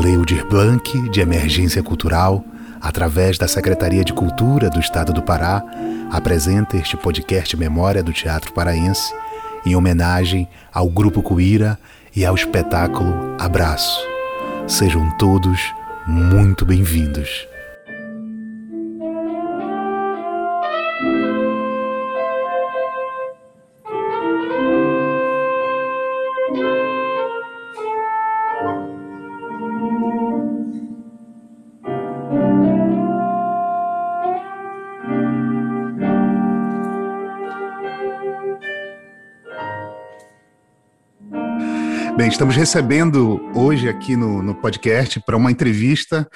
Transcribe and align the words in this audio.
Lei 0.00 0.16
Aldir 0.16 0.46
Blanc 0.46 1.10
de 1.10 1.20
Emergência 1.20 1.82
Cultural, 1.82 2.42
através 2.80 3.36
da 3.36 3.46
Secretaria 3.46 4.02
de 4.02 4.14
Cultura 4.14 4.70
do 4.70 4.80
Estado 4.80 5.12
do 5.12 5.22
Pará, 5.22 5.62
apresenta 6.10 6.78
este 6.78 6.96
podcast 6.96 7.54
Memória 7.54 8.02
do 8.02 8.10
Teatro 8.10 8.50
Paraense 8.54 9.12
em 9.66 9.76
homenagem 9.76 10.48
ao 10.72 10.88
Grupo 10.88 11.22
Cuíra 11.22 11.78
e 12.16 12.24
ao 12.24 12.34
espetáculo 12.34 13.36
Abraço. 13.38 14.00
Sejam 14.66 15.10
todos 15.18 15.60
muito 16.06 16.64
bem-vindos. 16.64 17.49
Estamos 42.30 42.54
recebendo 42.54 43.40
hoje 43.56 43.88
aqui 43.88 44.14
no, 44.14 44.40
no 44.40 44.54
podcast 44.54 45.20
para 45.26 45.36
uma 45.36 45.50
entrevista 45.50 46.28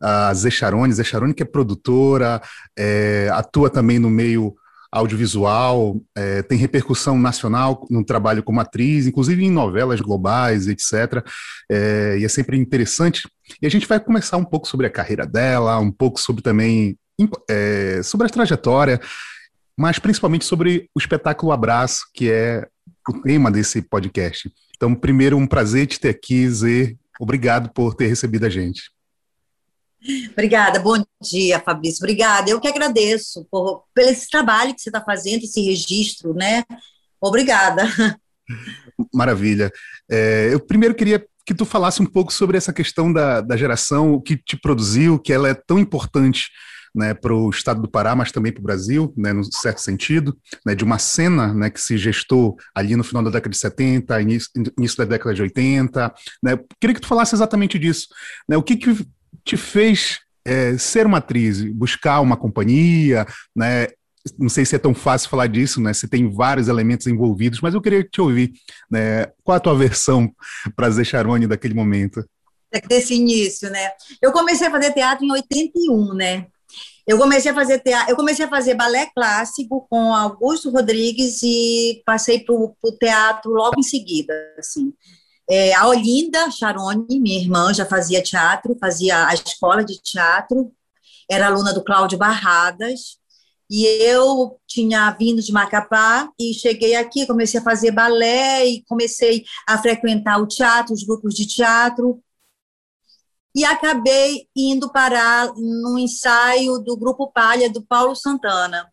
a 0.00 0.32
Zé 0.32 0.50
Charone. 0.50 0.92
Zé 0.92 1.04
Charone 1.04 1.34
que 1.34 1.42
é 1.42 1.46
produtora, 1.46 2.40
é, 2.76 3.28
atua 3.30 3.68
também 3.68 3.98
no 3.98 4.08
meio 4.08 4.54
audiovisual, 4.90 6.00
é, 6.16 6.42
tem 6.42 6.56
repercussão 6.56 7.18
nacional 7.18 7.86
no 7.90 8.02
trabalho 8.02 8.42
como 8.42 8.58
atriz, 8.58 9.06
inclusive 9.06 9.44
em 9.44 9.50
novelas 9.50 10.00
globais, 10.00 10.66
etc. 10.66 11.22
É, 11.70 12.16
e 12.18 12.24
é 12.24 12.28
sempre 12.28 12.56
interessante. 12.56 13.28
E 13.60 13.66
a 13.66 13.70
gente 13.70 13.86
vai 13.86 14.00
começar 14.00 14.38
um 14.38 14.44
pouco 14.44 14.66
sobre 14.66 14.86
a 14.86 14.90
carreira 14.90 15.26
dela, 15.26 15.78
um 15.78 15.92
pouco 15.92 16.18
sobre 16.18 16.42
também 16.42 16.96
é, 17.50 18.00
sobre 18.02 18.26
a 18.26 18.30
trajetória, 18.30 18.98
mas 19.76 19.98
principalmente 19.98 20.44
sobre 20.44 20.88
o 20.94 21.00
espetáculo 21.00 21.52
Abraço, 21.52 22.04
que 22.14 22.30
é 22.30 22.66
o 23.08 23.20
tema 23.20 23.50
desse 23.50 23.82
podcast. 23.82 24.50
Então, 24.76 24.94
primeiro, 24.94 25.36
um 25.36 25.46
prazer 25.46 25.86
te 25.86 25.98
ter 25.98 26.10
aqui, 26.10 26.48
Zê. 26.48 26.96
Obrigado 27.20 27.70
por 27.72 27.94
ter 27.94 28.06
recebido 28.06 28.46
a 28.46 28.50
gente. 28.50 28.82
Obrigada, 30.32 30.78
bom 30.80 31.02
dia, 31.22 31.60
Fabrício. 31.60 32.02
Obrigada. 32.02 32.50
Eu 32.50 32.60
que 32.60 32.68
agradeço 32.68 33.46
por, 33.50 33.84
pelo 33.94 34.10
esse 34.10 34.28
trabalho 34.28 34.74
que 34.74 34.82
você 34.82 34.90
está 34.90 35.00
fazendo, 35.00 35.44
esse 35.44 35.62
registro, 35.62 36.34
né? 36.34 36.62
Obrigada. 37.20 37.84
Maravilha. 39.14 39.72
É, 40.10 40.50
eu 40.52 40.60
primeiro 40.60 40.94
queria 40.94 41.24
que 41.46 41.54
tu 41.54 41.64
falasse 41.64 42.02
um 42.02 42.06
pouco 42.06 42.32
sobre 42.32 42.56
essa 42.56 42.72
questão 42.72 43.12
da, 43.12 43.40
da 43.40 43.56
geração, 43.56 44.12
o 44.12 44.20
que 44.20 44.36
te 44.36 44.56
produziu, 44.56 45.18
que 45.18 45.32
ela 45.32 45.48
é 45.48 45.54
tão 45.54 45.78
importante 45.78 46.50
né, 46.94 47.12
para 47.12 47.34
o 47.34 47.50
estado 47.50 47.82
do 47.82 47.90
Pará, 47.90 48.14
mas 48.14 48.30
também 48.30 48.52
para 48.52 48.60
o 48.60 48.64
Brasil, 48.64 49.12
né, 49.16 49.32
no 49.32 49.42
certo 49.44 49.80
sentido, 49.80 50.36
né, 50.64 50.74
de 50.74 50.84
uma 50.84 50.98
cena 50.98 51.52
né, 51.52 51.68
que 51.68 51.80
se 51.80 51.98
gestou 51.98 52.56
ali 52.74 52.94
no 52.94 53.04
final 53.04 53.22
da 53.22 53.30
década 53.30 53.50
de 53.50 53.58
70, 53.58 54.20
início, 54.20 54.50
início 54.78 54.98
da 54.98 55.04
década 55.04 55.34
de 55.34 55.42
80. 55.42 56.14
Né, 56.42 56.58
queria 56.80 56.94
que 56.94 57.00
tu 57.00 57.08
falasse 57.08 57.34
exatamente 57.34 57.78
disso. 57.78 58.06
Né, 58.48 58.56
o 58.56 58.62
que, 58.62 58.76
que 58.76 59.06
te 59.44 59.56
fez 59.56 60.20
é, 60.44 60.76
ser 60.78 61.06
uma 61.06 61.18
atriz, 61.18 61.62
buscar 61.72 62.20
uma 62.20 62.36
companhia, 62.36 63.26
né, 63.56 63.88
não 64.38 64.48
sei 64.48 64.64
se 64.64 64.74
é 64.74 64.78
tão 64.78 64.94
fácil 64.94 65.28
falar 65.28 65.46
disso, 65.48 65.82
né? 65.82 65.92
Se 65.92 66.08
tem 66.08 66.30
vários 66.30 66.68
elementos 66.68 67.06
envolvidos, 67.06 67.60
mas 67.60 67.74
eu 67.74 67.80
queria 67.82 68.02
te 68.02 68.22
ouvir, 68.22 68.52
né? 68.90 69.26
Qual 69.42 69.54
a 69.54 69.60
tua 69.60 69.76
versão 69.76 70.32
para 70.74 70.90
Zé 70.90 71.04
Charone 71.04 71.46
daquele 71.46 71.74
momento? 71.74 72.24
Desse 72.88 73.14
início, 73.14 73.70
né? 73.70 73.90
Eu 74.22 74.32
comecei 74.32 74.66
a 74.66 74.70
fazer 74.70 74.92
teatro 74.92 75.24
em 75.24 75.30
81, 75.30 76.14
né? 76.14 76.46
Eu 77.06 77.18
comecei 77.18 77.50
a 77.50 77.54
fazer 77.54 77.80
teatro, 77.80 78.10
eu 78.10 78.16
comecei 78.16 78.44
a 78.44 78.48
fazer 78.48 78.74
balé 78.74 79.10
clássico 79.14 79.86
com 79.90 80.14
Augusto 80.14 80.70
Rodrigues 80.70 81.42
e 81.42 82.02
passei 82.06 82.40
para 82.40 82.54
o 82.54 82.76
teatro 82.98 83.52
logo 83.52 83.78
em 83.78 83.82
seguida, 83.82 84.32
assim. 84.58 84.92
É, 85.48 85.74
a 85.74 85.86
Olinda 85.86 86.50
Charone, 86.50 87.20
minha 87.20 87.38
irmã, 87.38 87.74
já 87.74 87.84
fazia 87.84 88.22
teatro, 88.22 88.76
fazia 88.80 89.26
a 89.26 89.34
escola 89.34 89.84
de 89.84 90.00
teatro, 90.00 90.72
era 91.30 91.48
aluna 91.48 91.74
do 91.74 91.84
Cláudio 91.84 92.16
Barradas, 92.16 93.18
e 93.70 93.84
eu 93.84 94.58
tinha 94.66 95.10
vindo 95.10 95.42
de 95.42 95.52
Macapá 95.52 96.30
e 96.38 96.54
cheguei 96.54 96.94
aqui, 96.94 97.26
comecei 97.26 97.60
a 97.60 97.62
fazer 97.62 97.90
balé 97.90 98.66
e 98.66 98.82
comecei 98.84 99.44
a 99.66 99.76
frequentar 99.76 100.40
o 100.40 100.46
teatro, 100.46 100.94
os 100.94 101.02
grupos 101.04 101.34
de 101.34 101.46
teatro, 101.46 102.22
e 103.54 103.64
acabei 103.64 104.48
indo 104.54 104.90
parar 104.90 105.52
no 105.56 105.98
ensaio 105.98 106.78
do 106.78 106.96
Grupo 106.96 107.30
Palha, 107.30 107.70
do 107.70 107.82
Paulo 107.82 108.16
Santana. 108.16 108.90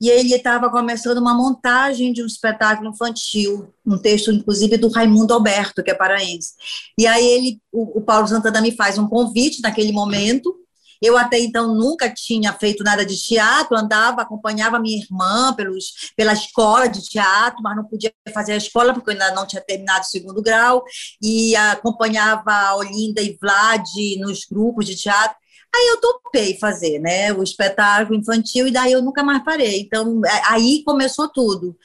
E 0.00 0.08
ele 0.08 0.32
estava 0.32 0.70
começando 0.70 1.18
uma 1.18 1.34
montagem 1.34 2.12
de 2.12 2.22
um 2.22 2.26
espetáculo 2.26 2.90
infantil, 2.90 3.74
um 3.84 3.98
texto, 3.98 4.30
inclusive, 4.30 4.76
do 4.76 4.88
Raimundo 4.88 5.34
Alberto, 5.34 5.82
que 5.82 5.90
é 5.90 5.94
paraense. 5.94 6.54
E 6.96 7.06
aí 7.06 7.26
ele, 7.26 7.60
o, 7.72 7.98
o 7.98 8.00
Paulo 8.00 8.28
Santana 8.28 8.60
me 8.60 8.70
faz 8.70 8.96
um 8.96 9.08
convite 9.08 9.60
naquele 9.60 9.90
momento, 9.90 10.54
eu 11.02 11.16
até 11.16 11.38
então 11.38 11.74
nunca 11.74 12.12
tinha 12.12 12.52
feito 12.52 12.82
nada 12.84 13.04
de 13.04 13.16
teatro, 13.16 13.76
andava, 13.76 14.22
acompanhava 14.22 14.78
minha 14.78 14.98
irmã 14.98 15.54
pelos, 15.54 16.12
pela 16.16 16.32
escola 16.32 16.88
de 16.88 17.02
teatro, 17.02 17.62
mas 17.62 17.76
não 17.76 17.84
podia 17.84 18.12
fazer 18.32 18.52
a 18.52 18.56
escola 18.56 18.92
porque 18.92 19.10
eu 19.10 19.12
ainda 19.12 19.32
não 19.34 19.46
tinha 19.46 19.62
terminado 19.62 20.00
o 20.00 20.08
segundo 20.08 20.42
grau, 20.42 20.84
e 21.22 21.54
acompanhava 21.56 22.74
Olinda 22.76 23.20
e 23.20 23.36
Vlad 23.40 23.86
nos 24.20 24.44
grupos 24.44 24.86
de 24.86 24.96
teatro. 24.96 25.36
Aí 25.74 25.88
eu 25.88 26.00
topei 26.00 26.58
fazer, 26.58 26.98
né, 26.98 27.32
o 27.32 27.42
espetáculo 27.42 28.18
infantil, 28.18 28.66
e 28.66 28.72
daí 28.72 28.92
eu 28.92 29.02
nunca 29.02 29.22
mais 29.22 29.44
parei. 29.44 29.80
Então, 29.80 30.20
é, 30.24 30.42
aí 30.46 30.82
começou 30.84 31.28
tudo. 31.28 31.76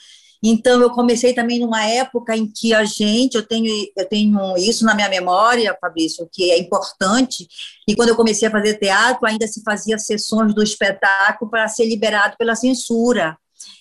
Então, 0.45 0.81
eu 0.81 0.89
comecei 0.89 1.33
também 1.33 1.59
numa 1.59 1.85
época 1.85 2.35
em 2.35 2.45
que 2.45 2.73
a 2.73 2.83
gente, 2.83 3.35
eu 3.35 3.47
tenho, 3.47 3.65
eu 3.95 4.05
tenho 4.09 4.57
isso 4.57 4.83
na 4.83 4.93
minha 4.93 5.07
memória, 5.07 5.77
Fabrício, 5.79 6.27
que 6.29 6.51
é 6.51 6.59
importante, 6.59 7.47
e 7.87 7.95
quando 7.95 8.09
eu 8.09 8.15
comecei 8.15 8.49
a 8.49 8.51
fazer 8.51 8.77
teatro, 8.77 9.25
ainda 9.25 9.47
se 9.47 9.63
fazia 9.63 9.97
sessões 9.97 10.53
do 10.53 10.61
espetáculo 10.61 11.49
para 11.49 11.69
ser 11.69 11.85
liberado 11.85 12.35
pela 12.37 12.55
censura. 12.55 13.37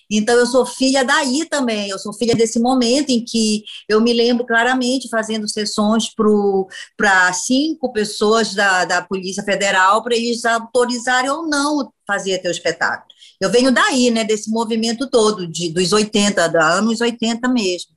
Então, 0.08 0.36
eu 0.36 0.46
sou 0.46 0.64
filha 0.64 1.04
daí 1.04 1.46
também, 1.46 1.88
eu 1.88 1.98
sou 1.98 2.12
filha 2.12 2.34
desse 2.34 2.60
momento 2.60 3.10
em 3.10 3.24
que 3.24 3.64
eu 3.88 4.00
me 4.00 4.12
lembro 4.12 4.46
claramente 4.46 5.08
fazendo 5.08 5.48
sessões 5.48 6.10
para 6.96 7.32
cinco 7.32 7.92
pessoas 7.92 8.54
da, 8.54 8.84
da 8.84 9.02
Polícia 9.02 9.42
Federal 9.42 10.02
para 10.02 10.14
eles 10.14 10.44
autorizarem 10.44 11.30
ou 11.30 11.48
não 11.48 11.90
fazer 12.06 12.38
teu 12.38 12.50
espetáculo. 12.50 13.11
Eu 13.42 13.50
venho 13.50 13.72
daí, 13.72 14.10
né, 14.10 14.24
desse 14.24 14.50
movimento 14.50 15.10
todo, 15.10 15.46
de, 15.46 15.68
dos 15.70 15.92
80, 15.92 16.48
da 16.48 16.64
anos 16.74 17.00
80 17.00 17.48
mesmo. 17.48 17.90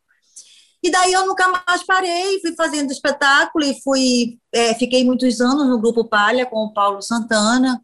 E 0.81 0.91
daí 0.91 1.13
eu 1.13 1.25
nunca 1.25 1.47
mais 1.47 1.83
parei, 1.83 2.39
fui 2.41 2.55
fazendo 2.55 2.91
espetáculo 2.91 3.63
e 3.63 3.79
fui, 3.81 4.39
é, 4.51 4.73
fiquei 4.73 5.03
muitos 5.03 5.41
anos 5.41 5.67
no 5.67 5.79
Grupo 5.79 6.05
Palha 6.05 6.45
com 6.45 6.65
o 6.65 6.73
Paulo 6.73 7.01
Santana, 7.01 7.79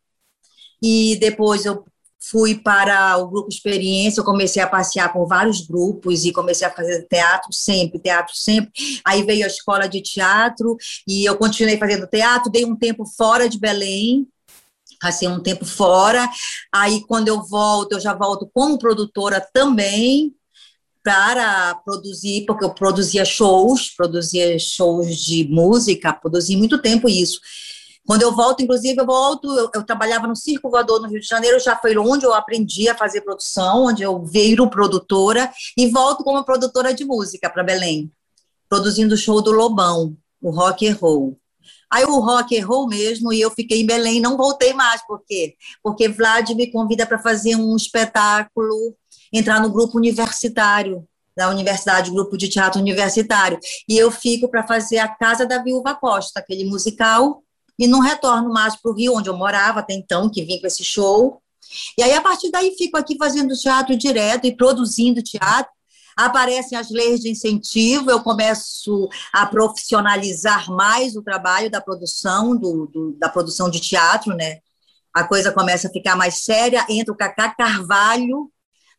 e 0.82 1.16
depois 1.18 1.66
eu 1.66 1.86
fui 2.20 2.56
para 2.56 3.18
o 3.18 3.28
Grupo 3.28 3.50
Experiência, 3.50 4.22
eu 4.22 4.26
comecei 4.26 4.62
a 4.62 4.68
passear 4.68 5.12
com 5.12 5.26
vários 5.26 5.62
grupos 5.66 6.24
e 6.26 6.32
comecei 6.32 6.68
a 6.68 6.72
fazer 6.72 7.08
teatro 7.08 7.52
sempre, 7.52 8.00
teatro 8.00 8.36
sempre. 8.36 8.72
Aí 9.04 9.24
veio 9.24 9.44
a 9.44 9.48
escola 9.48 9.88
de 9.88 10.02
teatro 10.02 10.78
e 11.08 11.26
eu 11.26 11.36
continuei 11.36 11.78
fazendo 11.78 12.08
teatro, 12.08 12.52
dei 12.52 12.66
um 12.66 12.76
tempo 12.76 13.06
fora 13.06 13.50
de 13.50 13.60
Belém, 13.60 14.28
passei 15.02 15.28
um 15.28 15.42
tempo 15.42 15.66
fora. 15.66 16.30
Aí, 16.72 17.02
quando 17.08 17.28
eu 17.28 17.42
volto, 17.44 17.94
eu 17.94 18.00
já 18.00 18.14
volto 18.14 18.50
como 18.54 18.78
produtora 18.78 19.46
também 19.54 20.34
para 21.04 21.76
produzir, 21.84 22.46
porque 22.46 22.64
eu 22.64 22.74
produzia 22.74 23.26
shows, 23.26 23.90
produzia 23.96 24.58
shows 24.60 25.18
de 25.18 25.48
música, 25.50 26.14
produzi 26.14 26.56
muito 26.56 26.80
tempo 26.80 27.10
isso. 27.10 27.40
Quando 28.06 28.24
eu 28.24 28.36
volto, 28.36 28.62
inclusive, 28.62 29.00
eu 29.00 29.06
volto, 29.06 29.48
eu, 29.58 29.70
eu, 29.74 29.84
trabalhava 29.84 30.28
no 30.28 30.36
Circo 30.36 30.70
Voador 30.70 31.02
no 31.02 31.08
Rio 31.08 31.20
de 31.20 31.28
Janeiro, 31.28 31.60
já 31.60 31.76
foi 31.76 31.98
onde 31.98 32.26
eu 32.26 32.34
aprendi 32.34 32.90
a 32.90 32.96
fazer 32.96 33.22
produção, 33.22 33.86
onde 33.86 34.04
eu 34.04 34.24
viro 34.24 34.70
produtora, 34.70 35.52
e 35.78 35.88
volto 35.88 36.24
como 36.24 36.44
produtora 36.44 36.94
de 36.94 37.06
música 37.06 37.50
para 37.50 37.64
Belém, 37.64 38.12
produzindo 38.68 39.16
o 39.16 39.18
show 39.18 39.42
do 39.42 39.52
Lobão, 39.52 40.16
o 40.42 40.52
rock 40.52 40.88
and 40.88 40.98
roll. 41.00 41.38
Aí 41.92 42.06
o 42.06 42.20
rock 42.20 42.56
errou 42.56 42.88
mesmo 42.88 43.34
e 43.34 43.42
eu 43.42 43.52
fiquei 43.52 43.82
em 43.82 43.86
Belém 43.86 44.22
não 44.22 44.38
voltei 44.38 44.74
mais. 44.74 45.06
Por 45.06 45.22
quê? 45.26 45.56
Porque 45.84 46.08
Vlad 46.08 46.50
me 46.52 46.72
convida 46.72 47.06
para 47.06 47.20
fazer 47.20 47.56
um 47.56 47.76
espetáculo, 47.76 48.96
entrar 49.34 49.60
no 49.60 49.70
grupo 49.70 49.98
universitário 49.98 51.06
da 51.36 51.50
universidade, 51.50 52.12
grupo 52.12 52.38
de 52.38 52.50
teatro 52.50 52.80
universitário. 52.80 53.60
E 53.88 53.98
eu 53.98 54.12
fico 54.12 54.50
para 54.50 54.66
fazer 54.66 55.00
a 55.00 55.08
Casa 55.08 55.46
da 55.46 55.62
Viúva 55.62 55.96
Costa, 55.96 56.40
aquele 56.40 56.66
musical, 56.66 57.42
e 57.80 57.88
não 57.88 58.00
retorno 58.00 58.50
mais 58.50 58.76
para 58.76 58.92
o 58.92 58.94
Rio, 58.94 59.16
onde 59.16 59.30
eu 59.30 59.38
morava 59.38 59.80
até 59.80 59.94
então, 59.94 60.30
que 60.30 60.44
vim 60.44 60.60
com 60.60 60.68
esse 60.68 60.84
show. 60.84 61.42
E 61.98 62.04
aí, 62.04 62.14
a 62.14 62.22
partir 62.22 62.52
daí, 62.52 62.76
fico 62.78 62.98
aqui 62.98 63.18
fazendo 63.18 63.56
teatro 63.56 63.96
direto 63.96 64.46
e 64.46 64.56
produzindo 64.56 65.22
teatro, 65.22 65.72
aparecem 66.26 66.78
as 66.78 66.90
leis 66.90 67.20
de 67.20 67.30
incentivo, 67.30 68.10
eu 68.10 68.22
começo 68.22 69.10
a 69.34 69.46
profissionalizar 69.46 70.70
mais 70.72 71.16
o 71.16 71.22
trabalho 71.22 71.70
da 71.70 71.82
produção, 71.82 72.56
do, 72.56 72.88
do, 72.88 73.14
da 73.20 73.30
produção 73.30 73.70
de 73.70 73.80
teatro, 73.80 74.36
né? 74.36 74.60
A 75.14 75.24
coisa 75.26 75.52
começa 75.52 75.88
a 75.88 75.92
ficar 75.92 76.16
mais 76.16 76.44
séria, 76.44 76.86
entra 76.90 77.14
o 77.14 77.18
Cacá 77.18 77.54
Carvalho 77.54 78.50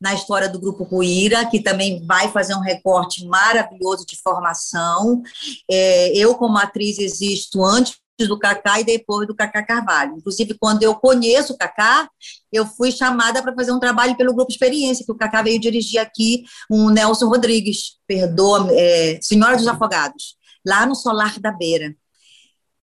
na 0.02 0.12
história 0.12 0.48
do 0.48 0.58
Grupo 0.58 0.84
Cuíra, 0.84 1.46
que 1.46 1.62
também 1.62 2.04
vai 2.04 2.28
fazer 2.30 2.54
um 2.56 2.60
recorte 2.60 3.24
maravilhoso 3.24 4.04
de 4.04 4.20
formação. 4.20 5.22
É, 5.70 6.08
eu, 6.16 6.34
como 6.34 6.58
atriz, 6.58 6.98
existo 6.98 7.64
antes 7.64 8.01
do 8.18 8.38
Cacá 8.38 8.80
e 8.80 8.84
depois 8.84 9.26
do 9.26 9.34
Cacá 9.34 9.62
Carvalho. 9.64 10.16
Inclusive, 10.16 10.56
quando 10.58 10.82
eu 10.82 10.94
conheço 10.94 11.54
o 11.54 11.56
Cacá, 11.56 12.08
eu 12.52 12.66
fui 12.66 12.92
chamada 12.92 13.42
para 13.42 13.54
fazer 13.54 13.72
um 13.72 13.80
trabalho 13.80 14.16
pelo 14.16 14.34
Grupo 14.34 14.50
Experiência, 14.50 15.04
que 15.04 15.12
o 15.12 15.16
Cacá 15.16 15.42
veio 15.42 15.58
dirigir 15.58 16.00
aqui, 16.00 16.44
um 16.70 16.90
Nelson 16.90 17.26
Rodrigues, 17.26 17.98
perdoa, 18.06 18.68
é, 18.72 19.18
Senhora 19.20 19.56
dos 19.56 19.66
Afogados, 19.66 20.36
lá 20.64 20.86
no 20.86 20.94
Solar 20.94 21.38
da 21.40 21.50
Beira. 21.50 21.94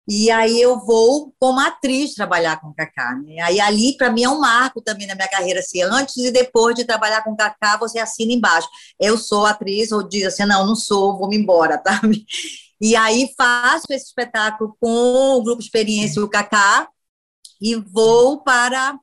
E 0.08 0.30
aí 0.30 0.60
eu 0.60 0.78
vou 0.78 1.34
como 1.38 1.58
atriz 1.58 2.14
trabalhar 2.14 2.60
com 2.60 2.68
o 2.68 2.74
Cacá. 2.74 3.16
Né? 3.24 3.40
Aí 3.40 3.58
ali, 3.58 3.96
para 3.96 4.10
mim, 4.10 4.22
é 4.22 4.28
um 4.28 4.38
marco 4.38 4.80
também 4.80 5.06
na 5.06 5.16
minha 5.16 5.28
carreira, 5.28 5.58
assim, 5.58 5.82
antes 5.82 6.16
e 6.16 6.30
depois 6.30 6.76
de 6.76 6.84
trabalhar 6.84 7.24
com 7.24 7.32
o 7.32 7.36
Cacá, 7.36 7.76
você 7.76 7.98
assina 7.98 8.32
embaixo. 8.32 8.68
Eu 9.00 9.18
sou 9.18 9.44
atriz, 9.44 9.90
ou 9.90 10.06
diz 10.08 10.24
assim, 10.26 10.44
não, 10.44 10.64
não 10.64 10.76
sou, 10.76 11.18
vou 11.18 11.28
me 11.28 11.36
embora, 11.36 11.76
tá? 11.82 12.00
E 12.80 12.94
aí 12.94 13.32
faço 13.36 13.86
esse 13.90 14.06
espetáculo 14.06 14.76
com 14.80 15.36
o 15.36 15.42
Grupo 15.42 15.62
Experiência 15.62 16.20
e 16.20 16.22
o 16.22 16.28
Cacá 16.28 16.88
e 17.60 17.74
vou 17.74 18.42
para 18.42 18.98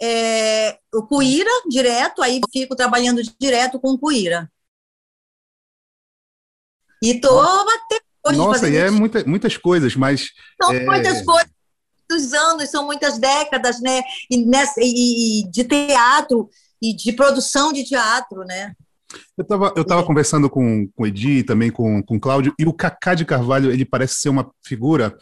é, 0.00 0.78
o 0.92 1.02
Cuíra 1.02 1.50
direto, 1.68 2.22
aí 2.22 2.40
fico 2.52 2.76
trabalhando 2.76 3.22
direto 3.38 3.80
com 3.80 3.92
o 3.92 3.98
Cuíra. 3.98 4.50
E 7.02 7.20
tô 7.20 7.40
até 7.40 8.00
hoje 8.26 8.38
Nossa, 8.38 8.68
e 8.68 8.76
é 8.76 8.90
muita, 8.90 9.24
muitas 9.24 9.56
coisas, 9.56 9.94
mas... 9.94 10.30
São 10.60 10.72
é... 10.72 10.84
muitas 10.84 11.22
coisas, 11.22 11.50
muitos 11.98 12.32
anos, 12.32 12.70
são 12.70 12.84
muitas 12.84 13.18
décadas, 13.18 13.80
né? 13.80 14.02
E, 14.30 14.44
nessa, 14.44 14.80
e 14.82 15.44
de 15.50 15.64
teatro, 15.64 16.50
e 16.82 16.94
de 16.94 17.12
produção 17.12 17.72
de 17.72 17.84
teatro, 17.84 18.44
né? 18.44 18.74
Eu 19.36 19.42
estava 19.42 19.72
eu 19.76 19.84
tava 19.84 20.02
conversando 20.02 20.48
com, 20.48 20.88
com 20.94 21.02
o 21.02 21.06
Edi, 21.06 21.42
também 21.42 21.70
com, 21.70 22.02
com 22.02 22.16
o 22.16 22.20
Cláudio, 22.20 22.54
e 22.58 22.64
o 22.64 22.72
Cacá 22.72 23.14
de 23.14 23.24
Carvalho, 23.24 23.70
ele 23.70 23.84
parece 23.84 24.16
ser 24.16 24.28
uma 24.28 24.50
figura 24.64 25.14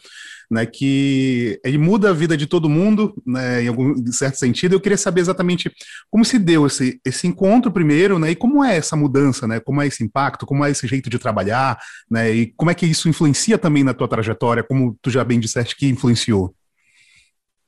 né, 0.49 0.65
que 0.65 1.59
ele 1.63 1.77
muda 1.77 2.09
a 2.09 2.13
vida 2.13 2.37
de 2.37 2.45
todo 2.45 2.69
mundo, 2.69 3.13
né, 3.25 3.63
em 3.63 3.67
algum 3.67 3.95
certo 4.11 4.37
sentido. 4.37 4.73
Eu 4.73 4.79
queria 4.79 4.97
saber 4.97 5.21
exatamente 5.21 5.71
como 6.09 6.23
se 6.23 6.37
deu 6.37 6.67
esse, 6.67 6.99
esse 7.05 7.27
encontro 7.27 7.71
primeiro, 7.71 8.19
né, 8.19 8.31
e 8.31 8.35
como 8.35 8.63
é 8.63 8.77
essa 8.77 8.95
mudança, 8.95 9.47
né, 9.47 9.59
como 9.59 9.81
é 9.81 9.87
esse 9.87 10.03
impacto, 10.03 10.45
como 10.45 10.63
é 10.63 10.71
esse 10.71 10.87
jeito 10.87 11.09
de 11.09 11.19
trabalhar, 11.19 11.77
né, 12.09 12.31
e 12.31 12.53
como 12.55 12.71
é 12.71 12.73
que 12.73 12.85
isso 12.85 13.09
influencia 13.09 13.57
também 13.57 13.83
na 13.83 13.93
tua 13.93 14.07
trajetória, 14.07 14.63
como 14.63 14.97
tu 15.01 15.09
já 15.09 15.23
bem 15.23 15.39
disseste 15.39 15.75
que 15.75 15.87
influenciou. 15.87 16.53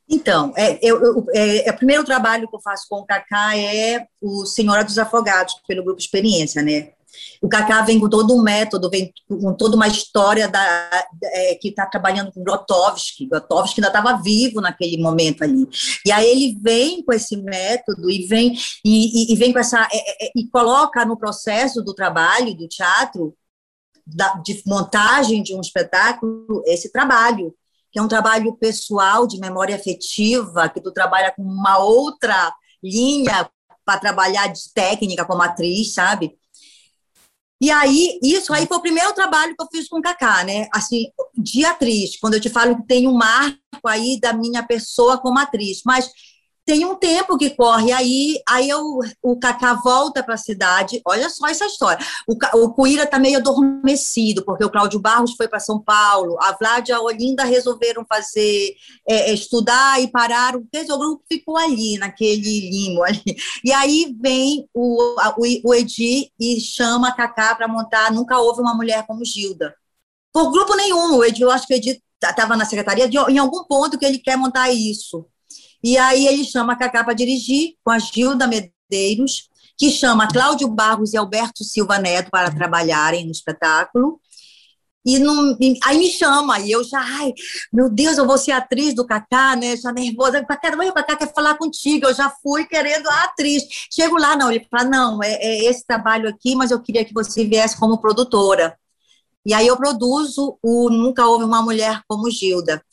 Então, 0.09 0.53
é, 0.55 0.79
eu, 0.81 1.25
é, 1.33 1.67
é, 1.67 1.71
o 1.71 1.75
primeiro 1.75 2.03
trabalho 2.03 2.47
que 2.47 2.55
eu 2.55 2.61
faço 2.61 2.85
com 2.89 2.97
o 2.97 3.05
Cacá 3.05 3.57
é 3.57 4.07
o 4.21 4.45
Senhora 4.45 4.83
dos 4.83 4.97
Afogados, 4.97 5.55
pelo 5.67 5.83
Grupo 5.83 5.99
Experiência, 5.99 6.61
né? 6.61 6.91
O 7.41 7.47
Cacá 7.47 7.81
vem 7.81 7.99
com 7.99 8.09
todo 8.09 8.33
um 8.35 8.41
método, 8.41 8.89
vem 8.89 9.11
com 9.27 9.53
toda 9.53 9.75
uma 9.75 9.87
história 9.87 10.47
da, 10.47 11.07
é, 11.23 11.55
que 11.55 11.69
está 11.69 11.85
trabalhando 11.85 12.31
com 12.31 12.43
Grotowski. 12.43 13.27
Grotowski 13.27 13.79
ainda 13.79 13.87
estava 13.87 14.21
vivo 14.21 14.61
naquele 14.61 14.97
momento 15.01 15.43
ali. 15.43 15.67
E 16.05 16.11
aí 16.11 16.27
ele 16.29 16.57
vem 16.61 17.03
com 17.03 17.13
esse 17.13 17.35
método 17.37 18.09
e 18.09 18.25
vem 18.27 18.53
e, 18.83 19.31
e, 19.31 19.33
e 19.33 19.35
vem 19.35 19.51
com 19.51 19.59
essa 19.59 19.87
é, 19.91 20.27
é, 20.27 20.31
e 20.35 20.47
coloca 20.47 21.05
no 21.05 21.17
processo 21.17 21.81
do 21.81 21.93
trabalho 21.93 22.55
do 22.55 22.67
teatro 22.67 23.35
da, 24.05 24.35
de 24.35 24.61
montagem 24.65 25.43
de 25.43 25.53
um 25.53 25.61
espetáculo 25.61 26.63
esse 26.65 26.91
trabalho 26.91 27.53
que 27.97 27.99
é 27.99 28.03
um 28.03 28.07
trabalho 28.07 28.55
pessoal 28.55 29.25
de 29.25 29.39
memória 29.39 29.75
afetiva, 29.75 30.69
que 30.69 30.79
tu 30.79 30.91
trabalha 30.91 31.33
com 31.35 31.41
uma 31.41 31.79
outra 31.79 32.53
linha 32.83 33.49
para 33.83 33.99
trabalhar 33.99 34.53
de 34.53 34.71
técnica 34.71 35.25
como 35.25 35.41
atriz, 35.41 35.95
sabe? 35.95 36.37
E 37.59 37.71
aí, 37.71 38.19
isso 38.21 38.53
aí 38.53 38.67
foi 38.67 38.77
o 38.77 38.81
primeiro 38.81 39.11
trabalho 39.13 39.55
que 39.57 39.63
eu 39.63 39.67
fiz 39.71 39.89
com 39.89 39.97
o 39.97 40.01
Cacá, 40.03 40.43
né? 40.43 40.67
Assim, 40.71 41.07
de 41.35 41.65
atriz, 41.65 42.19
quando 42.19 42.35
eu 42.35 42.39
te 42.39 42.51
falo 42.51 42.75
que 42.75 42.85
tem 42.85 43.07
um 43.07 43.15
marco 43.15 43.87
aí 43.87 44.19
da 44.19 44.31
minha 44.31 44.61
pessoa 44.61 45.17
como 45.17 45.39
atriz. 45.39 45.81
Mas 45.83 46.07
tem 46.67 46.83
um 46.83 46.95
tempo 46.95 47.37
que 47.37 47.51
corre 47.51 47.93
aí, 47.93 48.41
aí 48.45 48.67
eu, 48.67 48.99
o 49.23 49.39
Cacá 49.39 49.73
volta 49.75 50.21
para 50.21 50.33
a 50.33 50.37
cidade. 50.37 51.01
Olha 51.07 51.29
só 51.29 51.47
essa 51.47 51.65
história. 51.65 52.05
O, 52.27 52.35
o 52.61 52.73
Cuíra 52.73 53.03
está 53.03 53.17
meio 53.17 53.37
adormecido, 53.37 54.43
porque 54.43 54.65
o 54.65 54.69
Cláudio 54.69 54.99
Barros 54.99 55.33
foi 55.37 55.47
para 55.47 55.61
São 55.61 55.81
Paulo, 55.81 56.35
a 56.41 56.51
Vlad 56.51 56.89
e 56.89 56.91
a 56.91 56.99
Olinda 56.99 57.45
resolveram 57.45 58.05
fazer, 58.05 58.75
é, 59.07 59.29
é 59.29 59.33
estudar 59.33 60.01
e 60.01 60.11
pararam. 60.11 60.59
O 60.59 60.97
grupo 60.99 61.23
ficou 61.31 61.55
ali, 61.55 61.97
naquele 61.97 62.69
limo 62.69 63.01
ali. 63.01 63.37
E 63.63 63.71
aí 63.71 64.13
vem 64.19 64.67
o, 64.73 65.15
o, 65.37 65.69
o 65.69 65.73
Edi 65.73 66.29
e 66.37 66.59
chama 66.59 67.07
a 67.07 67.13
Cacá 67.13 67.55
para 67.55 67.69
montar 67.69 68.11
Nunca 68.11 68.37
Houve 68.39 68.59
uma 68.59 68.75
Mulher 68.75 69.07
como 69.07 69.23
Gilda. 69.23 69.73
Por 70.33 70.51
grupo 70.51 70.75
nenhum, 70.75 71.15
o 71.15 71.23
Edi, 71.23 71.43
eu 71.43 71.49
acho 71.49 71.65
que 71.65 71.75
o 71.75 71.77
Edi 71.77 72.03
estava 72.21 72.57
na 72.57 72.65
secretaria, 72.65 73.07
de, 73.07 73.17
em 73.17 73.37
algum 73.37 73.63
ponto 73.63 73.97
que 73.97 74.05
ele 74.05 74.19
quer 74.19 74.35
montar 74.35 74.69
isso. 74.69 75.25
E 75.83 75.97
aí 75.97 76.27
ele 76.27 76.43
chama 76.43 76.73
a 76.73 76.75
Cacá 76.75 77.03
para 77.03 77.13
dirigir, 77.13 77.75
com 77.83 77.91
a 77.91 77.99
Gilda 77.99 78.47
Medeiros, 78.47 79.49
que 79.77 79.91
chama 79.91 80.27
Cláudio 80.27 80.67
Barros 80.67 81.13
e 81.13 81.17
Alberto 81.17 81.63
Silva 81.63 81.99
Neto 81.99 82.31
para 82.31 82.51
trabalharem 82.51 83.25
no 83.25 83.31
espetáculo. 83.31 84.19
E, 85.05 85.19
não, 85.19 85.55
e 85.61 85.79
aí 85.85 85.97
me 85.97 86.09
chama, 86.09 86.59
e 86.59 86.69
eu 86.69 86.83
já, 86.83 86.99
ai, 86.99 87.33
meu 87.71 87.89
Deus, 87.89 88.17
eu 88.17 88.27
vou 88.27 88.37
ser 88.37 88.51
atriz 88.51 88.93
do 88.93 89.05
Cacá, 89.05 89.55
né? 89.55 89.77
Já 89.77 89.93
nervosa. 89.93 90.43
Cacá, 90.43 90.75
o 90.75 90.93
Cacá 90.93 91.15
quer 91.15 91.33
falar 91.33 91.57
contigo, 91.57 92.07
eu 92.07 92.13
já 92.13 92.29
fui 92.43 92.65
querendo 92.65 93.07
a 93.07 93.23
atriz. 93.23 93.63
Chego 93.89 94.17
lá, 94.17 94.35
não, 94.35 94.51
ele 94.51 94.67
fala, 94.69 94.83
não, 94.89 95.23
é, 95.23 95.33
é 95.35 95.63
esse 95.69 95.85
trabalho 95.85 96.27
aqui, 96.27 96.55
mas 96.55 96.71
eu 96.71 96.81
queria 96.81 97.05
que 97.05 97.13
você 97.13 97.45
viesse 97.45 97.79
como 97.79 98.01
produtora. 98.01 98.77
E 99.45 99.53
aí 99.53 99.65
eu 99.65 99.77
produzo 99.77 100.59
o 100.61 100.89
Nunca 100.89 101.25
Houve 101.25 101.45
Uma 101.45 101.61
Mulher 101.61 102.01
como 102.05 102.29
Gilda. 102.29 102.83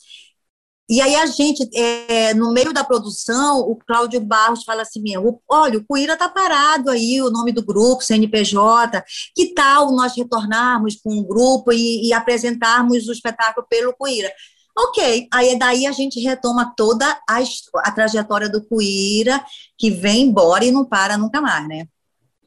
E 0.87 1.01
aí 1.01 1.15
a 1.15 1.25
gente, 1.25 1.67
é, 1.73 2.33
no 2.35 2.51
meio 2.53 2.71
da 2.71 2.83
produção, 2.83 3.59
o 3.59 3.75
Cláudio 3.75 4.21
Barros 4.21 4.63
fala 4.63 4.83
assim 4.83 5.01
mesmo, 5.01 5.41
olha, 5.49 5.79
o 5.79 5.83
Cuíra 5.83 6.13
está 6.13 6.29
parado 6.29 6.91
aí, 6.91 7.19
o 7.21 7.31
nome 7.31 7.51
do 7.51 7.65
grupo, 7.65 8.03
CNPJ, 8.03 9.03
que 9.35 9.53
tal 9.53 9.91
nós 9.91 10.15
retornarmos 10.15 10.95
com 11.03 11.17
o 11.17 11.25
grupo 11.25 11.73
e, 11.73 12.07
e 12.07 12.13
apresentarmos 12.13 13.07
o 13.07 13.11
espetáculo 13.11 13.65
pelo 13.67 13.95
Cuíra? 13.95 14.31
Ok, 14.77 15.27
aí 15.33 15.57
daí 15.57 15.87
a 15.87 15.91
gente 15.91 16.19
retoma 16.19 16.73
toda 16.77 17.07
a, 17.27 17.39
a 17.77 17.91
trajetória 17.91 18.49
do 18.49 18.63
Cuíra, 18.63 19.43
que 19.77 19.89
vem 19.89 20.23
embora 20.23 20.65
e 20.65 20.71
não 20.71 20.85
para 20.85 21.17
nunca 21.17 21.41
mais, 21.41 21.67
né? 21.67 21.87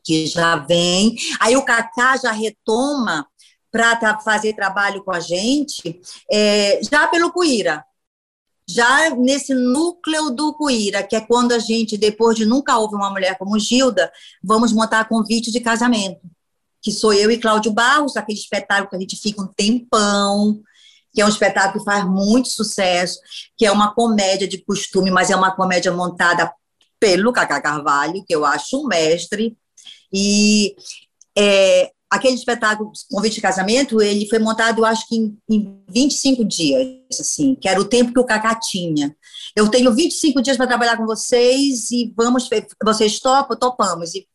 Que 0.04 0.26
já 0.26 0.56
vem, 0.56 1.16
aí 1.40 1.56
o 1.56 1.64
Cacá 1.64 2.16
já 2.18 2.30
retoma 2.30 3.26
para 3.70 4.20
fazer 4.20 4.54
trabalho 4.54 5.02
com 5.02 5.10
a 5.10 5.20
gente, 5.20 6.00
é, 6.30 6.80
já 6.90 7.06
pelo 7.08 7.32
Cuíra, 7.32 7.84
já 8.68 9.10
nesse 9.16 9.54
núcleo 9.54 10.30
do 10.30 10.52
Cuíra, 10.54 11.02
que 11.02 11.16
é 11.16 11.20
quando 11.20 11.52
a 11.52 11.58
gente, 11.58 11.96
depois 11.96 12.36
de 12.36 12.44
nunca 12.44 12.76
houve 12.76 12.94
uma 12.94 13.10
mulher 13.10 13.38
como 13.38 13.58
Gilda, 13.58 14.12
vamos 14.42 14.72
montar 14.72 15.08
convite 15.08 15.50
de 15.50 15.60
casamento, 15.60 16.20
que 16.82 16.92
sou 16.92 17.12
eu 17.12 17.30
e 17.30 17.38
Cláudio 17.38 17.72
Barros, 17.72 18.16
aquele 18.16 18.38
espetáculo 18.38 18.90
que 18.90 18.96
a 18.96 19.00
gente 19.00 19.16
fica 19.16 19.40
um 19.40 19.46
tempão, 19.46 20.60
que 21.12 21.20
é 21.22 21.24
um 21.24 21.28
espetáculo 21.28 21.78
que 21.78 21.90
faz 21.90 22.04
muito 22.04 22.48
sucesso, 22.48 23.18
que 23.56 23.64
é 23.64 23.72
uma 23.72 23.94
comédia 23.94 24.46
de 24.46 24.58
costume, 24.58 25.10
mas 25.10 25.30
é 25.30 25.36
uma 25.36 25.56
comédia 25.56 25.90
montada 25.90 26.52
pelo 27.00 27.32
Cacá 27.32 27.60
Carvalho, 27.60 28.24
que 28.26 28.34
eu 28.34 28.44
acho 28.44 28.82
um 28.82 28.86
mestre, 28.86 29.56
e 30.12 30.74
é, 31.36 31.90
aquele 32.10 32.34
espetáculo 32.34 32.92
Convite 33.10 33.36
de 33.36 33.40
Casamento, 33.40 34.00
ele 34.00 34.28
foi 34.28 34.38
montado, 34.38 34.84
acho 34.84 35.06
que 35.08 35.16
em, 35.16 35.38
em 35.50 35.82
25 35.90 36.44
dias, 36.44 36.88
assim, 37.20 37.54
que 37.54 37.68
era 37.68 37.80
o 37.80 37.84
tempo 37.84 38.12
que 38.12 38.20
o 38.20 38.24
Cacá 38.24 38.58
tinha. 38.58 39.14
Eu 39.54 39.68
tenho 39.68 39.94
25 39.94 40.40
dias 40.40 40.56
para 40.56 40.66
trabalhar 40.66 40.96
com 40.96 41.06
vocês 41.06 41.90
e 41.90 42.12
vamos, 42.16 42.48
vocês 42.82 43.20
topam? 43.20 43.56
Topamos. 43.58 44.14
E, 44.14 44.26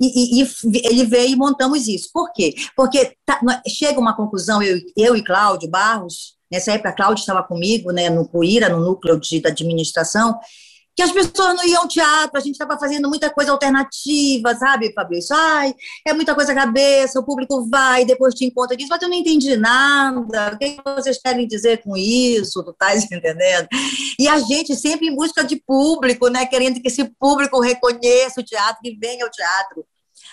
e, 0.00 0.42
e, 0.42 0.48
ele 0.84 1.04
veio 1.04 1.30
e 1.32 1.36
montamos 1.36 1.88
isso. 1.88 2.10
Por 2.12 2.32
quê? 2.32 2.54
Porque 2.76 3.16
tá, 3.24 3.40
chega 3.66 3.98
uma 3.98 4.16
conclusão, 4.16 4.62
eu, 4.62 4.78
eu 4.96 5.16
e 5.16 5.24
Cláudio 5.24 5.68
Barros, 5.68 6.36
nessa 6.50 6.72
época 6.72 6.92
Cláudio 6.92 7.20
estava 7.20 7.42
comigo, 7.42 7.90
né, 7.90 8.08
no 8.08 8.28
CUIRA, 8.28 8.68
no 8.68 8.80
núcleo 8.80 9.18
de, 9.18 9.40
da 9.40 9.48
administração, 9.48 10.38
que 10.96 11.02
as 11.02 11.12
pessoas 11.12 11.54
não 11.54 11.64
iam 11.66 11.82
ao 11.82 11.88
teatro, 11.88 12.38
a 12.38 12.40
gente 12.40 12.52
estava 12.52 12.78
fazendo 12.78 13.06
muita 13.06 13.28
coisa 13.28 13.52
alternativa, 13.52 14.54
sabe, 14.54 14.94
Fabrício? 14.94 15.36
Ai, 15.36 15.74
é 16.06 16.14
muita 16.14 16.34
coisa 16.34 16.54
cabeça, 16.54 17.20
o 17.20 17.24
público 17.24 17.68
vai, 17.68 18.06
depois 18.06 18.34
te 18.34 18.46
encontra 18.46 18.74
disso, 18.74 18.88
mas 18.88 19.02
eu 19.02 19.08
não 19.10 19.16
entendi 19.16 19.56
nada, 19.56 20.54
o 20.54 20.58
que 20.58 20.78
vocês 20.82 21.20
querem 21.20 21.46
dizer 21.46 21.82
com 21.82 21.94
isso, 21.96 22.64
tu 22.64 22.72
tá 22.72 22.96
entendendo? 22.96 23.68
E 24.18 24.26
a 24.26 24.38
gente 24.38 24.74
sempre 24.74 25.08
em 25.08 25.14
busca 25.14 25.44
de 25.44 25.56
público, 25.56 26.28
né, 26.28 26.46
querendo 26.46 26.80
que 26.80 26.88
esse 26.88 27.04
público 27.20 27.60
reconheça 27.60 28.40
o 28.40 28.44
teatro, 28.44 28.80
que 28.82 28.96
venha 28.98 29.24
ao 29.24 29.30
teatro. 29.30 29.84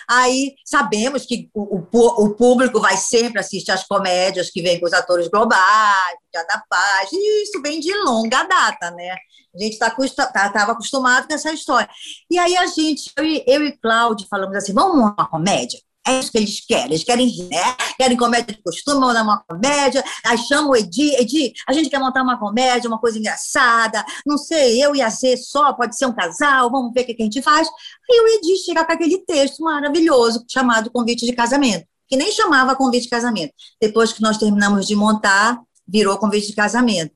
Aí 0.08 0.54
sabemos 0.64 1.24
que 1.24 1.48
o, 1.54 1.78
o, 1.78 2.24
o, 2.24 2.34
público 2.34 2.80
vai 2.80 2.96
sempre 2.96 3.40
assistir 3.40 3.70
as 3.70 3.86
comédias 3.86 4.50
que 4.50 4.62
vêm 4.62 4.78
com 4.78 4.86
os 4.86 4.92
atores 4.92 5.28
globais, 5.28 6.16
Dia 6.32 6.44
da 6.44 6.62
Paz, 6.68 7.10
e 7.12 7.42
isso 7.42 7.62
vem 7.62 7.80
de 7.80 7.94
longa 8.04 8.42
data, 8.44 8.90
né? 8.90 9.16
A 9.54 9.58
gente 9.62 9.74
estava 9.74 9.94
tá, 10.32 10.48
tá, 10.50 10.62
acostumado 10.64 11.28
com 11.28 11.34
essa 11.34 11.52
história. 11.52 11.88
E 12.30 12.38
aí 12.38 12.56
a 12.56 12.66
gente, 12.66 13.10
eu, 13.16 13.24
eu 13.46 13.66
e 13.66 13.78
Cláudio, 13.78 14.26
falamos 14.28 14.56
assim: 14.56 14.72
vamos 14.72 14.96
uma 14.96 15.28
comédia? 15.28 15.80
É 16.06 16.18
isso 16.18 16.30
que 16.30 16.38
eles 16.38 16.60
querem. 16.64 16.86
Eles 16.86 17.04
querem 17.04 17.26
rir, 17.26 17.48
né? 17.48 17.76
Querem 17.96 18.16
comédia 18.16 18.54
de 18.54 18.62
costume, 18.62 19.00
mandar 19.00 19.22
uma 19.22 19.42
comédia. 19.48 20.04
Aí 20.24 20.36
chama 20.36 20.68
o 20.68 20.76
Edi. 20.76 21.14
Edi, 21.14 21.52
a 21.66 21.72
gente 21.72 21.88
quer 21.88 21.98
montar 21.98 22.22
uma 22.22 22.38
comédia, 22.38 22.88
uma 22.88 22.98
coisa 22.98 23.18
engraçada. 23.18 24.04
Não 24.26 24.36
sei, 24.36 24.84
eu 24.84 24.94
e 24.94 25.00
a 25.00 25.08
Z 25.08 25.38
só, 25.38 25.72
pode 25.72 25.96
ser 25.96 26.06
um 26.06 26.12
casal, 26.12 26.70
vamos 26.70 26.92
ver 26.92 27.02
o 27.02 27.06
que, 27.06 27.16
a 27.18 27.24
gente 27.24 27.40
faz. 27.40 27.68
Aí 27.68 28.20
o 28.20 28.28
Edi 28.36 28.56
chega 28.64 28.84
com 28.84 28.92
aquele 28.92 29.18
texto 29.18 29.62
maravilhoso 29.62 30.44
chamado 30.48 30.90
Convite 30.90 31.24
de 31.24 31.32
Casamento, 31.32 31.86
que 32.06 32.16
nem 32.16 32.30
chamava 32.32 32.76
Convite 32.76 33.04
de 33.04 33.10
Casamento. 33.10 33.54
Depois 33.80 34.12
que 34.12 34.20
nós 34.20 34.36
terminamos 34.36 34.86
de 34.86 34.94
montar, 34.94 35.58
virou 35.88 36.18
Convite 36.18 36.48
de 36.48 36.54
Casamento. 36.54 37.12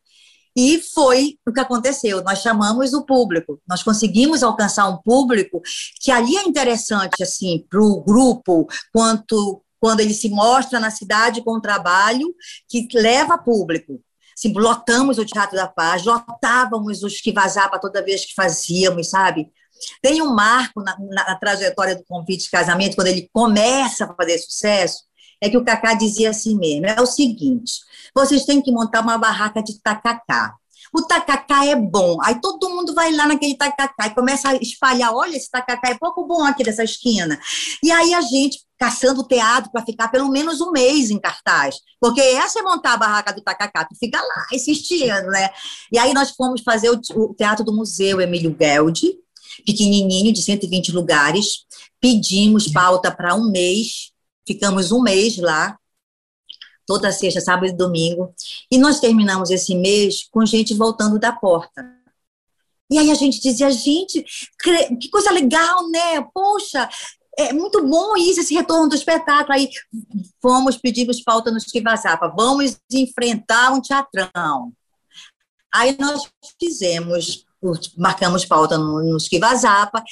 E 0.61 0.83
foi 0.83 1.39
o 1.47 1.53
que 1.53 1.61
aconteceu. 1.61 2.21
Nós 2.25 2.41
chamamos 2.41 2.93
o 2.93 3.07
público, 3.07 3.61
nós 3.65 3.85
conseguimos 3.85 4.43
alcançar 4.43 4.89
um 4.89 4.97
público 4.97 5.63
que 6.01 6.11
ali 6.11 6.37
é 6.37 6.43
interessante 6.43 7.23
assim 7.23 7.65
para 7.71 7.81
o 7.81 8.03
grupo, 8.03 8.67
quanto 8.93 9.63
quando 9.81 10.01
ele 10.01 10.13
se 10.13 10.29
mostra 10.29 10.81
na 10.81 10.91
cidade 10.91 11.45
com 11.45 11.59
um 11.59 11.61
trabalho 11.61 12.35
que 12.69 12.89
leva 12.93 13.39
público. 13.39 14.01
Assim, 14.37 14.53
lotamos 14.53 15.17
o 15.17 15.25
Teatro 15.25 15.55
da 15.55 15.69
Paz, 15.69 16.05
lotávamos 16.05 17.05
os 17.05 17.21
que 17.21 17.31
vazava 17.31 17.79
toda 17.79 18.05
vez 18.05 18.25
que 18.25 18.35
fazíamos, 18.35 19.11
sabe? 19.11 19.53
Tem 20.03 20.21
um 20.21 20.35
marco 20.35 20.83
na, 20.83 20.97
na, 20.99 21.25
na 21.25 21.35
trajetória 21.37 21.95
do 21.95 22.05
convite 22.05 22.47
de 22.47 22.51
casamento, 22.51 22.97
quando 22.97 23.07
ele 23.07 23.31
começa 23.33 24.07
a 24.07 24.15
fazer 24.17 24.39
sucesso, 24.39 25.05
é 25.41 25.49
que 25.49 25.57
o 25.57 25.65
Cacá 25.65 25.95
dizia 25.95 26.31
assim 26.31 26.57
mesmo: 26.57 26.87
é 26.87 27.01
o 27.01 27.07
seguinte, 27.07 27.81
vocês 28.15 28.45
têm 28.45 28.61
que 28.61 28.73
montar 28.73 29.01
uma 29.01 29.19
barraca 29.19 29.63
de 29.63 29.81
tacacá. 29.81 30.55
O 30.93 31.03
tacacá 31.03 31.67
é 31.67 31.77
bom. 31.77 32.17
Aí 32.23 32.41
todo 32.41 32.71
mundo 32.71 32.95
vai 32.95 33.13
lá 33.13 33.27
naquele 33.27 33.55
tacacá 33.55 34.07
e 34.07 34.15
começa 34.15 34.49
a 34.49 34.55
espalhar: 34.57 35.15
olha, 35.15 35.37
esse 35.37 35.51
tacacá 35.51 35.91
é 35.91 35.99
pouco 35.99 36.27
bom 36.27 36.45
aqui 36.45 36.65
dessa 36.65 36.85
esquina. 36.85 37.39
E 37.83 37.91
aí 37.91 38.15
a 38.15 38.21
gente 38.21 38.61
caçando 38.79 39.27
teatro 39.27 39.71
para 39.73 39.85
ficar 39.85 40.09
pelo 40.09 40.31
menos 40.31 40.61
um 40.61 40.71
mês 40.71 41.11
em 41.11 41.19
cartaz. 41.19 41.77
Porque 42.01 42.21
essa 42.21 42.61
é 42.61 42.63
montar 42.63 42.95
a 42.95 42.97
barraca 42.97 43.33
do 43.33 43.43
tacacá, 43.43 43.85
tu 43.85 43.97
fica 43.99 44.21
lá 44.21 44.47
assistindo, 44.55 45.27
né? 45.27 45.51
E 45.93 45.99
aí 45.99 46.15
nós 46.15 46.31
fomos 46.31 46.63
fazer 46.63 46.91
o, 46.91 47.35
teatro 47.35 47.65
do 47.65 47.75
Museu 47.75 48.21
Emílio 48.21 48.57
Geld, 48.59 49.15
pequenininho, 49.67 50.33
de 50.33 50.43
120 50.43 50.93
lugares. 50.93 51.67
Pedimos 52.01 52.69
pauta 52.69 53.11
para 53.11 53.35
um 53.35 53.51
mês 53.51 54.13
ficamos 54.49 54.91
um 54.91 55.03
mês 55.03 55.37
lá, 55.37 55.79
toda 56.87 57.13
sexta, 57.13 57.41
sábado 57.41 57.67
e 57.67 57.77
domingo, 57.77 58.35
e 58.71 58.79
nós 58.79 58.99
terminamos 58.99 59.51
esse 59.51 59.75
mês 59.75 60.27
com 60.31 60.45
gente 60.47 60.75
voltando 60.75 61.19
da 61.19 61.33
porta. 61.33 61.87
E 62.91 62.99
aí 62.99 63.11
a 63.11 63.15
gente 63.15 63.41
dizia, 63.41 63.71
gente, 63.71 64.25
que 64.99 65.11
coisa 65.11 65.31
legal, 65.31 65.87
né? 65.91 66.23
Poxa, 66.33 66.89
é 67.37 67.53
muito 67.53 67.87
bom 67.87 68.17
isso, 68.17 68.41
esse 68.41 68.55
retorno 68.55 68.89
do 68.89 68.95
espetáculo. 68.95 69.53
Aí 69.53 69.69
fomos, 70.41 70.79
pedimos 70.79 71.23
pauta 71.23 71.51
no 71.51 71.59
Esquivazapa, 71.59 72.33
vamos 72.35 72.79
enfrentar 72.91 73.73
um 73.73 73.83
teatrão. 73.83 74.73
Aí 75.71 75.95
nós 76.01 76.23
fizemos 76.59 77.47
marcamos 77.97 78.45
pauta 78.45 78.79
no, 78.79 79.03
no 79.03 79.17
Esquivazapa, 79.17 80.03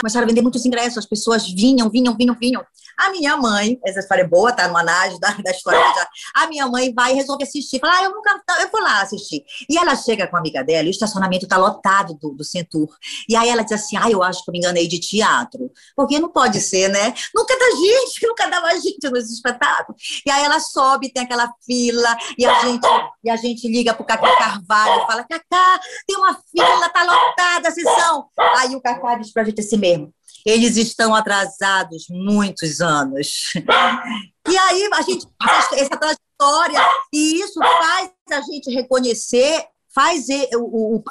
começaram 0.00 0.26
a 0.26 0.28
vender 0.28 0.42
muitos 0.42 0.64
ingressos, 0.66 0.98
as 0.98 1.06
pessoas 1.06 1.48
vinham, 1.48 1.88
vinham, 1.88 2.14
vinham, 2.16 2.36
vinham. 2.38 2.64
A 3.00 3.10
minha 3.10 3.34
mãe, 3.34 3.78
essa 3.82 4.00
história 4.00 4.22
é 4.22 4.26
boa, 4.26 4.52
tá 4.52 4.68
no 4.68 4.76
análise 4.76 5.18
da, 5.18 5.30
da 5.30 5.50
história 5.50 5.80
já. 5.80 6.08
A 6.34 6.46
minha 6.46 6.66
mãe 6.66 6.92
vai 6.92 7.12
e 7.12 7.14
resolve 7.14 7.44
assistir. 7.44 7.80
Fala, 7.80 7.96
ah, 7.96 8.04
eu 8.04 8.10
nunca, 8.10 8.38
eu 8.60 8.70
vou 8.70 8.82
lá 8.82 9.00
assistir. 9.00 9.42
E 9.68 9.78
ela 9.78 9.96
chega 9.96 10.26
com 10.26 10.36
a 10.36 10.38
amiga 10.38 10.62
dela, 10.62 10.84
e 10.84 10.88
o 10.88 10.90
estacionamento 10.90 11.48
tá 11.48 11.56
lotado 11.56 12.12
do, 12.20 12.34
do 12.34 12.44
Centur. 12.44 12.94
E 13.26 13.34
aí 13.34 13.48
ela 13.48 13.62
diz 13.62 13.72
assim, 13.72 13.96
ah, 13.96 14.10
eu 14.10 14.22
acho 14.22 14.44
que 14.44 14.50
eu 14.50 14.52
me 14.52 14.58
enganei 14.58 14.86
de 14.86 14.98
teatro. 14.98 15.70
Porque 15.96 16.18
não 16.18 16.28
pode 16.28 16.60
ser, 16.60 16.88
né? 16.88 17.14
Nunca 17.34 17.58
dá 17.58 17.70
gente, 17.70 18.20
nunca 18.28 18.46
dava 18.48 18.78
gente 18.78 19.08
nos 19.08 19.30
espetáculos. 19.30 20.20
E 20.26 20.30
aí 20.30 20.44
ela 20.44 20.60
sobe, 20.60 21.10
tem 21.10 21.22
aquela 21.22 21.50
fila, 21.64 22.16
e 22.36 22.44
a 22.44 22.60
gente, 22.60 22.86
e 23.24 23.30
a 23.30 23.36
gente 23.36 23.66
liga 23.66 23.94
pro 23.94 24.04
Cacá 24.04 24.36
Carvalho, 24.36 25.06
fala, 25.06 25.24
Cacá, 25.24 25.80
tem 26.06 26.16
uma 26.18 26.38
fila, 26.50 26.88
tá 26.90 27.02
lotada 27.02 27.68
a 27.68 27.70
sessão. 27.70 28.26
Aí 28.58 28.76
o 28.76 28.80
Cacá 28.82 29.14
diz 29.14 29.32
pra 29.32 29.44
gente 29.44 29.60
assim 29.60 29.78
mesmo, 29.78 30.12
eles 30.44 30.76
estão 30.76 31.14
atrasados 31.14 32.06
muitos 32.08 32.80
anos. 32.80 33.52
E 34.48 34.56
aí 34.56 34.88
a 34.94 35.02
gente 35.02 35.28
essa 35.74 35.96
trajetória, 35.96 36.80
e 37.12 37.40
isso 37.40 37.60
faz 37.60 38.10
a 38.32 38.40
gente 38.40 38.74
reconhecer, 38.74 39.64
faz 39.94 40.26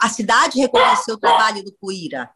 a 0.01 0.09
cidade 0.09 0.59
reconhecer 0.59 1.13
o 1.13 1.17
trabalho 1.17 1.63
do 1.63 1.71
Cuíra 1.79 2.29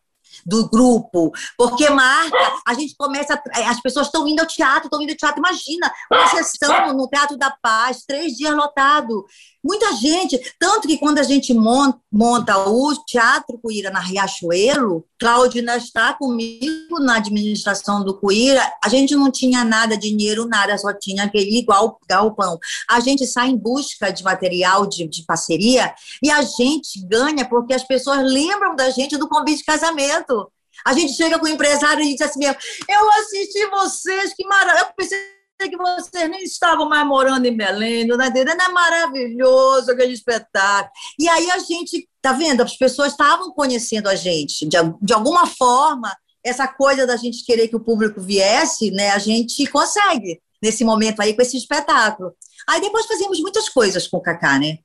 do 0.45 0.67
grupo, 0.69 1.31
porque 1.57 1.89
marca, 1.89 2.37
a 2.67 2.73
gente 2.73 2.95
começa, 2.95 3.41
as 3.67 3.79
pessoas 3.81 4.07
estão 4.07 4.27
indo 4.27 4.39
ao 4.39 4.47
teatro, 4.47 4.85
estão 4.85 5.01
indo 5.01 5.11
ao 5.11 5.17
teatro, 5.17 5.39
imagina, 5.39 5.91
uma 6.11 6.27
sessão 6.27 6.93
no 6.93 7.07
Teatro 7.07 7.37
da 7.37 7.51
Paz, 7.61 8.03
três 8.05 8.33
dias 8.33 8.55
lotado, 8.55 9.25
muita 9.63 9.93
gente, 9.95 10.37
tanto 10.59 10.87
que 10.87 10.97
quando 10.97 11.19
a 11.19 11.23
gente 11.23 11.53
monta, 11.53 12.57
o 12.67 12.93
Teatro 13.05 13.57
Cuíra 13.57 13.89
na 13.89 13.99
Riachuelo, 13.99 15.05
Cláudia 15.17 15.63
está 15.77 16.13
comigo 16.13 16.99
na 16.99 17.15
administração 17.15 18.03
do 18.03 18.19
Cuíra, 18.19 18.61
a 18.83 18.89
gente 18.89 19.15
não 19.15 19.31
tinha 19.31 19.63
nada, 19.63 19.97
dinheiro, 19.97 20.45
nada, 20.45 20.77
só 20.77 20.93
tinha 20.93 21.23
aquele 21.23 21.59
igual 21.59 21.97
galpão. 22.09 22.59
A 22.89 22.99
gente 22.99 23.25
sai 23.25 23.49
em 23.49 23.57
busca 23.57 24.11
de 24.11 24.23
material 24.23 24.85
de, 24.85 25.07
de 25.07 25.23
parceria 25.23 25.93
e 26.21 26.29
a 26.29 26.41
gente 26.41 26.99
ganha 27.05 27.47
porque 27.47 27.73
as 27.73 27.83
pessoas 27.83 28.19
lembram 28.23 28.75
da 28.75 28.89
gente 28.89 29.17
do 29.17 29.29
convite 29.29 29.59
de 29.59 29.65
casamento. 29.65 30.51
A 30.85 30.93
gente 30.93 31.13
chega 31.13 31.39
com 31.39 31.45
o 31.45 31.49
empresário 31.49 32.03
e 32.03 32.13
diz 32.13 32.21
assim 32.21 32.39
mesmo, 32.39 32.57
eu 32.89 33.11
assisti 33.11 33.65
vocês, 33.67 34.33
que 34.33 34.45
maravilha, 34.45 34.81
eu 34.81 34.93
pensei 34.97 35.32
que 35.57 35.77
vocês 35.77 36.29
nem 36.29 36.43
estavam 36.43 36.87
mais 36.89 37.05
morando 37.07 37.45
em 37.45 37.55
Belém, 37.55 38.05
não 38.05 38.19
é 38.19 38.69
maravilhoso 38.69 39.91
aquele 39.91 40.13
espetáculo. 40.13 40.91
E 41.17 41.27
aí 41.29 41.49
a 41.51 41.59
gente, 41.59 42.07
tá 42.21 42.33
vendo? 42.33 42.61
As 42.61 42.75
pessoas 42.75 43.11
estavam 43.11 43.51
conhecendo 43.51 44.07
a 44.09 44.15
gente, 44.15 44.65
de, 44.65 44.77
de 45.01 45.13
alguma 45.13 45.47
forma, 45.47 46.13
essa 46.43 46.67
coisa 46.67 47.07
da 47.07 47.15
gente 47.15 47.45
querer 47.45 47.67
que 47.69 47.75
o 47.75 47.83
público 47.83 48.19
viesse, 48.19 48.91
né? 48.91 49.11
A 49.11 49.17
gente 49.17 49.65
consegue 49.67 50.41
nesse 50.61 50.83
momento 50.83 51.21
aí 51.21 51.33
com 51.33 51.41
esse 51.41 51.57
espetáculo. 51.57 52.33
Aí 52.67 52.81
depois 52.81 53.05
fazíamos 53.05 53.39
muitas 53.39 53.69
coisas 53.69 54.07
com 54.07 54.17
o 54.17 54.21
Cacá, 54.21 54.59
né? 54.59 54.77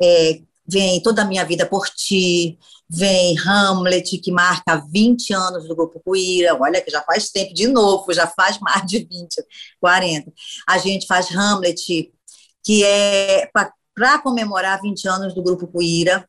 É, 0.00 0.40
vem 0.72 1.02
Toda 1.02 1.22
a 1.22 1.24
Minha 1.26 1.44
Vida 1.44 1.66
por 1.66 1.86
Ti, 1.90 2.58
vem 2.88 3.36
Hamlet, 3.46 4.18
que 4.18 4.32
marca 4.32 4.82
20 4.90 5.32
anos 5.34 5.68
do 5.68 5.76
Grupo 5.76 6.00
Cuíra, 6.00 6.56
olha 6.58 6.80
que 6.80 6.90
já 6.90 7.02
faz 7.02 7.30
tempo, 7.30 7.52
de 7.52 7.68
novo, 7.68 8.12
já 8.12 8.26
faz 8.26 8.58
mais 8.60 8.86
de 8.86 9.00
20, 9.00 9.44
40. 9.78 10.32
A 10.66 10.78
gente 10.78 11.06
faz 11.06 11.30
Hamlet, 11.30 12.10
que 12.64 12.84
é 12.84 13.50
para 13.94 14.18
comemorar 14.20 14.80
20 14.80 15.06
anos 15.06 15.34
do 15.34 15.42
Grupo 15.42 15.66
Cuíra, 15.66 16.26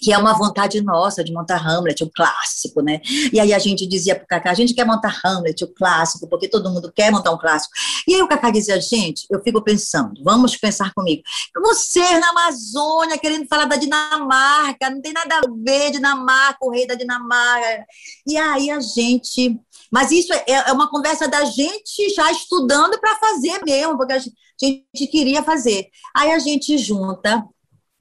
que 0.00 0.12
é 0.12 0.18
uma 0.18 0.32
vontade 0.32 0.80
nossa 0.82 1.24
de 1.24 1.32
montar 1.32 1.56
Hamlet, 1.56 2.04
o 2.04 2.10
clássico, 2.10 2.82
né? 2.82 3.00
E 3.32 3.40
aí 3.40 3.52
a 3.52 3.58
gente 3.58 3.86
dizia 3.86 4.14
para 4.14 4.24
o 4.24 4.26
Cacá, 4.26 4.50
a 4.50 4.54
gente 4.54 4.74
quer 4.74 4.84
montar 4.84 5.20
Hamlet, 5.24 5.64
o 5.64 5.68
clássico, 5.68 6.28
porque 6.28 6.48
todo 6.48 6.70
mundo 6.70 6.92
quer 6.94 7.10
montar 7.10 7.32
um 7.32 7.38
clássico. 7.38 7.72
E 8.06 8.14
aí 8.14 8.22
o 8.22 8.28
Cacá 8.28 8.50
dizia, 8.50 8.80
gente, 8.80 9.26
eu 9.30 9.42
fico 9.42 9.62
pensando, 9.62 10.22
vamos 10.22 10.56
pensar 10.56 10.92
comigo, 10.94 11.22
você 11.62 12.18
na 12.18 12.30
Amazônia 12.30 13.18
querendo 13.18 13.46
falar 13.46 13.64
da 13.64 13.76
Dinamarca, 13.76 14.90
não 14.90 15.00
tem 15.00 15.12
nada 15.12 15.38
a 15.38 15.42
ver 15.64 15.90
Dinamarca, 15.92 16.58
o 16.62 16.70
rei 16.70 16.86
da 16.86 16.94
Dinamarca. 16.94 17.86
E 18.26 18.36
aí 18.36 18.70
a 18.70 18.80
gente... 18.80 19.58
Mas 19.90 20.10
isso 20.10 20.32
é, 20.32 20.44
é 20.46 20.72
uma 20.72 20.90
conversa 20.90 21.28
da 21.28 21.44
gente 21.44 22.12
já 22.14 22.30
estudando 22.30 22.98
para 22.98 23.16
fazer 23.18 23.60
mesmo, 23.64 23.96
porque 23.96 24.12
a 24.14 24.18
gente 24.18 25.06
queria 25.10 25.42
fazer. 25.42 25.88
Aí 26.14 26.32
a 26.32 26.38
gente 26.38 26.76
junta 26.76 27.44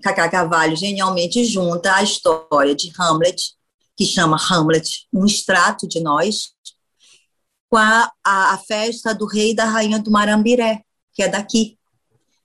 Cacá 0.02 0.30
Carvalho 0.30 0.76
genialmente 0.76 1.44
junta 1.46 1.96
a 1.96 2.04
história 2.04 2.76
de 2.76 2.92
Hamlet, 3.00 3.54
que 3.96 4.06
chama 4.06 4.38
Hamlet, 4.38 5.08
um 5.14 5.26
extrato 5.26 5.88
de 5.88 6.00
nós, 6.02 6.54
com 7.70 7.78
a, 7.78 8.12
a, 8.24 8.54
a 8.54 8.58
festa 8.58 9.14
do 9.14 9.26
rei 9.26 9.52
e 9.52 9.56
da 9.56 9.66
rainha 9.66 10.00
do 10.00 10.12
Marambiré, 10.12 10.82
que 11.14 11.24
é 11.24 11.28
daqui. 11.28 11.78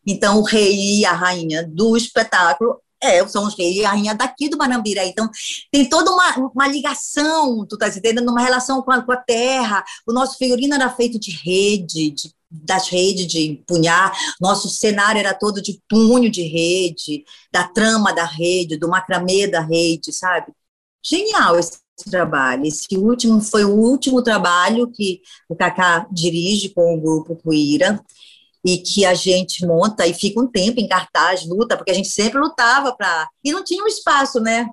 Então, 0.07 0.39
o 0.39 0.43
rei 0.43 1.01
e 1.01 1.05
a 1.05 1.13
rainha 1.13 1.67
do 1.67 1.97
espetáculo 1.97 2.81
é, 3.03 3.27
são 3.27 3.47
os 3.47 3.57
reis 3.57 3.77
e 3.77 3.85
a 3.85 3.91
rainha 3.91 4.15
daqui 4.15 4.49
do 4.49 4.59
Marambiré. 4.59 5.07
Então, 5.07 5.29
tem 5.73 5.89
toda 5.89 6.11
uma, 6.11 6.51
uma 6.55 6.69
ligação, 6.69 7.67
tu 7.67 7.75
estás 7.75 7.97
entendendo? 7.97 8.31
Uma 8.31 8.43
relação 8.43 8.83
com 8.83 8.93
a, 8.93 9.03
com 9.03 9.13
a 9.13 9.17
terra. 9.17 9.85
O 10.07 10.13
nosso 10.13 10.37
figurino 10.37 10.75
era 10.75 10.91
feito 10.91 11.19
de 11.19 11.31
rede, 11.31 12.11
de 12.11 12.35
das 12.51 12.89
redes 12.89 13.27
de 13.27 13.63
punhar, 13.67 14.13
nosso 14.41 14.69
cenário 14.69 15.21
era 15.21 15.33
todo 15.33 15.63
de 15.63 15.81
punho 15.89 16.31
de 16.31 16.43
rede, 16.43 17.25
da 17.53 17.69
trama 17.69 18.13
da 18.13 18.25
rede, 18.25 18.77
do 18.77 18.89
macramê 18.89 19.47
da 19.47 19.61
rede, 19.61 20.13
sabe? 20.13 20.53
Genial 21.05 21.59
esse 21.59 21.79
trabalho. 22.11 22.67
Esse 22.67 22.97
último 22.97 23.41
foi 23.41 23.65
o 23.65 23.75
último 23.75 24.23
trabalho 24.23 24.91
que 24.91 25.21
o 25.49 25.55
Cacá 25.55 26.07
dirige 26.11 26.71
com 26.71 26.95
o 26.95 27.01
grupo 27.01 27.37
Cuíra 27.37 28.03
e 28.65 28.79
que 28.79 29.05
a 29.05 29.15
gente 29.15 29.65
monta 29.65 30.07
e 30.07 30.13
fica 30.13 30.41
um 30.41 30.47
tempo 30.47 30.81
em 30.81 30.89
cartaz, 30.89 31.47
luta, 31.47 31.77
porque 31.77 31.91
a 31.91 31.95
gente 31.95 32.09
sempre 32.09 32.39
lutava 32.39 32.95
para. 32.95 33.29
E 33.43 33.53
não 33.53 33.65
tinha 33.65 33.83
um 33.83 33.89
espaço, 33.89 34.41
né? 34.41 34.69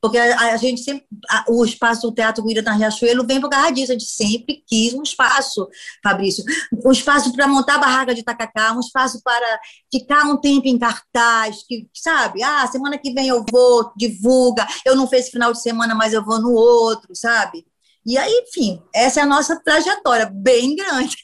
Porque 0.00 0.16
a, 0.16 0.54
a 0.54 0.56
gente 0.56 0.80
sempre, 0.80 1.04
a, 1.28 1.44
o 1.48 1.64
espaço 1.64 2.02
do 2.02 2.14
Teatro 2.14 2.44
Guira 2.44 2.62
na 2.62 2.72
Riachuelo 2.72 3.26
vem 3.26 3.40
por 3.40 3.50
causa 3.50 3.72
disso, 3.72 3.90
a 3.90 3.94
gente 3.94 4.06
sempre 4.06 4.62
quis 4.66 4.94
um 4.94 5.02
espaço, 5.02 5.68
Fabrício, 6.02 6.44
um 6.84 6.92
espaço 6.92 7.32
para 7.32 7.48
montar 7.48 7.76
a 7.76 7.78
barraca 7.78 8.14
de 8.14 8.22
tacacá, 8.22 8.72
um 8.72 8.80
espaço 8.80 9.20
para 9.22 9.60
ficar 9.92 10.24
um 10.24 10.36
tempo 10.36 10.68
em 10.68 10.78
cartaz, 10.78 11.64
que, 11.66 11.88
sabe, 11.94 12.42
ah, 12.42 12.66
semana 12.68 12.96
que 12.96 13.12
vem 13.12 13.28
eu 13.28 13.44
vou, 13.50 13.92
divulga, 13.96 14.66
eu 14.84 14.94
não 14.94 15.08
fiz 15.08 15.28
final 15.28 15.52
de 15.52 15.60
semana, 15.60 15.94
mas 15.94 16.12
eu 16.12 16.24
vou 16.24 16.40
no 16.40 16.52
outro, 16.52 17.14
sabe? 17.14 17.64
E 18.06 18.16
aí, 18.16 18.32
enfim, 18.46 18.80
essa 18.94 19.20
é 19.20 19.22
a 19.22 19.26
nossa 19.26 19.60
trajetória, 19.62 20.30
bem 20.32 20.74
grande. 20.74 21.16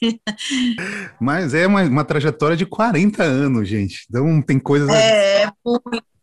Mas 1.19 1.53
é 1.55 1.65
uma, 1.65 1.81
uma 1.81 2.05
trajetória 2.05 2.55
de 2.55 2.65
40 2.65 3.23
anos, 3.23 3.67
gente. 3.67 4.05
Então 4.07 4.39
tem 4.39 4.59
coisas. 4.59 4.89
É, 4.89 5.49
muito 5.65 6.14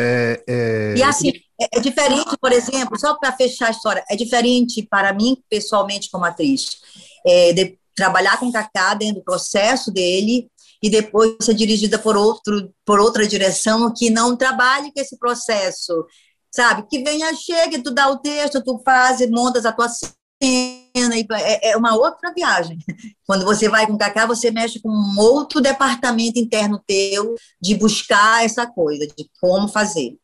é, 0.00 0.44
é... 0.48 0.94
E 0.96 1.02
assim, 1.02 1.32
é, 1.60 1.78
é 1.78 1.80
diferente, 1.80 2.36
por 2.40 2.52
exemplo, 2.52 2.98
só 2.98 3.14
para 3.14 3.32
fechar 3.32 3.68
a 3.68 3.70
história, 3.70 4.04
é 4.08 4.16
diferente 4.16 4.86
para 4.90 5.12
mim, 5.12 5.36
pessoalmente, 5.48 6.10
como 6.10 6.24
atriz, 6.24 6.78
é, 7.26 7.52
de 7.52 7.78
trabalhar 7.94 8.38
com 8.38 8.46
o 8.46 8.52
Kaká 8.52 8.94
dentro 8.94 9.16
do 9.16 9.24
processo 9.24 9.90
dele 9.90 10.50
e 10.82 10.88
depois 10.88 11.36
ser 11.42 11.54
dirigida 11.54 11.98
por, 11.98 12.16
outro, 12.16 12.72
por 12.84 12.98
outra 12.98 13.26
direção 13.26 13.92
que 13.92 14.08
não 14.08 14.36
trabalhe 14.36 14.90
com 14.92 15.00
esse 15.00 15.18
processo, 15.18 16.06
sabe? 16.50 16.86
Que 16.88 17.02
venha, 17.02 17.34
chegue, 17.34 17.82
tu 17.82 17.90
dá 17.90 18.08
o 18.08 18.18
texto, 18.18 18.64
tu 18.64 18.80
faz, 18.82 19.20
montas 19.30 19.66
a 19.66 19.72
tua 19.72 19.88
cena, 19.88 20.12
é, 20.42 21.70
é 21.70 21.76
uma 21.76 21.94
outra 21.94 22.32
viagem. 22.32 22.78
Quando 23.26 23.44
você 23.44 23.68
vai 23.68 23.86
com 23.86 23.94
o 23.94 23.98
Cacá, 23.98 24.26
você 24.26 24.50
mexe 24.50 24.80
com 24.80 24.88
um 24.88 25.18
outro 25.18 25.60
departamento 25.60 26.38
interno 26.38 26.82
teu 26.86 27.34
de 27.60 27.74
buscar 27.74 28.44
essa 28.44 28.66
coisa, 28.66 29.06
de 29.06 29.28
como 29.40 29.68
fazer. 29.68 30.16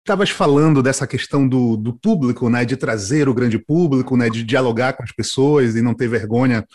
Estavas 0.00 0.28
falando 0.28 0.82
dessa 0.82 1.06
questão 1.06 1.48
do, 1.48 1.78
do 1.78 1.94
público, 1.94 2.50
né, 2.50 2.62
de 2.66 2.76
trazer 2.76 3.26
o 3.26 3.32
grande 3.32 3.58
público, 3.58 4.18
né, 4.18 4.28
de 4.28 4.42
dialogar 4.42 4.92
com 4.92 5.02
as 5.02 5.10
pessoas 5.10 5.74
e 5.76 5.80
não 5.80 5.94
ter 5.94 6.08
vergonha 6.08 6.66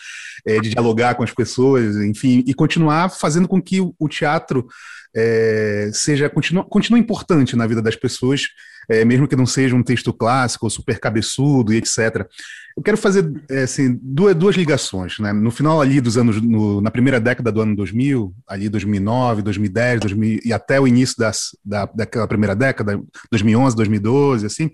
é, 0.47 0.59
de 0.59 0.69
dialogar 0.69 1.13
com 1.13 1.21
as 1.21 1.31
pessoas, 1.31 1.95
enfim, 1.97 2.43
e 2.47 2.55
continuar 2.55 3.09
fazendo 3.09 3.47
com 3.47 3.61
que 3.61 3.79
o, 3.79 3.93
o 3.99 4.09
teatro 4.09 4.67
é, 5.15 5.91
seja 5.93 6.27
continua, 6.27 6.63
continua 6.63 6.99
importante 6.99 7.55
na 7.55 7.67
vida 7.67 7.83
das 7.83 7.95
pessoas 7.95 8.47
é, 8.89 9.05
mesmo 9.05 9.27
que 9.27 9.35
não 9.35 9.45
seja 9.45 9.75
um 9.75 9.83
texto 9.83 10.11
clássico 10.11 10.65
ou 10.65 10.69
super 10.69 10.99
cabeçudo 10.99 11.71
e 11.71 11.77
etc. 11.77 12.25
Eu 12.75 12.81
quero 12.81 12.97
fazer 12.97 13.31
é, 13.49 13.63
assim, 13.63 13.99
duas, 14.01 14.35
duas 14.35 14.55
ligações. 14.55 15.19
Né? 15.19 15.31
No 15.31 15.51
final 15.51 15.79
ali 15.79 16.01
dos 16.01 16.17
anos, 16.17 16.41
no, 16.41 16.81
na 16.81 16.89
primeira 16.89 17.19
década 17.19 17.51
do 17.51 17.61
ano 17.61 17.75
2000, 17.75 18.33
ali 18.47 18.67
2009, 18.67 19.43
2010, 19.43 19.99
2000, 19.99 20.39
e 20.43 20.51
até 20.51 20.79
o 20.79 20.87
início 20.87 21.15
das, 21.17 21.49
da, 21.63 21.85
daquela 21.85 22.27
primeira 22.27 22.55
década, 22.55 22.99
2011, 23.31 23.75
2012, 23.75 24.45
assim, 24.45 24.71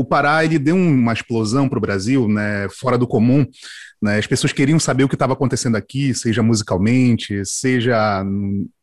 o 0.00 0.04
Pará 0.04 0.42
ele 0.42 0.58
deu 0.58 0.76
uma 0.76 1.12
explosão 1.12 1.68
para 1.68 1.76
o 1.76 1.80
Brasil, 1.80 2.26
né, 2.26 2.66
fora 2.70 2.96
do 2.96 3.06
comum. 3.06 3.46
Né, 4.02 4.16
as 4.16 4.26
pessoas 4.26 4.50
queriam 4.50 4.80
saber 4.80 5.04
o 5.04 5.08
que 5.10 5.14
estava 5.14 5.34
acontecendo 5.34 5.76
aqui, 5.76 6.14
seja 6.14 6.42
musicalmente, 6.42 7.44
seja, 7.44 8.24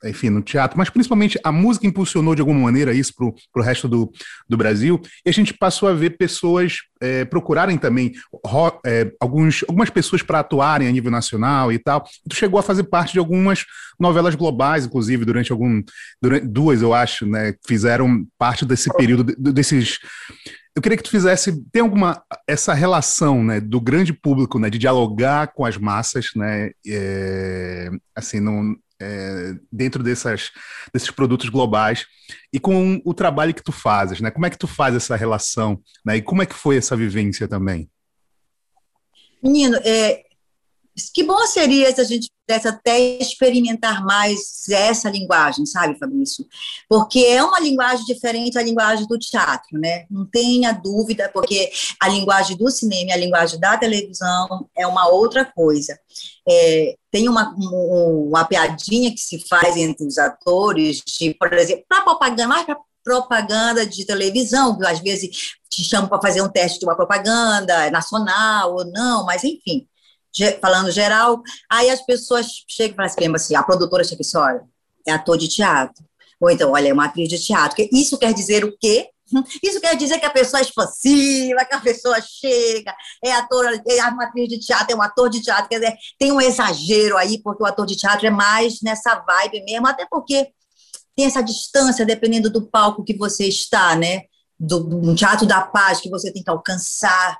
enfim, 0.05 0.29
no 0.29 0.43
teatro, 0.43 0.77
mas 0.77 0.91
principalmente 0.91 1.39
a 1.43 1.51
música 1.51 1.87
impulsionou 1.87 2.35
de 2.35 2.41
alguma 2.41 2.59
maneira 2.59 2.93
isso 2.93 3.15
para 3.15 3.25
o 3.59 3.65
resto 3.65 3.87
do, 3.87 4.11
do 4.47 4.55
Brasil, 4.55 5.01
e 5.25 5.29
a 5.31 5.33
gente 5.33 5.55
passou 5.55 5.89
a 5.89 5.93
ver 5.93 6.17
pessoas 6.17 6.81
é, 7.01 7.25
procurarem 7.25 7.79
também 7.79 8.13
é, 8.85 9.11
alguns, 9.19 9.63
algumas 9.67 9.89
pessoas 9.89 10.21
para 10.21 10.39
atuarem 10.39 10.87
a 10.87 10.91
nível 10.91 11.09
nacional 11.09 11.71
e 11.71 11.79
tal. 11.79 12.03
Tu 12.29 12.35
chegou 12.35 12.59
a 12.59 12.63
fazer 12.63 12.83
parte 12.83 13.13
de 13.13 13.19
algumas 13.19 13.65
novelas 13.99 14.35
globais, 14.35 14.85
inclusive, 14.85 15.25
durante 15.25 15.51
algum. 15.51 15.81
Durante, 16.21 16.47
duas, 16.47 16.81
eu 16.81 16.93
acho, 16.93 17.25
né? 17.25 17.53
Fizeram 17.67 18.25
parte 18.37 18.65
desse 18.65 18.91
período, 18.95 19.35
desses 19.37 19.99
eu 20.77 20.81
queria 20.81 20.95
que 20.95 21.03
tu 21.03 21.09
fizesse, 21.09 21.59
tem 21.71 21.81
alguma, 21.81 22.23
essa 22.45 22.71
relação, 22.71 23.43
né, 23.43 23.59
do 23.59 23.81
grande 23.81 24.13
público, 24.13 24.59
né, 24.59 24.69
de 24.69 24.77
dialogar 24.77 25.47
com 25.47 25.65
as 25.65 25.75
massas, 25.75 26.29
né, 26.35 26.69
é, 26.87 27.89
assim, 28.15 28.39
no, 28.39 28.77
é, 29.01 29.55
dentro 29.71 30.03
dessas, 30.03 30.51
desses 30.93 31.09
produtos 31.09 31.49
globais 31.49 32.05
e 32.53 32.59
com 32.59 33.01
o 33.03 33.11
trabalho 33.11 33.55
que 33.55 33.63
tu 33.63 33.71
fazes, 33.71 34.21
né, 34.21 34.29
como 34.29 34.45
é 34.45 34.51
que 34.51 34.57
tu 34.57 34.67
faz 34.67 34.93
essa 34.95 35.15
relação, 35.15 35.81
né, 36.05 36.17
e 36.17 36.21
como 36.21 36.43
é 36.43 36.45
que 36.45 36.53
foi 36.53 36.77
essa 36.77 36.95
vivência 36.95 37.47
também? 37.47 37.89
Menino, 39.41 39.77
é, 39.83 40.26
que 41.13 41.23
bom 41.23 41.45
seria 41.45 41.93
se 41.93 42.01
a 42.01 42.03
gente 42.03 42.29
pudesse 42.45 42.67
até 42.67 42.99
experimentar 43.19 44.03
mais 44.03 44.67
essa 44.69 45.09
linguagem, 45.09 45.65
sabe, 45.65 45.97
Fabrício? 45.99 46.45
Porque 46.89 47.19
é 47.19 47.43
uma 47.43 47.59
linguagem 47.59 48.05
diferente 48.05 48.53
da 48.53 48.63
linguagem 48.63 49.05
do 49.05 49.17
teatro, 49.19 49.77
né? 49.79 50.05
Não 50.09 50.25
tenha 50.25 50.71
dúvida, 50.71 51.29
porque 51.31 51.71
a 51.99 52.09
linguagem 52.09 52.57
do 52.57 52.69
cinema 52.71 53.11
e 53.11 53.13
a 53.13 53.17
linguagem 53.17 53.59
da 53.59 53.77
televisão 53.77 54.67
é 54.75 54.87
uma 54.87 55.07
outra 55.09 55.45
coisa. 55.45 55.99
É, 56.47 56.95
tem 57.11 57.29
uma, 57.29 57.53
uma 57.57 58.45
piadinha 58.45 59.11
que 59.11 59.19
se 59.19 59.39
faz 59.47 59.77
entre 59.77 60.05
os 60.05 60.17
atores, 60.17 61.03
de, 61.05 61.33
por 61.35 61.53
exemplo, 61.53 61.85
para 61.87 62.01
propaganda, 62.01 62.47
mais 62.47 62.65
para 62.65 62.77
propaganda 63.03 63.85
de 63.85 64.05
televisão, 64.05 64.77
às 64.85 64.99
vezes 64.99 65.55
te 65.69 65.83
chamam 65.83 66.09
para 66.09 66.21
fazer 66.21 66.41
um 66.41 66.49
teste 66.49 66.79
de 66.79 66.85
uma 66.85 66.95
propaganda 66.95 67.89
nacional 67.91 68.73
ou 68.73 68.85
não, 68.85 69.25
mas 69.25 69.43
enfim 69.43 69.87
falando 70.61 70.91
geral, 70.91 71.41
aí 71.69 71.89
as 71.89 72.01
pessoas 72.05 72.47
chegam 72.67 72.93
e 72.93 72.95
falam 72.95 73.11
assim, 73.11 73.35
assim, 73.35 73.55
a 73.55 73.63
produtora 73.63 74.03
chega 74.03 74.21
assim, 74.21 74.37
olha, 74.37 74.61
é 75.07 75.11
ator 75.11 75.37
de 75.37 75.47
teatro. 75.47 76.03
Ou 76.39 76.49
então, 76.49 76.71
olha, 76.71 76.89
é 76.89 76.93
uma 76.93 77.05
atriz 77.05 77.29
de 77.29 77.39
teatro. 77.39 77.87
Isso 77.91 78.17
quer 78.17 78.33
dizer 78.33 78.63
o 78.63 78.75
quê? 78.77 79.09
Isso 79.63 79.81
quer 79.81 79.95
dizer 79.95 80.19
que 80.19 80.25
a 80.25 80.29
pessoa 80.29 80.59
é 80.59 80.63
expansiva, 80.63 81.65
que 81.65 81.75
a 81.75 81.81
pessoa 81.81 82.17
chega, 82.21 82.93
é 83.23 83.31
ator, 83.31 83.65
é 83.87 84.03
uma 84.07 84.25
atriz 84.25 84.47
de 84.47 84.59
teatro, 84.59 84.93
é 84.93 84.95
um 84.95 85.01
ator 85.01 85.29
de 85.29 85.41
teatro, 85.41 85.67
quer 85.67 85.79
dizer, 85.79 85.97
tem 86.17 86.31
um 86.31 86.39
exagero 86.39 87.17
aí, 87.17 87.41
porque 87.41 87.63
o 87.63 87.65
ator 87.65 87.85
de 87.85 87.95
teatro 87.95 88.25
é 88.25 88.29
mais 88.29 88.81
nessa 88.81 89.15
vibe 89.15 89.63
mesmo, 89.65 89.87
até 89.87 90.05
porque 90.09 90.49
tem 91.15 91.25
essa 91.25 91.41
distância, 91.41 92.05
dependendo 92.05 92.49
do 92.49 92.67
palco 92.67 93.03
que 93.03 93.17
você 93.17 93.47
está, 93.47 93.95
né? 93.95 94.23
Do, 94.59 94.83
do 94.83 95.15
teatro 95.15 95.45
da 95.45 95.61
paz 95.61 95.99
que 95.99 96.09
você 96.09 96.31
tem 96.31 96.43
que 96.43 96.49
alcançar, 96.49 97.37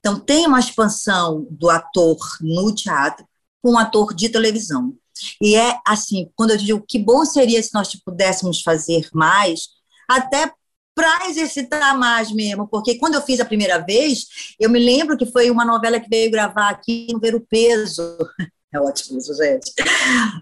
então, 0.00 0.18
tem 0.18 0.46
uma 0.46 0.58
expansão 0.58 1.46
do 1.50 1.68
ator 1.68 2.18
no 2.40 2.74
teatro 2.74 3.24
com 3.62 3.72
um 3.72 3.78
ator 3.78 4.14
de 4.14 4.28
televisão. 4.30 4.94
E 5.40 5.54
é 5.54 5.78
assim, 5.86 6.30
quando 6.34 6.52
eu 6.52 6.56
digo 6.56 6.84
que 6.88 6.98
bom 6.98 7.24
seria 7.26 7.62
se 7.62 7.74
nós 7.74 7.94
pudéssemos 7.94 8.62
fazer 8.62 9.06
mais, 9.12 9.68
até 10.08 10.50
para 10.94 11.28
exercitar 11.28 11.96
mais 11.96 12.32
mesmo, 12.32 12.66
porque 12.66 12.96
quando 12.96 13.14
eu 13.14 13.22
fiz 13.22 13.40
a 13.40 13.44
primeira 13.44 13.78
vez, 13.78 14.26
eu 14.58 14.68
me 14.70 14.78
lembro 14.78 15.16
que 15.16 15.26
foi 15.26 15.50
uma 15.50 15.64
novela 15.64 16.00
que 16.00 16.08
veio 16.08 16.30
gravar 16.30 16.70
aqui 16.70 17.06
no 17.12 17.20
Ver 17.20 17.34
o 17.34 17.40
Peso. 17.40 18.18
É 18.72 18.78
ótimo 18.78 19.18
isso, 19.18 19.34
gente. 19.34 19.72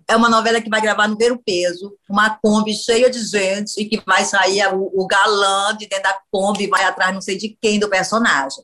É 0.06 0.14
uma 0.14 0.28
novela 0.28 0.60
que 0.60 0.68
vai 0.68 0.82
gravar 0.82 1.08
no 1.08 1.16
Ver 1.16 1.32
o 1.32 1.42
Peso, 1.42 1.96
uma 2.10 2.28
Kombi 2.28 2.74
cheia 2.74 3.08
de 3.08 3.24
gente, 3.24 3.80
e 3.80 3.86
que 3.86 4.02
vai 4.04 4.22
sair 4.22 4.66
o, 4.74 4.92
o 4.94 5.06
galã 5.06 5.74
de 5.74 5.86
dentro 5.86 6.02
da 6.02 6.20
Kombi, 6.30 6.66
vai 6.66 6.84
atrás 6.84 7.14
não 7.14 7.22
sei 7.22 7.38
de 7.38 7.56
quem 7.58 7.78
do 7.78 7.88
personagem. 7.88 8.62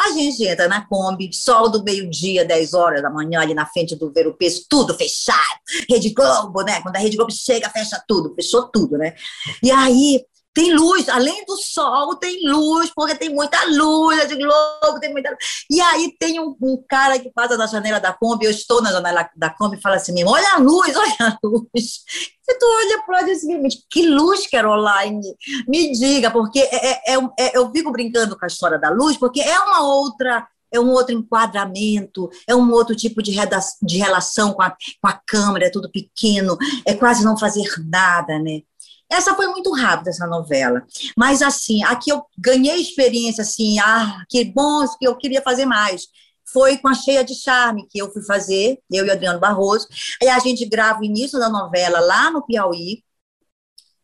A 0.00 0.10
gente 0.12 0.44
entra 0.44 0.68
na 0.68 0.86
Kombi, 0.86 1.32
sol 1.32 1.70
do 1.70 1.82
meio-dia, 1.82 2.44
10 2.44 2.74
horas 2.74 3.02
da 3.02 3.10
manhã, 3.10 3.40
ali 3.40 3.54
na 3.54 3.66
frente 3.66 3.96
do 3.96 4.12
Ver 4.12 4.26
o 4.26 4.34
Peso, 4.34 4.64
tudo 4.68 4.94
fechado. 4.94 5.38
Rede 5.88 6.10
Globo, 6.10 6.62
né? 6.62 6.80
Quando 6.82 6.96
a 6.96 6.98
Rede 6.98 7.16
Globo 7.16 7.32
chega, 7.32 7.70
fecha 7.70 8.02
tudo, 8.06 8.34
fechou 8.34 8.68
tudo, 8.68 8.98
né? 8.98 9.14
E 9.62 9.70
aí 9.70 10.24
tem 10.54 10.74
luz, 10.74 11.08
além 11.08 11.44
do 11.46 11.56
sol, 11.56 12.14
tem 12.16 12.48
luz, 12.48 12.90
porque 12.94 13.14
tem 13.14 13.30
muita 13.30 13.58
luz, 13.66 14.20
a 14.20 14.24
de 14.24 14.36
Globo 14.36 15.00
tem 15.00 15.10
muita 15.10 15.30
luz. 15.30 15.38
E 15.70 15.80
aí 15.80 16.14
tem 16.18 16.40
um, 16.40 16.54
um, 16.60 16.82
cara 16.88 17.18
que 17.18 17.30
passa 17.30 17.56
na 17.56 17.66
janela 17.66 17.98
da 17.98 18.12
Kombi, 18.12 18.44
eu 18.44 18.50
estou 18.50 18.82
na 18.82 18.92
janela 18.92 19.28
da 19.34 19.50
Kombi 19.50 19.76
e 19.76 19.80
fala 19.80 19.96
assim, 19.96 20.12
olha 20.24 20.54
a 20.54 20.58
luz, 20.58 20.94
olha 20.96 21.16
a 21.20 21.38
luz. 21.42 22.02
E 22.48 22.58
tu 22.58 22.66
olha 22.66 23.02
para 23.06 23.24
o 23.24 23.34
seguinte, 23.34 23.84
que 23.90 24.06
luz, 24.06 24.46
Caroline? 24.46 25.22
Me 25.66 25.92
diga, 25.92 26.30
porque 26.30 26.58
é, 26.58 26.86
é, 26.86 27.14
é, 27.14 27.18
é, 27.38 27.56
eu 27.56 27.70
fico 27.70 27.90
brincando 27.90 28.38
com 28.38 28.44
a 28.44 28.48
história 28.48 28.78
da 28.78 28.90
luz, 28.90 29.16
porque 29.16 29.40
é 29.40 29.58
uma 29.58 29.82
outra 29.82 30.46
é 30.72 30.80
um 30.80 30.90
outro 30.90 31.14
enquadramento, 31.14 32.30
é 32.48 32.56
um 32.56 32.72
outro 32.72 32.96
tipo 32.96 33.22
de, 33.22 33.32
de 33.82 33.98
relação 33.98 34.54
com 34.54 34.62
a, 34.62 34.70
com 34.70 35.06
a 35.06 35.12
câmera, 35.12 35.66
é 35.66 35.70
tudo 35.70 35.90
pequeno, 35.90 36.56
é 36.86 36.94
quase 36.94 37.22
não 37.22 37.36
fazer 37.36 37.68
nada, 37.86 38.38
né? 38.38 38.62
Essa 39.12 39.34
foi 39.34 39.46
muito 39.48 39.70
rápida, 39.72 40.10
essa 40.10 40.26
novela. 40.26 40.82
Mas, 41.16 41.42
assim, 41.42 41.84
aqui 41.84 42.10
eu 42.10 42.24
ganhei 42.38 42.80
experiência, 42.80 43.42
assim, 43.42 43.78
ah, 43.78 44.24
que 44.28 44.44
bom, 44.44 44.86
que 44.98 45.06
eu 45.06 45.16
queria 45.16 45.42
fazer 45.42 45.66
mais. 45.66 46.06
Foi 46.50 46.78
com 46.78 46.88
a 46.88 46.94
Cheia 46.94 47.22
de 47.22 47.34
Charme 47.34 47.86
que 47.90 47.98
eu 47.98 48.10
fui 48.12 48.22
fazer, 48.24 48.78
eu 48.90 49.04
e 49.04 49.10
Adriano 49.10 49.38
Barroso. 49.38 49.86
Aí 50.20 50.28
a 50.28 50.38
gente 50.38 50.64
grava 50.66 51.00
o 51.00 51.04
início 51.04 51.38
da 51.38 51.48
novela 51.48 52.00
lá 52.00 52.30
no 52.30 52.44
Piauí, 52.44 53.02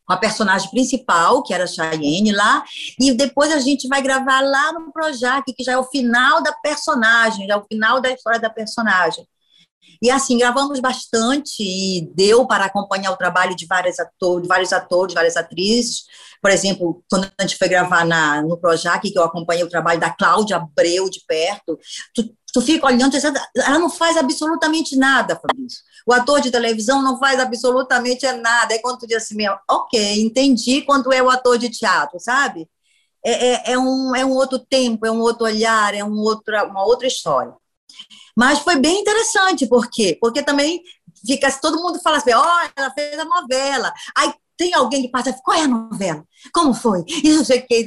com 0.05 0.13
a 0.15 0.17
personagem 0.17 0.71
principal, 0.71 1.43
que 1.43 1.53
era 1.53 1.65
a 1.65 1.67
Cheyenne 1.67 2.33
lá, 2.33 2.65
e 2.99 3.13
depois 3.13 3.53
a 3.53 3.61
gente 3.61 3.87
vai 3.89 4.01
gravar 4.01 4.41
lá 4.41 4.73
no 4.73 4.91
Projac, 4.91 5.45
que 5.53 5.63
já 5.63 5.73
é 5.73 5.79
o 5.79 5.85
final 5.85 6.43
da 6.43 6.53
personagem, 6.53 7.47
já 7.47 7.55
é 7.55 7.57
o 7.57 7.65
final 7.65 8.01
da 8.01 8.11
história 8.11 8.41
da 8.41 8.49
personagem. 8.49 9.27
E 10.01 10.11
assim, 10.11 10.39
gravamos 10.39 10.81
bastante 10.81 11.61
e 11.61 12.09
deu 12.15 12.47
para 12.47 12.67
acompanhar 12.67 13.11
o 13.11 13.17
trabalho 13.17 13.57
de 13.57 13.67
vários 13.67 13.99
atores, 13.99 14.47
vários 14.47 14.73
atores, 14.73 15.15
várias 15.15 15.37
atrizes. 15.37 16.05
Por 16.41 16.51
exemplo, 16.51 17.03
quando 17.11 17.31
a 17.37 17.43
gente 17.43 17.57
foi 17.57 17.69
gravar 17.69 18.05
na, 18.05 18.43
no 18.43 18.57
Projac, 18.57 19.11
que 19.11 19.19
eu 19.19 19.25
acompanhei 19.25 19.65
o 19.65 19.69
trabalho 19.69 19.99
da 19.99 20.11
Cláudia 20.11 20.57
Abreu 20.57 21.11
de 21.11 21.21
perto, 21.27 21.79
tu, 22.15 22.33
tu 22.53 22.61
fica 22.61 22.87
olhando, 22.87 23.17
ela 23.57 23.79
não 23.79 23.91
faz 23.91 24.17
absolutamente 24.17 24.97
nada, 24.97 25.35
Fabrício. 25.35 25.81
O 26.07 26.13
ator 26.13 26.41
de 26.41 26.51
televisão 26.51 27.03
não 27.03 27.19
faz 27.19 27.41
absolutamente 27.41 28.31
nada. 28.33 28.75
É 28.75 28.79
quando 28.79 29.01
tu 29.01 29.07
diz 29.07 29.19
assim, 29.19 29.37
ok, 29.69 30.23
entendi 30.23 30.83
quando 30.83 31.13
é 31.13 31.23
o 31.23 31.29
ator 31.29 31.59
de 31.59 31.69
teatro, 31.69 32.19
sabe? 32.21 32.69
É, 33.25 33.49
é, 33.49 33.73
é, 33.73 33.79
um, 33.79 34.15
é 34.15 34.25
um 34.25 34.33
outro 34.33 34.59
tempo, 34.59 35.05
é 35.05 35.11
um 35.11 35.21
outro 35.21 35.45
olhar, 35.45 35.93
é 35.95 36.05
um 36.05 36.19
outra, 36.19 36.65
uma 36.65 36.85
outra 36.85 37.07
história. 37.07 37.53
Mas 38.37 38.61
foi 38.61 38.77
bem 38.77 39.01
interessante, 39.01 39.67
por 39.67 39.89
quê? 39.91 40.17
Porque 40.21 40.43
também 40.43 40.83
fica, 41.27 41.51
todo 41.61 41.83
mundo 41.83 42.01
fala 42.01 42.19
assim, 42.19 42.33
ó, 42.33 42.43
oh, 42.43 42.71
ela 42.77 42.91
fez 42.93 43.19
a 43.19 43.25
novela. 43.25 43.93
Aí 44.17 44.33
tem 44.57 44.75
alguém 44.75 45.03
que 45.03 45.11
passa, 45.11 45.33
qual 45.43 45.57
é 45.57 45.63
a 45.63 45.69
novela? 45.69 46.25
Como 46.53 46.75
foi? 46.75 47.05
Isso, 47.25 47.45
sei 47.45 47.61
que. 47.63 47.87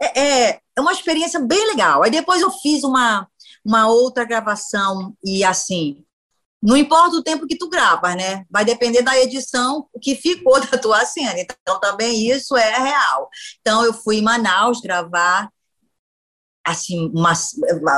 É, 0.00 0.20
é, 0.20 0.60
é 0.76 0.80
uma 0.80 0.92
experiência 0.92 1.40
bem 1.40 1.66
legal. 1.68 2.02
Aí 2.02 2.10
depois 2.10 2.40
eu 2.40 2.50
fiz 2.50 2.82
uma, 2.84 3.28
uma 3.64 3.88
outra 3.88 4.24
gravação 4.24 5.14
e 5.24 5.44
assim, 5.44 6.04
não 6.64 6.78
importa 6.78 7.16
o 7.16 7.22
tempo 7.22 7.46
que 7.46 7.58
tu 7.58 7.68
grava, 7.68 8.14
né? 8.14 8.46
Vai 8.50 8.64
depender 8.64 9.02
da 9.02 9.18
edição 9.18 9.86
que 10.00 10.16
ficou 10.16 10.58
da 10.64 10.78
tua 10.78 11.04
cena. 11.04 11.38
Então, 11.38 11.78
também 11.78 12.30
isso 12.30 12.56
é 12.56 12.78
real. 12.78 13.28
Então, 13.60 13.84
eu 13.84 13.92
fui 13.92 14.16
em 14.16 14.22
Manaus 14.22 14.80
gravar 14.80 15.50
assim, 16.64 17.10
uma, 17.14 17.32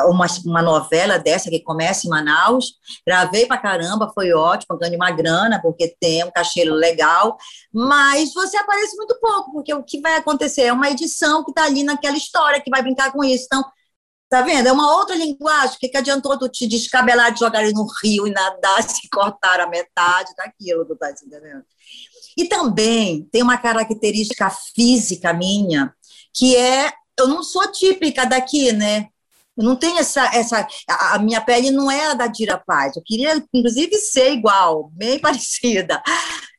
uma, 0.07 0.27
uma, 0.45 0.63
novela 0.63 1.19
dessa 1.19 1.49
que 1.49 1.61
começa 1.61 2.07
em 2.07 2.11
Manaus, 2.11 2.75
gravei 3.07 3.47
pra 3.47 3.59
caramba, 3.59 4.11
foi 4.13 4.33
ótimo, 4.33 4.77
ganhei 4.77 4.97
uma 4.97 5.13
grana, 5.13 5.61
porque 5.63 5.97
tem 6.01 6.25
um 6.25 6.31
cachê 6.33 6.65
legal, 6.65 7.37
mas 7.73 8.35
você 8.35 8.57
aparece 8.57 8.97
muito 8.97 9.17
pouco, 9.21 9.53
porque 9.53 9.73
o 9.73 9.85
que 9.85 10.01
vai 10.01 10.17
acontecer? 10.17 10.63
É 10.63 10.73
uma 10.73 10.91
edição 10.91 11.45
que 11.45 11.53
está 11.53 11.65
ali 11.65 11.85
naquela 11.85 12.17
história, 12.17 12.61
que 12.61 12.71
vai 12.71 12.83
brincar 12.83 13.13
com 13.13 13.23
isso, 13.23 13.45
então, 13.45 13.65
tá 14.29 14.43
vendo? 14.43 14.67
É 14.67 14.73
uma 14.73 14.97
outra 14.97 15.15
linguagem, 15.15 15.77
o 15.77 15.79
que, 15.79 15.89
que 15.89 15.97
adiantou 15.97 16.37
tu 16.37 16.49
te 16.49 16.67
descabelar 16.67 17.33
de 17.33 17.39
jogar 17.39 17.63
no 17.71 17.87
rio 18.03 18.27
e 18.27 18.33
nadar, 18.33 18.83
se 18.83 19.09
cortar 19.09 19.61
a 19.61 19.69
metade 19.69 20.35
daquilo, 20.37 20.85
tu 20.85 20.97
tá 20.97 21.13
entendendo? 21.13 21.65
E 22.37 22.47
também 22.47 23.29
tem 23.31 23.43
uma 23.43 23.57
característica 23.57 24.51
física 24.75 25.33
minha, 25.33 25.95
que 26.35 26.57
é 26.57 26.93
eu 27.19 27.29
não 27.29 27.43
sou 27.43 27.71
típica 27.71 28.25
daqui, 28.25 28.73
né? 28.73 29.09
Eu 29.57 29.65
não 29.65 29.75
tenho 29.75 29.99
essa, 29.99 30.27
essa. 30.35 30.67
A 30.89 31.19
minha 31.19 31.41
pele 31.41 31.71
não 31.71 31.91
é 31.91 32.09
a 32.09 32.15
da 32.15 32.27
Dira 32.27 32.59
Paz. 32.59 32.95
Eu 32.95 33.03
queria, 33.03 33.43
inclusive, 33.55 33.97
ser 33.97 34.33
igual, 34.33 34.91
bem 34.93 35.19
parecida. 35.21 36.03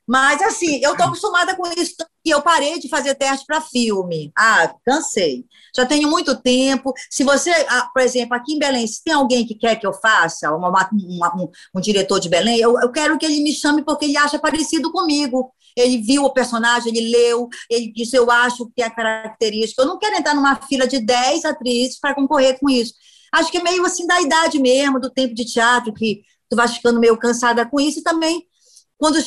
Mas, 0.07 0.41
assim, 0.41 0.79
eu 0.81 0.91
estou 0.91 1.07
acostumada 1.07 1.55
com 1.55 1.67
isso. 1.77 1.95
E 2.23 2.29
eu 2.29 2.41
parei 2.41 2.79
de 2.79 2.87
fazer 2.87 3.15
teste 3.15 3.45
para 3.45 3.61
filme. 3.61 4.31
Ah, 4.37 4.73
cansei. 4.85 5.45
Já 5.75 5.85
tenho 5.85 6.09
muito 6.09 6.35
tempo. 6.41 6.93
Se 7.09 7.23
você, 7.23 7.51
ah, 7.69 7.89
por 7.93 8.01
exemplo, 8.01 8.35
aqui 8.35 8.53
em 8.53 8.59
Belém, 8.59 8.87
se 8.87 9.03
tem 9.03 9.13
alguém 9.13 9.45
que 9.45 9.55
quer 9.55 9.75
que 9.75 9.85
eu 9.85 9.93
faça, 9.93 10.49
uma, 10.53 10.69
uma, 10.69 10.89
um, 11.35 11.49
um, 11.75 11.81
diretor 11.81 12.19
de 12.19 12.29
Belém, 12.29 12.59
eu, 12.59 12.79
eu 12.79 12.91
quero 12.91 13.17
que 13.17 13.25
ele 13.25 13.41
me 13.41 13.51
chame 13.51 13.83
porque 13.83 14.05
ele 14.05 14.17
acha 14.17 14.39
parecido 14.39 14.91
comigo 14.91 15.51
ele 15.77 15.99
viu 15.99 16.23
o 16.23 16.33
personagem, 16.33 16.91
ele 16.91 17.11
leu, 17.11 17.47
ele 17.69 17.93
disse, 17.93 18.15
eu 18.15 18.29
acho 18.31 18.67
que 18.75 18.81
é 18.81 18.89
característica. 18.89 19.83
Eu 19.83 19.85
não 19.85 19.99
quero 19.99 20.15
entrar 20.15 20.33
numa 20.33 20.55
fila 20.55 20.87
de 20.87 20.99
10 20.99 21.45
atrizes 21.45 21.99
para 21.99 22.15
concorrer 22.15 22.59
com 22.59 22.67
isso. 22.67 22.93
Acho 23.31 23.51
que 23.51 23.57
é 23.57 23.63
meio 23.63 23.85
assim 23.85 24.07
da 24.07 24.19
idade 24.19 24.59
mesmo, 24.59 24.99
do 24.99 25.11
tempo 25.11 25.35
de 25.35 25.45
teatro, 25.45 25.93
que 25.93 26.23
tu 26.49 26.55
vai 26.55 26.67
ficando 26.67 26.99
meio 26.99 27.15
cansada 27.17 27.63
com 27.65 27.79
isso, 27.79 27.99
e 27.99 28.03
também 28.03 28.43
quando 28.97 29.19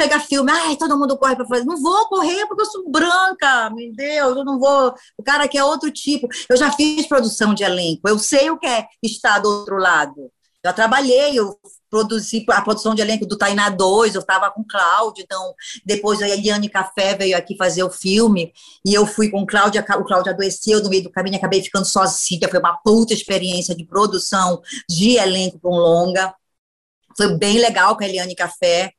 chega 0.00 0.20
filme, 0.20 0.52
ai, 0.52 0.76
todo 0.76 0.98
mundo 0.98 1.16
corre 1.16 1.36
para 1.36 1.46
fazer. 1.46 1.64
Não 1.64 1.80
vou 1.80 2.06
correr 2.08 2.46
porque 2.46 2.62
eu 2.62 2.66
sou 2.66 2.90
branca, 2.90 3.70
meu 3.70 3.92
Deus, 3.92 4.36
eu 4.36 4.44
não 4.44 4.58
vou. 4.58 4.94
O 5.16 5.22
cara 5.22 5.48
quer 5.48 5.64
outro 5.64 5.90
tipo. 5.90 6.28
Eu 6.48 6.56
já 6.56 6.70
fiz 6.70 7.06
produção 7.06 7.54
de 7.54 7.64
elenco, 7.64 8.08
eu 8.08 8.18
sei 8.18 8.50
o 8.50 8.58
que 8.58 8.66
é 8.66 8.86
estar 9.02 9.38
do 9.38 9.48
outro 9.48 9.76
lado. 9.76 10.30
Já 10.64 10.72
trabalhei, 10.72 11.38
eu 11.38 11.56
produzi 11.88 12.44
a 12.48 12.60
produção 12.60 12.92
de 12.92 13.00
elenco 13.00 13.24
do 13.24 13.38
Tainá 13.38 13.70
2, 13.70 14.16
eu 14.16 14.20
estava 14.20 14.50
com 14.50 14.64
Cláudio, 14.68 15.22
então 15.22 15.54
depois 15.84 16.20
a 16.20 16.28
Eliane 16.28 16.68
Café 16.68 17.14
veio 17.14 17.36
aqui 17.36 17.56
fazer 17.56 17.84
o 17.84 17.90
filme, 17.90 18.52
e 18.84 18.92
eu 18.92 19.06
fui 19.06 19.30
com 19.30 19.46
Cláudia, 19.46 19.80
o 19.96 20.04
Cláudio 20.04 20.32
adoeceu 20.32 20.82
no 20.82 20.90
meio 20.90 21.04
do 21.04 21.10
caminho, 21.10 21.36
acabei 21.36 21.62
ficando 21.62 21.84
sozinha, 21.84 22.48
foi 22.50 22.58
uma 22.58 22.76
puta 22.78 23.14
experiência 23.14 23.76
de 23.76 23.86
produção 23.86 24.60
de 24.90 25.16
elenco 25.16 25.60
com 25.60 25.70
longa, 25.70 26.34
foi 27.16 27.38
bem 27.38 27.58
legal 27.58 27.96
com 27.96 28.02
a 28.02 28.08
Eliane 28.08 28.34
Café, 28.34 28.92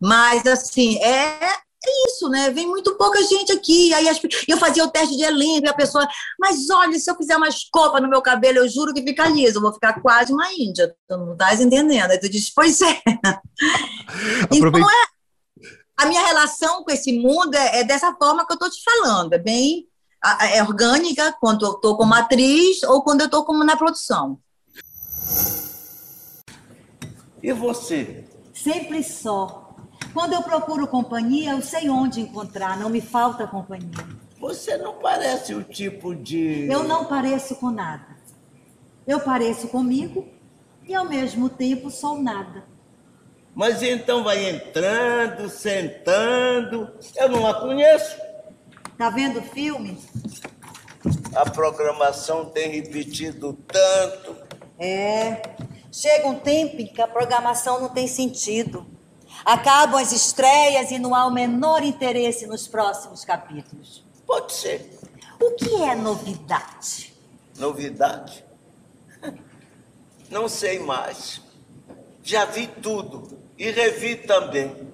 mas 0.00 0.46
assim, 0.46 0.98
é, 0.98 1.38
é 1.42 2.06
isso, 2.06 2.28
né? 2.28 2.50
Vem 2.50 2.66
muito 2.66 2.96
pouca 2.96 3.22
gente 3.22 3.52
aqui. 3.52 3.92
Aí 3.94 4.08
as, 4.08 4.20
eu 4.46 4.58
fazia 4.58 4.84
o 4.84 4.90
teste 4.90 5.16
de 5.16 5.24
elenco 5.24 5.66
e 5.66 5.68
a 5.68 5.74
pessoa, 5.74 6.06
mas 6.38 6.68
olha, 6.70 6.98
se 6.98 7.10
eu 7.10 7.16
fizer 7.16 7.36
uma 7.36 7.48
escova 7.48 8.00
no 8.00 8.08
meu 8.08 8.20
cabelo, 8.20 8.58
eu 8.58 8.68
juro 8.68 8.92
que 8.92 9.02
fica 9.02 9.28
liso, 9.28 9.58
eu 9.58 9.62
vou 9.62 9.72
ficar 9.72 10.00
quase 10.00 10.32
uma 10.32 10.52
índia. 10.52 10.94
Tu 11.08 11.16
não 11.16 11.32
estás 11.32 11.60
entendendo. 11.60 12.10
Aí 12.10 12.18
tu 12.18 12.28
diz, 12.28 12.52
pois 12.52 12.80
é. 12.80 13.00
então 14.52 14.90
é. 14.90 15.18
A 15.96 16.06
minha 16.06 16.24
relação 16.24 16.84
com 16.84 16.92
esse 16.92 17.18
mundo 17.18 17.54
é, 17.56 17.80
é 17.80 17.84
dessa 17.84 18.14
forma 18.14 18.46
que 18.46 18.52
eu 18.52 18.54
estou 18.54 18.70
te 18.70 18.82
falando. 18.84 19.32
É 19.32 19.38
bem 19.38 19.88
é 20.52 20.62
orgânica 20.62 21.32
quando 21.40 21.64
eu 21.64 21.72
estou 21.72 21.96
como 21.96 22.14
atriz 22.14 22.82
ou 22.82 23.02
quando 23.02 23.20
eu 23.20 23.26
estou 23.26 23.44
como 23.44 23.64
na 23.64 23.76
produção. 23.76 24.38
E 27.42 27.52
você? 27.52 28.24
Sempre 28.52 29.02
só. 29.04 29.67
Quando 30.12 30.32
eu 30.32 30.42
procuro 30.42 30.86
companhia, 30.86 31.52
eu 31.52 31.62
sei 31.62 31.88
onde 31.88 32.20
encontrar, 32.20 32.78
não 32.78 32.88
me 32.88 33.00
falta 33.00 33.46
companhia. 33.46 34.06
Você 34.40 34.76
não 34.76 34.94
parece 34.94 35.54
o 35.54 35.62
tipo 35.62 36.14
de. 36.14 36.68
Eu 36.70 36.84
não 36.84 37.04
pareço 37.04 37.56
com 37.56 37.70
nada. 37.70 38.16
Eu 39.06 39.20
pareço 39.20 39.68
comigo 39.68 40.28
e 40.86 40.94
ao 40.94 41.04
mesmo 41.04 41.48
tempo 41.48 41.90
sou 41.90 42.20
nada. 42.20 42.64
Mas 43.54 43.82
então 43.82 44.22
vai 44.22 44.48
entrando, 44.48 45.48
sentando. 45.48 46.90
Eu 47.16 47.28
não 47.28 47.46
a 47.46 47.60
conheço. 47.60 48.16
Tá 48.96 49.10
vendo 49.10 49.42
filme? 49.42 49.98
A 51.34 51.48
programação 51.50 52.46
tem 52.46 52.70
repetido 52.70 53.52
tanto. 53.66 54.36
É. 54.78 55.42
Chega 55.90 56.28
um 56.28 56.38
tempo 56.38 56.80
em 56.80 56.86
que 56.86 57.02
a 57.02 57.08
programação 57.08 57.80
não 57.80 57.88
tem 57.88 58.06
sentido. 58.06 58.86
Acabam 59.44 60.00
as 60.00 60.12
estreias 60.12 60.90
e 60.90 60.98
não 60.98 61.14
há 61.14 61.26
o 61.26 61.30
menor 61.30 61.82
interesse 61.82 62.46
nos 62.46 62.66
próximos 62.66 63.24
capítulos. 63.24 64.04
Pode 64.26 64.52
ser. 64.52 64.98
O 65.40 65.52
que 65.52 65.82
é 65.82 65.94
novidade? 65.94 67.14
Novidade? 67.56 68.44
Não 70.30 70.48
sei 70.48 70.78
mais. 70.78 71.40
Já 72.22 72.44
vi 72.44 72.66
tudo 72.66 73.38
e 73.56 73.70
revi 73.70 74.16
também. 74.16 74.88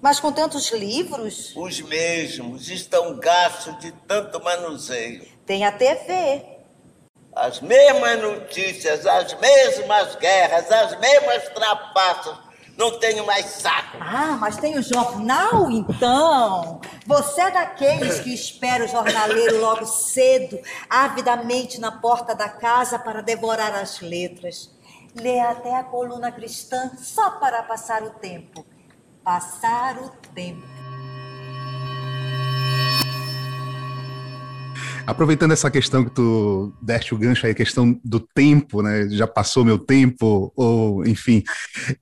Mas 0.00 0.18
com 0.18 0.32
tantos 0.32 0.70
livros? 0.72 1.52
Os 1.54 1.80
mesmos 1.80 2.68
estão 2.70 3.18
gastos 3.18 3.78
de 3.78 3.92
tanto 3.92 4.42
manuseio. 4.42 5.28
Tem 5.44 5.64
a 5.64 5.72
TV. 5.72 6.42
As 7.34 7.60
mesmas 7.60 8.20
notícias, 8.20 9.06
as 9.06 9.38
mesmas 9.38 10.16
guerras, 10.16 10.70
as 10.70 10.98
mesmas 10.98 11.48
trapaças 11.50 12.36
não 12.76 12.98
tenho 12.98 13.24
mais 13.26 13.46
saco. 13.46 13.98
Ah, 14.00 14.36
mas 14.40 14.56
tem 14.56 14.78
o 14.78 14.82
jornal, 14.82 15.70
então? 15.70 16.80
Você 17.06 17.40
é 17.40 17.50
daqueles 17.50 18.20
que 18.20 18.32
espera 18.32 18.84
o 18.84 18.88
jornaleiro 18.88 19.60
logo 19.60 19.86
cedo, 19.86 20.58
avidamente 20.88 21.80
na 21.80 21.92
porta 21.92 22.34
da 22.34 22.48
casa 22.48 22.98
para 22.98 23.20
devorar 23.20 23.74
as 23.74 24.00
letras. 24.00 24.70
Lê 25.14 25.40
até 25.40 25.76
a 25.76 25.84
coluna 25.84 26.32
cristã 26.32 26.90
só 26.98 27.32
para 27.32 27.62
passar 27.62 28.02
o 28.02 28.10
tempo. 28.10 28.64
Passar 29.22 29.98
o 29.98 30.08
tempo. 30.34 30.71
Aproveitando 35.06 35.52
essa 35.52 35.70
questão 35.70 36.04
que 36.04 36.10
tu 36.10 36.72
deste 36.80 37.14
o 37.14 37.18
gancho 37.18 37.44
aí, 37.44 37.52
a 37.52 37.56
questão 37.56 37.98
do 38.04 38.20
tempo, 38.20 38.82
né? 38.82 39.08
Já 39.10 39.26
passou 39.26 39.64
meu 39.64 39.78
tempo, 39.78 40.52
ou 40.54 41.04
enfim. 41.04 41.42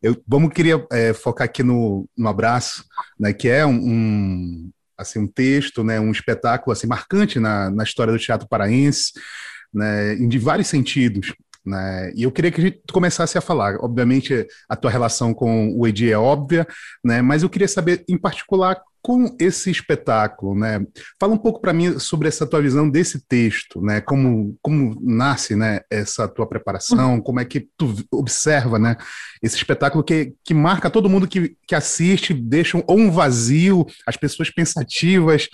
Eu, 0.03 0.21
vamos 0.27 0.53
queria 0.53 0.85
é, 0.93 1.13
focar 1.15 1.47
aqui 1.47 1.63
no, 1.63 2.09
no 2.17 2.29
abraço, 2.29 2.85
né? 3.19 3.33
Que 3.33 3.49
é 3.49 3.65
um, 3.65 3.75
um, 3.75 4.71
assim, 4.99 5.19
um 5.21 5.27
texto, 5.27 5.83
né? 5.83 5.99
Um 5.99 6.11
espetáculo 6.11 6.73
assim, 6.73 6.87
marcante 6.87 7.41
na, 7.41 7.71
na 7.71 7.85
história 7.85 8.13
do 8.13 8.19
teatro 8.19 8.47
paraense, 8.49 9.13
né? 9.73 10.15
De 10.17 10.39
vários 10.39 10.69
sentidos. 10.69 11.33
Né? 11.65 12.13
E 12.15 12.23
eu 12.23 12.33
queria 12.33 12.51
que 12.51 12.61
a 12.61 12.65
gente 12.65 12.81
começasse 12.93 13.37
a 13.37 13.41
falar. 13.41 13.77
Obviamente, 13.81 14.47
a 14.69 14.77
tua 14.77 14.91
relação 14.91 15.35
com 15.35 15.77
o 15.77 15.87
Edi 15.87 16.11
é 16.11 16.19
óbvia, 16.19 16.67
né? 17.05 17.21
mas 17.23 17.43
eu 17.43 17.51
queria 17.51 17.69
saber, 17.69 18.05
em 18.09 18.17
particular, 18.17 18.81
com 19.03 19.35
esse 19.39 19.71
espetáculo, 19.71 20.55
né? 20.55 20.85
Fala 21.19 21.33
um 21.33 21.39
pouco 21.39 21.61
para 21.61 21.73
mim 21.73 21.99
sobre 21.99 22.29
essa 22.29 22.47
tua 22.47 22.61
visão 22.61 22.89
desse 22.89 23.27
texto, 23.27 23.81
né? 23.81 24.01
Como, 24.01 24.57
como 24.61 24.97
nasce, 25.01 25.57
né? 25.57 25.81
Essa 25.91 26.29
tua 26.29 26.47
preparação, 26.47 27.15
uhum. 27.15 27.21
como 27.21 27.41
é 27.41 27.45
que 27.45 27.69
tu 27.79 27.95
observa, 28.11 28.79
né? 28.79 28.97
Esse 29.43 29.57
espetáculo 29.57 30.05
que, 30.05 30.35
que 30.45 30.53
marca 30.53 30.91
todo 30.91 31.09
mundo 31.09 31.27
que, 31.27 31.57
que 31.67 31.75
assiste, 31.75 32.35
deixa 32.35 32.83
ou 32.87 32.99
um 32.99 33.11
vazio, 33.11 33.87
as 34.07 34.17
pessoas 34.17 34.51
pensativas, 34.51 35.49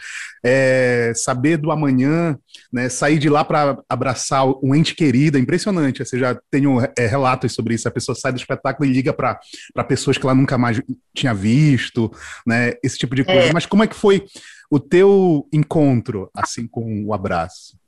é, 0.45 1.13
saber 1.15 1.57
do 1.57 1.71
amanhã, 1.71 2.37
né? 2.73 2.89
Sair 2.89 3.19
de 3.19 3.29
lá 3.29 3.45
para 3.45 3.79
abraçar 3.89 4.45
um 4.61 4.75
ente 4.75 4.95
querido, 4.95 5.39
é 5.39 5.41
impressionante. 5.41 6.05
Você 6.05 6.19
já 6.19 6.37
tem 6.51 6.65
é, 6.99 7.07
relatos 7.07 7.53
sobre 7.53 7.75
isso. 7.75 7.87
A 7.87 7.93
pessoa 7.93 8.17
sai 8.17 8.33
do 8.33 8.39
espetáculo 8.39 8.89
e 8.89 8.93
liga 8.93 9.13
para 9.13 9.39
pessoas 9.87 10.19
que 10.19 10.27
ela 10.27 10.35
nunca 10.35 10.59
mais 10.59 10.83
tinha 11.15 11.33
visto, 11.33 12.11
né? 12.45 12.73
Esse 12.83 12.99
tipo 12.99 13.15
de 13.15 13.23
coisa 13.23 13.36
coisa. 13.37 13.51
É. 13.51 13.53
Mas 13.53 13.67
como 13.67 13.85
é 13.85 13.87
que 13.87 13.95
foi 13.95 14.27
o 14.71 14.81
teu 14.81 15.49
encontro, 15.53 16.31
assim, 16.35 16.67
com 16.67 17.05
o 17.05 17.15
abraço? 17.15 17.79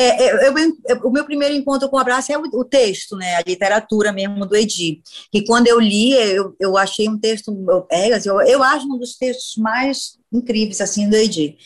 É, 0.00 0.32
eu, 0.32 0.56
eu, 0.56 1.00
o 1.02 1.10
meu 1.10 1.24
primeiro 1.24 1.54
encontro 1.56 1.88
com 1.88 1.96
o 1.96 1.98
abraço 1.98 2.30
é 2.30 2.38
o, 2.38 2.42
o, 2.42 2.64
texto, 2.64 3.16
né, 3.16 3.34
a 3.34 3.42
literatura 3.44 4.12
mesmo 4.12 4.46
do 4.46 4.54
Edi. 4.54 5.02
E 5.34 5.44
quando 5.44 5.66
eu 5.66 5.80
li, 5.80 6.12
eu, 6.12 6.54
eu 6.60 6.76
achei 6.76 7.08
um 7.08 7.18
texto, 7.18 7.52
é, 7.90 8.08
eu, 8.24 8.40
eu 8.42 8.62
acho 8.62 8.86
um 8.86 8.96
dos 8.96 9.16
textos 9.16 9.56
mais 9.56 10.16
incríveis 10.32 10.80
assim 10.80 11.10
do 11.10 11.16
Edi. 11.16 11.56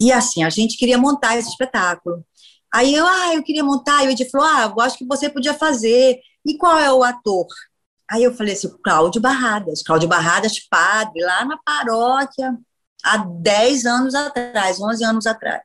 E 0.00 0.10
assim, 0.10 0.42
a 0.42 0.48
gente 0.48 0.78
queria 0.78 0.96
montar 0.96 1.36
esse 1.36 1.50
espetáculo. 1.50 2.24
Aí 2.72 2.94
eu, 2.94 3.06
ah, 3.06 3.34
eu 3.34 3.42
queria 3.42 3.64
montar, 3.64 4.04
e 4.04 4.08
o 4.08 4.10
Edi 4.10 4.28
falou, 4.30 4.46
ah, 4.46 4.72
eu 4.74 4.80
acho 4.82 4.96
que 4.96 5.06
você 5.06 5.28
podia 5.28 5.52
fazer. 5.52 6.18
E 6.46 6.56
qual 6.56 6.78
é 6.78 6.90
o 6.90 7.02
ator? 7.02 7.46
Aí 8.10 8.22
eu 8.22 8.34
falei 8.34 8.54
assim, 8.54 8.68
Cláudio 8.82 9.20
Barradas, 9.20 9.82
Cláudio 9.82 10.08
Barradas, 10.08 10.58
padre, 10.60 11.20
lá 11.22 11.44
na 11.44 11.58
paróquia, 11.58 12.56
há 13.04 13.18
10 13.18 13.86
anos 13.86 14.14
atrás, 14.14 14.80
11 14.80 15.04
anos 15.04 15.26
atrás. 15.26 15.62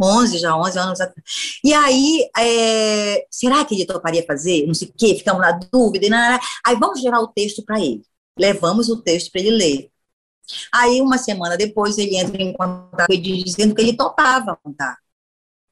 11, 0.00 0.38
já 0.38 0.56
11 0.56 0.78
anos 0.78 1.00
atrás. 1.00 1.24
E 1.64 1.74
aí, 1.74 2.30
é, 2.38 3.26
será 3.30 3.64
que 3.64 3.74
ele 3.74 3.84
toparia 3.86 4.24
fazer? 4.24 4.66
Não 4.66 4.74
sei 4.74 4.88
o 4.88 4.92
quê, 4.96 5.16
ficamos 5.16 5.40
na 5.40 5.52
dúvida. 5.52 6.06
E 6.06 6.08
nada, 6.08 6.40
aí 6.64 6.76
vamos 6.76 7.00
gerar 7.00 7.20
o 7.20 7.28
texto 7.28 7.64
para 7.64 7.80
ele. 7.80 8.02
Levamos 8.38 8.88
o 8.88 9.02
texto 9.02 9.32
para 9.32 9.40
ele 9.40 9.50
ler. 9.50 9.90
Aí, 10.72 11.00
uma 11.00 11.18
semana 11.18 11.56
depois, 11.56 11.98
ele 11.98 12.16
entra 12.16 12.40
em 12.40 12.52
contato 12.52 13.16
dizendo 13.16 13.74
que 13.74 13.82
ele 13.82 13.96
topava 13.96 14.56
contar. 14.62 14.96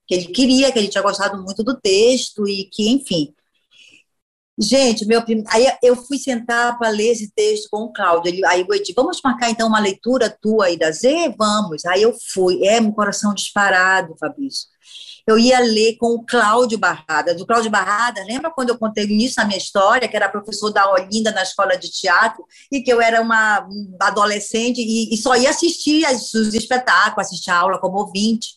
Que 0.06 0.14
ele 0.14 0.26
queria, 0.26 0.72
que 0.72 0.78
ele 0.78 0.88
tinha 0.88 1.02
gostado 1.02 1.40
muito 1.42 1.62
do 1.62 1.76
texto 1.80 2.46
e 2.48 2.64
que, 2.64 2.88
enfim, 2.90 3.32
Gente, 4.58 5.04
meu 5.04 5.22
aí 5.48 5.66
eu 5.82 5.94
fui 5.94 6.18
sentar 6.18 6.78
para 6.78 6.88
ler 6.88 7.12
esse 7.12 7.30
texto 7.30 7.68
com 7.70 7.82
o 7.82 7.92
Cláudio. 7.92 8.32
Ele, 8.32 8.46
aí 8.46 8.64
eu 8.66 8.78
disse, 8.78 8.94
vamos 8.94 9.20
marcar 9.22 9.50
então 9.50 9.68
uma 9.68 9.78
leitura 9.78 10.30
tua 10.30 10.66
aí 10.66 10.78
da 10.78 10.90
Z? 10.90 11.34
Vamos. 11.36 11.84
Aí 11.84 12.02
eu 12.02 12.14
fui. 12.32 12.64
É, 12.64 12.80
meu 12.80 12.92
coração 12.92 13.34
disparado, 13.34 14.16
Fabrício. 14.18 14.66
Eu 15.26 15.38
ia 15.38 15.58
ler 15.58 15.96
com 15.98 16.14
o 16.14 16.24
Cláudio 16.24 16.78
Barrada. 16.78 17.34
Do 17.34 17.44
Cláudio 17.44 17.70
Barrada, 17.70 18.24
lembra 18.24 18.50
quando 18.50 18.70
eu 18.70 18.78
contei 18.78 19.04
isso 19.04 19.34
na 19.38 19.44
minha 19.44 19.58
história, 19.58 20.08
que 20.08 20.16
era 20.16 20.28
professor 20.28 20.70
da 20.70 20.90
Olinda 20.90 21.32
na 21.32 21.42
escola 21.42 21.76
de 21.76 21.90
teatro, 21.90 22.44
e 22.70 22.80
que 22.80 22.90
eu 22.92 23.00
era 23.00 23.20
uma 23.20 23.66
adolescente 24.00 24.78
e, 24.80 25.12
e 25.12 25.16
só 25.18 25.36
ia 25.36 25.50
assistir 25.50 26.06
os 26.06 26.54
espetáculos, 26.54 27.26
assistir 27.26 27.50
a 27.50 27.58
aula 27.58 27.80
como 27.80 27.98
ouvinte. 27.98 28.54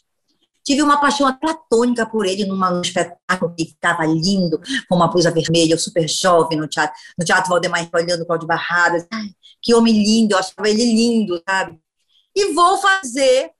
Tive 0.63 0.81
uma 0.81 0.99
paixão 0.99 1.31
platônica 1.39 2.05
por 2.05 2.25
ele 2.25 2.45
num 2.45 2.81
espetáculo 2.81 3.53
que 3.55 3.63
estava 3.63 4.05
lindo, 4.05 4.59
com 4.87 4.95
uma 4.95 5.07
blusa 5.07 5.31
vermelha, 5.31 5.77
super 5.77 6.07
jovem 6.07 6.57
no 6.57 6.67
teatro, 6.67 6.95
no 7.17 7.25
Teatro 7.25 7.49
Valdemar 7.49 7.89
olhando 7.93 8.25
Cláudio 8.25 8.47
Barradas. 8.47 9.05
Ai, 9.11 9.29
que 9.61 9.73
homem 9.73 9.93
lindo, 9.93 10.33
eu 10.33 10.39
achava 10.39 10.69
ele 10.69 10.85
lindo, 10.85 11.41
sabe? 11.47 11.79
E 12.35 12.53
vou 12.53 12.77
fazer, 12.77 13.51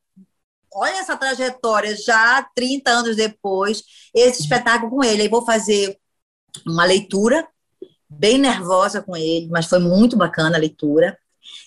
olha 0.74 1.00
essa 1.00 1.18
trajetória, 1.18 1.96
já 1.96 2.48
30 2.56 2.92
anos 2.92 3.16
depois, 3.16 3.84
esse 4.14 4.42
espetáculo 4.42 4.92
com 4.92 5.04
ele. 5.04 5.24
Aí 5.24 5.30
vou 5.30 5.44
fazer 5.44 5.98
uma 6.66 6.86
leitura 6.86 7.48
bem 8.10 8.38
nervosa 8.38 9.02
com 9.02 9.16
ele, 9.16 9.48
mas 9.50 9.68
foi 9.68 9.80
muito 9.80 10.18
bacana 10.18 10.58
a 10.58 10.60
leitura. 10.60 11.18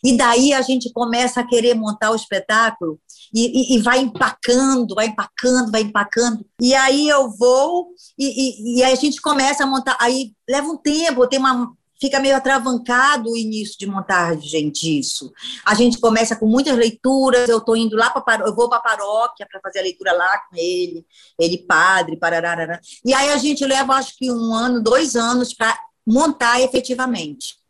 E 0.04 0.16
daí 0.16 0.52
a 0.52 0.62
gente 0.62 0.92
começa 0.92 1.40
a 1.40 1.46
querer 1.46 1.74
montar 1.74 2.10
o 2.10 2.16
espetáculo 2.16 3.00
e, 3.32 3.76
e, 3.76 3.78
vai 3.80 3.98
empacando, 4.00 4.94
vai 4.94 5.06
empacando, 5.06 5.70
vai 5.70 5.82
empacando. 5.82 6.44
E 6.60 6.74
aí 6.74 7.08
eu 7.08 7.30
vou 7.30 7.94
e, 8.18 8.78
e, 8.78 8.84
a 8.84 8.94
gente 8.94 9.20
começa 9.20 9.64
a 9.64 9.66
montar. 9.66 9.96
Aí 10.00 10.32
leva 10.48 10.68
um 10.68 10.76
tempo, 10.76 11.26
tem 11.26 11.38
uma, 11.38 11.72
fica 11.98 12.20
meio 12.20 12.36
atravancado 12.36 13.30
o 13.30 13.36
início 13.36 13.78
de 13.78 13.86
montagem 13.86 14.70
disso. 14.70 15.32
A 15.64 15.74
gente 15.74 15.98
começa 15.98 16.36
com 16.36 16.46
muitas 16.46 16.76
leituras, 16.76 17.48
eu 17.48 17.58
estou 17.58 17.76
indo 17.76 17.96
lá 17.96 18.10
para 18.10 18.46
eu 18.46 18.54
vou 18.54 18.68
para 18.68 18.78
a 18.78 18.82
paróquia 18.82 19.46
para 19.50 19.60
fazer 19.60 19.78
a 19.78 19.82
leitura 19.82 20.12
lá 20.12 20.38
com 20.50 20.56
ele, 20.56 21.06
ele 21.38 21.58
padre, 21.58 22.18
parará. 22.18 22.80
E 23.04 23.14
aí 23.14 23.30
a 23.30 23.38
gente 23.38 23.64
leva 23.64 23.94
acho 23.94 24.16
que 24.18 24.30
um 24.30 24.52
ano, 24.52 24.82
dois 24.82 25.16
anos 25.16 25.54
para 25.54 25.78
montar 26.06 26.60
efetivamente 26.60 27.62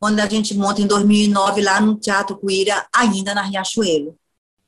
quando 0.00 0.20
a 0.20 0.26
gente 0.26 0.54
monta 0.54 0.80
em 0.80 0.86
2009 0.86 1.60
lá 1.60 1.80
no 1.80 1.96
Teatro 1.96 2.38
Cuíra, 2.38 2.86
ainda 2.94 3.34
na 3.34 3.42
Riachuelo. 3.42 4.16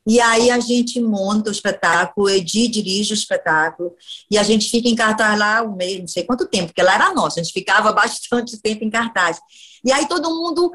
E 0.07 0.21
aí 0.21 0.51
a 0.51 0.59
gente 0.59 1.01
monta 1.01 1.51
o 1.51 1.53
espetáculo, 1.53 2.27
o 2.27 2.31
Edi 2.31 2.69
dirige 2.69 3.13
o 3.13 3.15
espetáculo, 3.15 3.95
e 4.31 4.39
a 4.39 4.43
gente 4.43 4.71
fica 4.71 4.89
em 4.89 4.95
cartaz 4.95 5.39
lá 5.39 5.63
um 5.63 5.77
mês, 5.77 6.01
não 6.01 6.09
sei 6.09 6.25
quanto 6.25 6.49
tempo, 6.49 6.69
porque 6.69 6.83
lá 6.83 6.95
era 6.95 7.13
nosso, 7.13 7.39
a 7.39 7.43
gente 7.43 7.53
ficava 7.53 7.93
bastante 7.93 8.61
tempo 8.61 8.85
em 8.85 8.91
cartaz. 8.91 9.39
E 9.85 9.93
aí 9.93 10.09
todo 10.09 10.31
mundo 10.31 10.73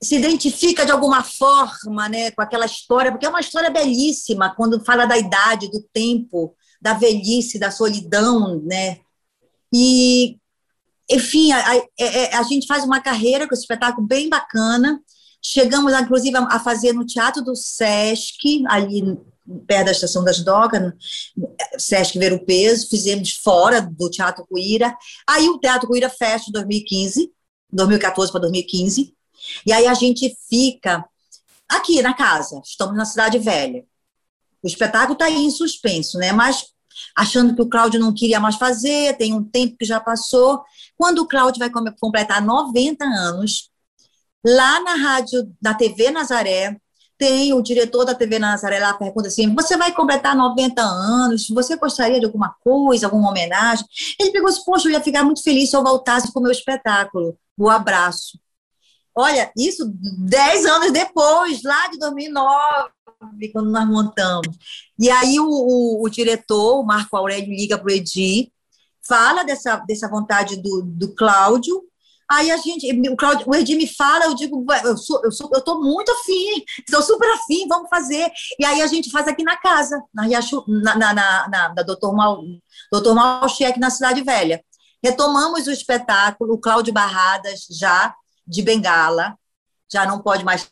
se 0.00 0.14
identifica 0.14 0.86
de 0.86 0.92
alguma 0.92 1.24
forma 1.24 2.08
né, 2.08 2.30
com 2.30 2.40
aquela 2.40 2.66
história, 2.66 3.10
porque 3.10 3.26
é 3.26 3.28
uma 3.28 3.40
história 3.40 3.68
belíssima, 3.68 4.54
quando 4.54 4.84
fala 4.84 5.06
da 5.06 5.18
idade, 5.18 5.70
do 5.70 5.82
tempo, 5.92 6.54
da 6.80 6.94
velhice, 6.94 7.58
da 7.58 7.70
solidão, 7.70 8.62
né? 8.64 8.98
E 9.74 10.38
enfim, 11.10 11.52
a, 11.52 11.58
a, 11.58 11.72
a, 11.72 11.86
é, 11.98 12.34
a, 12.36 12.42
gente 12.42 12.66
faz 12.66 12.84
uma 12.84 13.00
carreira 13.00 13.48
com 13.48 13.54
esse 13.54 13.62
espetáculo 13.62 14.06
bem 14.06 14.28
bacana. 14.28 15.00
Chegamos, 15.42 15.92
inclusive, 15.92 16.36
a, 16.36 16.58
fazer 16.58 16.92
no 16.92 17.06
Teatro 17.06 17.42
do 17.42 17.54
Sesc, 17.54 18.64
ali 18.68 19.16
perto 19.66 19.86
da 19.86 19.92
Estação 19.92 20.22
das 20.22 20.40
Docas, 20.40 20.92
Sesc 21.78 22.18
Ver 22.18 22.32
o 22.32 22.44
Peso, 22.44 22.88
fizemos 22.88 23.32
fora 23.32 23.80
do 23.80 24.10
Teatro 24.10 24.46
Cuíra. 24.46 24.96
Aí 25.26 25.48
o 25.48 25.58
Teatro 25.58 25.88
Cuíra 25.88 26.10
fecha 26.10 26.46
em 26.48 26.52
2015, 26.52 27.32
2014 27.72 28.30
para 28.30 28.42
2015, 28.42 29.14
e 29.64 29.72
aí 29.72 29.86
a 29.86 29.94
gente 29.94 30.36
fica 30.48 31.04
aqui 31.68 32.02
na 32.02 32.14
casa, 32.14 32.60
estamos 32.64 32.96
na 32.96 33.04
Cidade 33.04 33.38
Velha. 33.38 33.84
O 34.62 34.66
espetáculo 34.66 35.12
está 35.12 35.26
aí 35.26 35.36
em 35.36 35.50
suspenso, 35.50 36.18
né? 36.18 36.32
Mas 36.32 36.66
achando 37.14 37.54
que 37.54 37.62
o 37.62 37.68
Cláudio 37.68 38.00
não 38.00 38.12
queria 38.12 38.40
mais 38.40 38.56
fazer, 38.56 39.16
tem 39.16 39.32
um 39.32 39.44
tempo 39.44 39.76
que 39.78 39.84
já 39.84 40.00
passou. 40.00 40.62
Quando 40.96 41.20
o 41.20 41.28
Cláudio 41.28 41.60
vai 41.60 41.70
completar 42.00 42.42
90 42.42 43.04
anos, 43.04 43.67
lá 44.48 44.80
na 44.80 44.94
rádio, 44.94 45.54
na 45.60 45.74
TV 45.74 46.10
Nazaré, 46.10 46.76
tem 47.18 47.52
o 47.52 47.60
diretor 47.60 48.04
da 48.04 48.14
TV 48.14 48.38
Nazaré 48.38 48.78
lá 48.78 48.94
pergunta 48.94 49.28
assim: 49.28 49.52
você 49.54 49.76
vai 49.76 49.92
completar 49.92 50.36
90 50.36 50.80
anos? 50.80 51.48
Você 51.48 51.76
gostaria 51.76 52.20
de 52.20 52.26
alguma 52.26 52.54
coisa, 52.60 53.06
alguma 53.06 53.30
homenagem? 53.30 53.84
Ele 54.18 54.30
pegou 54.30 54.48
assim: 54.48 54.64
poxa, 54.64 54.88
eu 54.88 54.92
ia 54.92 55.02
ficar 55.02 55.24
muito 55.24 55.42
feliz 55.42 55.68
se 55.68 55.76
eu 55.76 55.82
voltasse 55.82 56.32
com 56.32 56.40
o 56.40 56.42
meu 56.42 56.52
espetáculo, 56.52 57.36
o 57.56 57.68
abraço. 57.68 58.38
Olha, 59.14 59.50
isso 59.56 59.92
10 60.18 60.66
anos 60.66 60.92
depois, 60.92 61.62
lá 61.64 61.88
de 61.88 61.98
2009, 61.98 62.90
quando 63.52 63.70
nós 63.70 63.86
montamos. 63.86 64.56
E 64.96 65.10
aí 65.10 65.40
o, 65.40 65.48
o, 65.48 66.04
o 66.04 66.08
diretor, 66.08 66.78
o 66.78 66.84
Marco 66.84 67.16
Aurélio, 67.16 67.50
liga 67.50 67.76
para 67.76 67.88
o 67.88 67.90
Edi, 67.90 68.52
fala 69.02 69.42
dessa, 69.42 69.76
dessa 69.88 70.08
vontade 70.08 70.62
do, 70.62 70.82
do 70.82 71.14
Cláudio, 71.16 71.82
Aí 72.30 72.50
a 72.50 72.58
gente, 72.58 72.86
o, 73.10 73.16
Claudio, 73.16 73.48
o 73.48 73.54
Edi 73.54 73.74
me 73.74 73.86
fala, 73.86 74.26
eu 74.26 74.34
digo, 74.34 74.64
eu 74.84 74.96
sou, 74.98 75.24
eu 75.24 75.32
sou, 75.32 75.50
eu 75.54 75.62
tô 75.62 75.80
muito 75.80 76.12
afim, 76.12 76.62
estou 76.80 77.00
super 77.00 77.30
afim, 77.30 77.66
vamos 77.66 77.88
fazer. 77.88 78.30
E 78.58 78.64
aí 78.64 78.82
a 78.82 78.86
gente 78.86 79.10
faz 79.10 79.26
aqui 79.26 79.42
na 79.42 79.56
casa, 79.56 80.02
na 80.12 80.24
Riacho, 80.24 80.62
na, 80.68 80.94
na, 80.94 81.14
na, 81.14 81.48
na 81.48 81.68
da 81.68 81.82
Doutor 81.82 82.14
Mal, 82.14 82.42
Doutor 82.92 83.14
Malcheque, 83.14 83.80
na 83.80 83.88
Cidade 83.88 84.22
Velha. 84.22 84.62
Retomamos 85.02 85.66
o 85.66 85.70
espetáculo, 85.70 86.54
o 86.54 86.58
Cláudio 86.58 86.92
Barradas 86.92 87.66
já 87.70 88.14
de 88.46 88.62
bengala, 88.62 89.34
já 89.90 90.04
não 90.04 90.20
pode 90.20 90.44
mais. 90.44 90.68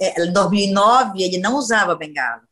É, 0.00 0.22
em 0.22 0.32
2009 0.32 1.22
ele 1.22 1.38
não 1.38 1.56
usava 1.56 1.94
bengala, 1.94 2.42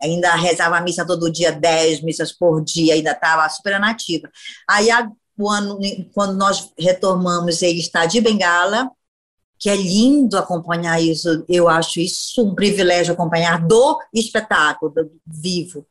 ainda 0.00 0.34
rezava 0.34 0.76
a 0.76 0.80
missa 0.80 1.06
todo 1.06 1.32
dia, 1.32 1.50
10 1.50 2.02
missas 2.02 2.30
por 2.30 2.62
dia, 2.62 2.94
ainda 2.94 3.12
estava 3.12 3.48
super 3.48 3.80
nativa. 3.80 4.30
Aí 4.68 4.90
a, 4.90 5.08
o 5.42 5.48
ano, 5.48 5.78
quando 6.12 6.34
nós 6.34 6.70
retomamos, 6.78 7.62
ele 7.62 7.80
está 7.80 8.06
de 8.06 8.20
bengala, 8.20 8.90
que 9.58 9.70
é 9.70 9.76
lindo 9.76 10.36
acompanhar 10.36 11.00
isso, 11.00 11.44
eu 11.48 11.68
acho 11.68 12.00
isso 12.00 12.44
um 12.44 12.54
privilégio 12.54 13.12
acompanhar 13.12 13.64
do 13.64 13.98
espetáculo 14.12 14.92
do 14.92 15.10
vivo. 15.26 15.86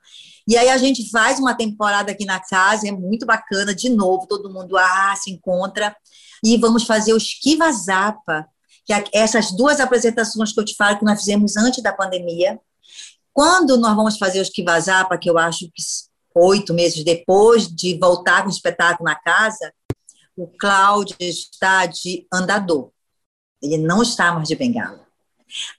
E 0.48 0.58
aí 0.58 0.70
a 0.70 0.78
gente 0.78 1.10
faz 1.10 1.40
uma 1.40 1.54
temporada 1.54 2.12
aqui 2.12 2.26
na 2.26 2.40
casa, 2.40 2.88
é 2.88 2.92
muito 2.92 3.26
bacana, 3.26 3.74
de 3.74 3.90
novo, 3.90 4.28
todo 4.28 4.52
mundo 4.52 4.78
ah, 4.78 5.14
se 5.16 5.32
encontra, 5.32 5.96
e 6.44 6.58
vamos 6.58 6.84
fazer 6.84 7.14
o 7.14 7.18
Esquiva 7.18 7.72
Zapa, 7.72 8.46
que 8.86 9.02
que 9.02 9.18
essas 9.18 9.52
duas 9.52 9.80
apresentações 9.80 10.52
que 10.52 10.60
eu 10.60 10.66
te 10.66 10.76
falo 10.76 10.98
que 10.98 11.06
nós 11.06 11.20
fizemos 11.20 11.56
antes 11.56 11.82
da 11.82 11.94
pandemia, 11.94 12.60
quando 13.34 13.78
nós 13.78 13.96
vamos 13.96 14.18
fazer 14.18 14.42
os 14.42 14.50
que 14.50 14.64
vazar, 14.64 15.08
para 15.08 15.18
que 15.18 15.30
eu 15.30 15.38
acho 15.38 15.72
que 15.72 15.82
oito 16.36 16.74
meses 16.74 17.04
depois 17.04 17.68
de 17.68 17.98
voltar 18.00 18.44
com 18.44 18.50
o 18.50 18.52
espetáculo 18.52 19.10
na 19.10 19.16
casa, 19.16 19.74
o 20.36 20.48
Cláudio 20.48 21.16
está 21.20 21.86
de 21.86 22.26
andador. 22.34 22.92
Ele 23.62 23.78
não 23.78 24.02
está 24.02 24.34
mais 24.34 24.48
de 24.48 24.56
bengala. 24.56 25.06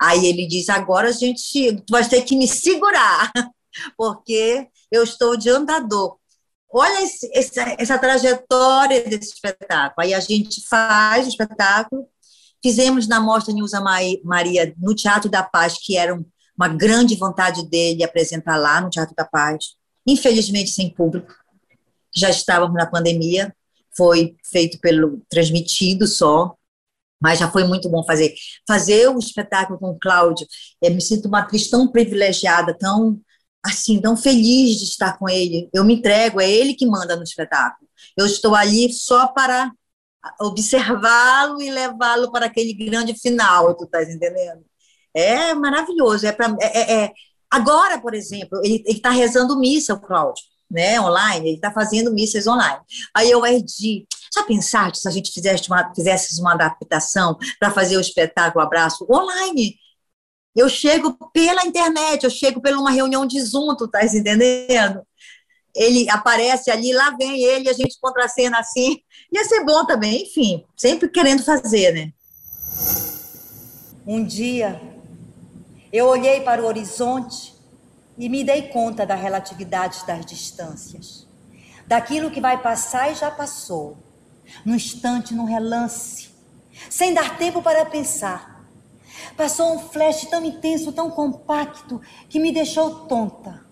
Aí 0.00 0.26
ele 0.26 0.46
diz: 0.46 0.68
agora 0.68 1.08
a 1.08 1.12
gente, 1.12 1.76
tu 1.86 1.90
vai 1.90 2.06
ter 2.06 2.22
que 2.22 2.36
me 2.36 2.46
segurar, 2.46 3.32
porque 3.96 4.68
eu 4.90 5.02
estou 5.02 5.36
de 5.36 5.48
andador. 5.48 6.16
Olha 6.70 7.02
esse, 7.02 7.30
essa, 7.34 7.76
essa 7.78 7.98
trajetória 7.98 9.04
desse 9.04 9.34
espetáculo. 9.34 9.94
Aí 9.98 10.14
a 10.14 10.20
gente 10.20 10.66
faz 10.68 11.26
o 11.26 11.28
espetáculo, 11.28 12.06
fizemos 12.62 13.06
na 13.06 13.20
Mostra 13.20 13.52
Nilza 13.52 13.82
Maria 14.24 14.74
no 14.78 14.94
Teatro 14.94 15.30
da 15.30 15.42
Paz, 15.42 15.76
que 15.78 15.96
era 15.96 16.18
uma 16.56 16.68
grande 16.68 17.14
vontade 17.16 17.66
dele 17.68 18.04
apresentar 18.04 18.56
lá 18.56 18.80
no 18.80 18.88
Teatro 18.88 19.14
da 19.14 19.24
Paz. 19.24 19.74
Infelizmente 20.06 20.70
sem 20.70 20.90
público, 20.90 21.32
já 22.14 22.30
estávamos 22.30 22.74
na 22.74 22.86
pandemia, 22.86 23.54
foi 23.96 24.36
feito 24.44 24.78
pelo 24.80 25.22
transmitido 25.28 26.06
só, 26.06 26.54
mas 27.20 27.38
já 27.38 27.50
foi 27.50 27.64
muito 27.64 27.88
bom 27.88 28.04
fazer. 28.04 28.34
Fazer 28.66 29.08
o 29.08 29.18
espetáculo 29.18 29.78
com 29.78 29.90
o 29.90 29.98
Cláudio, 29.98 30.46
eu 30.82 30.92
me 30.92 31.00
sinto 31.00 31.28
uma 31.28 31.40
atriz 31.40 31.68
tão 31.70 31.88
privilegiada, 31.88 32.76
tão 32.76 33.20
assim, 33.64 34.00
tão 34.00 34.16
feliz 34.16 34.78
de 34.78 34.84
estar 34.84 35.16
com 35.18 35.28
ele. 35.28 35.70
Eu 35.72 35.84
me 35.84 35.94
entrego, 35.94 36.40
é 36.40 36.50
ele 36.50 36.74
que 36.74 36.86
manda 36.86 37.14
no 37.16 37.22
espetáculo. 37.22 37.88
Eu 38.16 38.26
estou 38.26 38.54
ali 38.56 38.92
só 38.92 39.28
para 39.28 39.70
observá-lo 40.40 41.62
e 41.62 41.70
levá-lo 41.70 42.30
para 42.32 42.46
aquele 42.46 42.72
grande 42.74 43.14
final, 43.14 43.74
tu 43.76 43.84
estás 43.84 44.08
entendendo? 44.08 44.64
É 45.14 45.54
maravilhoso. 45.54 46.26
É, 46.26 46.36
é, 46.60 46.78
é, 46.78 47.04
é. 47.04 47.12
Agora, 47.52 48.00
por 48.00 48.14
exemplo, 48.14 48.62
ele 48.64 48.82
está 48.86 49.10
rezando 49.10 49.58
missa, 49.58 49.92
o 49.92 50.00
Cláudio, 50.00 50.42
né, 50.70 50.98
online, 50.98 51.48
ele 51.48 51.56
está 51.56 51.70
fazendo 51.70 52.10
missas 52.10 52.46
online. 52.46 52.80
Aí 53.14 53.30
eu, 53.30 53.44
Edi, 53.44 54.06
já 54.34 54.42
pensaste 54.44 55.00
se 55.00 55.06
a 55.06 55.10
gente 55.10 55.30
fizesse 55.30 55.68
uma, 55.68 55.94
fizesse 55.94 56.40
uma 56.40 56.54
adaptação 56.54 57.36
para 57.60 57.70
fazer 57.70 57.98
o 57.98 58.00
espetáculo 58.00 58.64
Abraço 58.64 59.06
online? 59.10 59.76
Eu 60.56 60.66
chego 60.70 61.12
pela 61.30 61.66
internet, 61.66 62.24
eu 62.24 62.30
chego 62.30 62.58
pela 62.58 62.80
uma 62.80 62.90
reunião 62.90 63.26
de 63.26 63.38
Zoom, 63.42 63.76
tu 63.76 63.84
estás 63.84 64.14
entendendo? 64.14 65.02
Ele 65.76 66.08
aparece 66.08 66.70
ali, 66.70 66.90
lá 66.94 67.14
vem 67.18 67.44
ele, 67.44 67.68
a 67.68 67.74
gente 67.74 68.00
contracena 68.00 68.58
assim. 68.58 68.98
Ia 69.30 69.44
ser 69.44 69.62
bom 69.62 69.84
também, 69.84 70.22
enfim, 70.22 70.64
sempre 70.74 71.10
querendo 71.10 71.44
fazer, 71.44 71.92
né? 71.92 72.12
Um 74.06 74.24
dia, 74.24 74.80
eu 75.92 76.06
olhei 76.06 76.40
para 76.40 76.62
o 76.62 76.66
horizonte 76.66 77.54
e 78.16 78.28
me 78.28 78.42
dei 78.42 78.68
conta 78.68 79.04
da 79.04 79.14
relatividade 79.14 80.04
das 80.06 80.24
distâncias, 80.24 81.26
daquilo 81.86 82.30
que 82.30 82.40
vai 82.40 82.62
passar 82.62 83.12
e 83.12 83.14
já 83.14 83.30
passou, 83.30 83.98
num 84.64 84.74
instante, 84.74 85.34
num 85.34 85.44
relance, 85.44 86.30
sem 86.88 87.12
dar 87.12 87.36
tempo 87.36 87.60
para 87.60 87.84
pensar. 87.84 88.64
Passou 89.36 89.74
um 89.74 89.78
flash 89.78 90.24
tão 90.26 90.44
intenso, 90.44 90.92
tão 90.92 91.10
compacto, 91.10 92.00
que 92.28 92.40
me 92.40 92.52
deixou 92.52 93.06
tonta. 93.06 93.64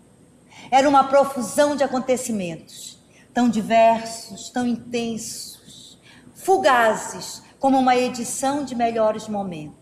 Era 0.70 0.88
uma 0.88 1.04
profusão 1.04 1.74
de 1.74 1.82
acontecimentos, 1.82 2.98
tão 3.32 3.48
diversos, 3.48 4.50
tão 4.50 4.66
intensos, 4.66 5.98
fugazes, 6.34 7.42
como 7.58 7.78
uma 7.78 7.96
edição 7.96 8.64
de 8.64 8.74
melhores 8.74 9.26
momentos. 9.26 9.79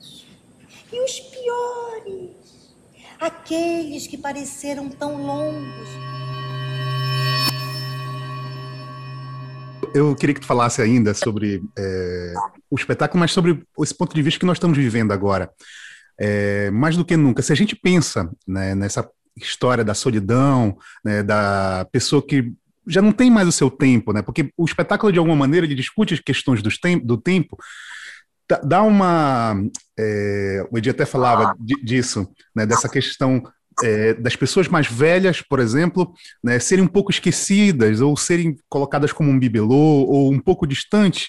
E 0.91 1.05
os 1.05 1.21
piores, 1.21 2.31
aqueles 3.21 4.07
que 4.07 4.17
pareceram 4.17 4.89
tão 4.89 5.23
longos. 5.23 5.89
Eu 9.95 10.15
queria 10.17 10.35
que 10.35 10.41
tu 10.41 10.47
falasse 10.47 10.81
ainda 10.81 11.13
sobre 11.13 11.63
é, 11.79 12.35
o 12.71 12.77
espetáculo, 12.77 13.21
mas 13.21 13.33
sobre 13.33 13.63
esse 13.81 13.95
ponto 13.95 14.15
de 14.15 14.23
vista 14.23 14.41
que 14.41 14.47
nós 14.47 14.57
estamos 14.57 14.79
vivendo 14.79 15.13
agora. 15.13 15.51
É, 16.19 16.71
mais 16.71 16.97
do 16.97 17.05
que 17.05 17.17
nunca, 17.17 17.43
se 17.43 17.53
a 17.53 17.57
gente 17.57 17.77
pensa 17.77 18.31
né, 18.47 18.75
nessa 18.75 19.09
história 19.37 19.85
da 19.85 19.95
solidão, 19.95 20.77
né, 21.05 21.23
da 21.23 21.87
pessoa 21.93 22.27
que 22.27 22.53
já 22.87 23.03
não 23.03 23.13
tem 23.13 23.31
mais 23.31 23.47
o 23.47 23.53
seu 23.53 23.71
tempo, 23.71 24.13
né, 24.13 24.23
porque 24.23 24.51
o 24.57 24.65
espetáculo, 24.65 25.13
de 25.13 25.19
alguma 25.19 25.37
maneira, 25.37 25.67
ele 25.67 25.75
discute 25.75 26.15
as 26.15 26.21
questões 26.21 26.63
tem 26.81 26.99
do 26.99 27.19
tempo, 27.19 27.59
dá 28.65 28.83
uma. 28.83 29.55
É, 29.99 30.67
o 30.71 30.79
Edi 30.79 30.91
até 30.91 31.05
falava 31.05 31.55
disso, 31.59 32.29
né, 32.55 32.65
dessa 32.65 32.89
questão 32.89 33.43
é, 33.83 34.15
das 34.15 34.37
pessoas 34.37 34.69
mais 34.69 34.87
velhas, 34.87 35.43
por 35.43 35.61
exemplo, 35.61 36.13
né, 36.43 36.59
serem 36.59 36.85
um 36.85 36.89
pouco 36.89 37.11
esquecidas 37.11 38.01
ou 38.01 38.17
serem 38.17 38.57
colocadas 38.69 39.13
como 39.13 39.31
um 39.31 39.39
bibelô 39.39 40.05
ou 40.07 40.33
um 40.33 40.41
pouco 40.41 40.67
distantes. 40.67 41.29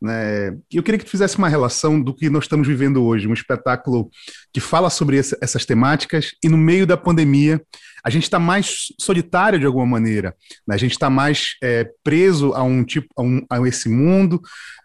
Né? 0.00 0.50
Eu 0.70 0.82
queria 0.82 0.98
que 0.98 1.06
tu 1.06 1.10
fizesse 1.10 1.38
uma 1.38 1.48
relação 1.48 2.00
do 2.00 2.14
que 2.14 2.28
nós 2.28 2.44
estamos 2.44 2.68
vivendo 2.68 3.02
hoje, 3.02 3.26
um 3.26 3.32
espetáculo 3.32 4.10
que 4.52 4.60
fala 4.60 4.90
sobre 4.90 5.16
esse, 5.16 5.36
essas 5.40 5.64
temáticas 5.64 6.32
e 6.44 6.48
no 6.48 6.58
meio 6.58 6.86
da 6.86 6.96
pandemia 6.96 7.62
a 8.04 8.10
gente 8.10 8.24
está 8.24 8.38
mais 8.38 8.92
solitário 9.00 9.58
de 9.58 9.66
alguma 9.66 9.86
maneira, 9.86 10.34
né? 10.66 10.74
a 10.74 10.78
gente 10.78 10.92
está 10.92 11.10
mais 11.10 11.56
é, 11.62 11.90
preso 12.04 12.52
a 12.54 12.62
um 12.62 12.84
tipo, 12.84 13.08
a, 13.16 13.22
um, 13.22 13.44
a 13.50 13.58
esse 13.66 13.88
mundo, 13.88 14.40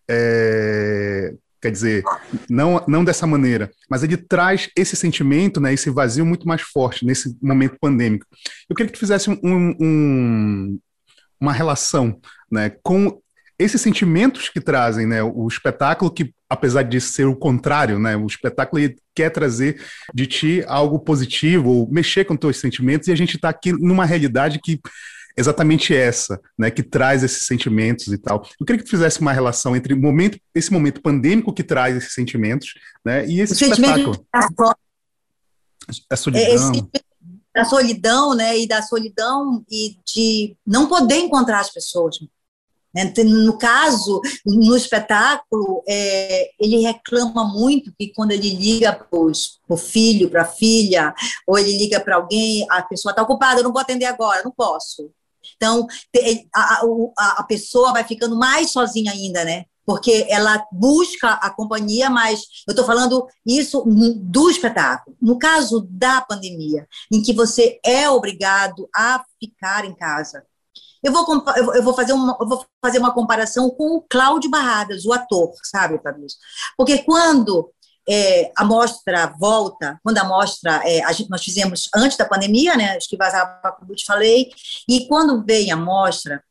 é, 0.09 1.33
Quer 1.61 1.71
dizer, 1.71 2.03
não, 2.49 2.83
não 2.87 3.03
dessa 3.03 3.27
maneira, 3.27 3.69
mas 3.87 4.01
ele 4.01 4.17
traz 4.17 4.69
esse 4.75 4.95
sentimento, 4.95 5.61
né, 5.61 5.73
esse 5.73 5.91
vazio 5.91 6.25
muito 6.25 6.47
mais 6.47 6.61
forte 6.61 7.05
nesse 7.05 7.37
momento 7.41 7.77
pandêmico. 7.79 8.25
Eu 8.67 8.75
queria 8.75 8.91
que 8.91 8.97
tu 8.97 8.99
fizesse 8.99 9.29
um, 9.29 9.75
um, 9.79 10.79
uma 11.39 11.53
relação 11.53 12.19
né, 12.51 12.71
com 12.81 13.21
esses 13.59 13.79
sentimentos 13.79 14.49
que 14.49 14.59
trazem 14.59 15.05
né, 15.05 15.21
o 15.21 15.47
espetáculo, 15.47 16.09
que 16.11 16.33
apesar 16.49 16.81
de 16.81 16.99
ser 16.99 17.27
o 17.27 17.35
contrário, 17.35 17.99
né, 17.99 18.17
o 18.17 18.25
espetáculo 18.25 18.81
quer 19.13 19.29
trazer 19.29 19.79
de 20.13 20.25
ti 20.25 20.63
algo 20.67 20.97
positivo, 20.97 21.69
ou 21.69 21.91
mexer 21.91 22.25
com 22.25 22.35
teus 22.35 22.57
sentimentos, 22.57 23.07
e 23.07 23.11
a 23.11 23.15
gente 23.15 23.35
está 23.35 23.49
aqui 23.49 23.71
numa 23.71 24.03
realidade 24.03 24.59
que 24.59 24.79
exatamente 25.37 25.95
essa, 25.95 26.39
né, 26.57 26.69
que 26.71 26.83
traz 26.83 27.23
esses 27.23 27.45
sentimentos 27.45 28.07
e 28.07 28.17
tal. 28.17 28.43
Eu 28.59 28.65
queria 28.65 28.79
que 28.79 28.85
tu 28.85 28.91
fizesse 28.91 29.19
uma 29.19 29.33
relação 29.33 29.75
entre 29.75 29.95
momento, 29.95 30.39
esse 30.53 30.71
momento 30.71 31.01
pandêmico 31.01 31.53
que 31.53 31.63
traz 31.63 31.95
esses 31.95 32.13
sentimentos, 32.13 32.73
né, 33.03 33.25
e 33.27 33.39
esse 33.39 33.53
o 33.53 33.71
espetáculo. 33.71 34.25
A 36.09 36.15
solidão. 36.15 36.45
É, 36.45 36.55
esse, 36.55 36.89
da 37.53 37.65
solidão, 37.65 38.33
né, 38.33 38.57
e 38.57 38.67
da 38.67 38.81
solidão 38.81 39.63
e 39.69 39.97
de 40.05 40.55
não 40.65 40.87
poder 40.87 41.17
encontrar 41.17 41.59
as 41.59 41.71
pessoas. 41.71 42.17
Né? 42.93 43.13
No 43.25 43.57
caso, 43.57 44.21
no 44.45 44.75
espetáculo, 44.75 45.83
é, 45.87 46.51
ele 46.59 46.77
reclama 46.77 47.45
muito 47.45 47.93
que 47.97 48.13
quando 48.13 48.31
ele 48.31 48.49
liga 48.49 48.93
para 48.93 49.07
o 49.69 49.77
filho, 49.77 50.29
para 50.29 50.43
a 50.43 50.45
filha, 50.45 51.13
ou 51.47 51.57
ele 51.57 51.77
liga 51.77 51.99
para 51.99 52.15
alguém, 52.15 52.65
a 52.69 52.81
pessoa 52.81 53.11
está 53.11 53.21
ocupada, 53.21 53.59
eu 53.59 53.63
não 53.63 53.71
vou 53.71 53.81
atender 53.81 54.05
agora, 54.05 54.43
não 54.43 54.51
posso. 54.51 55.11
Então, 55.61 55.85
a, 56.55 57.41
a, 57.41 57.43
pessoa 57.43 57.91
vai 57.91 58.03
ficando 58.03 58.35
mais 58.35 58.71
sozinha 58.71 59.11
ainda, 59.11 59.45
né? 59.45 59.65
Porque 59.85 60.25
ela 60.27 60.65
busca 60.71 61.33
a 61.33 61.51
companhia, 61.51 62.09
mas 62.09 62.41
eu 62.67 62.71
estou 62.71 62.83
falando 62.83 63.27
isso 63.45 63.83
do 64.17 64.49
espetáculo. 64.49 65.15
No 65.21 65.37
caso 65.37 65.87
da 65.87 66.19
pandemia, 66.21 66.87
em 67.11 67.21
que 67.21 67.31
você 67.31 67.79
é 67.85 68.09
obrigado 68.09 68.89
a 68.95 69.23
ficar 69.39 69.85
em 69.85 69.93
casa, 69.93 70.43
eu 71.03 71.11
vou, 71.11 71.43
eu 71.75 71.83
vou, 71.83 71.93
fazer, 71.93 72.13
uma, 72.13 72.35
eu 72.39 72.47
vou 72.47 72.65
fazer 72.83 72.97
uma 72.97 73.13
comparação 73.13 73.69
com 73.69 73.97
o 73.97 74.01
Cláudio 74.01 74.49
Barradas, 74.49 75.05
o 75.05 75.13
ator, 75.13 75.51
sabe, 75.63 76.01
Fabrício? 76.01 76.39
Porque 76.75 76.99
quando 76.99 77.71
é, 78.09 78.51
a 78.57 78.63
mostra 78.63 79.33
volta, 79.39 79.99
quando 80.03 80.17
a 80.17 80.23
mostra, 80.23 80.81
é, 80.85 81.03
a 81.03 81.11
gente, 81.11 81.29
nós 81.29 81.43
fizemos 81.43 81.89
antes 81.95 82.17
da 82.17 82.25
pandemia, 82.25 82.75
né, 82.75 82.97
acho 82.97 83.09
que 83.09 83.17
vazava, 83.17 83.71
como 83.79 83.91
eu 83.91 83.95
te 83.95 84.05
falei, 84.05 84.49
e 84.87 85.07
quando 85.07 85.43
vem 85.43 85.71
a 85.71 85.77
mostra, 85.77 86.43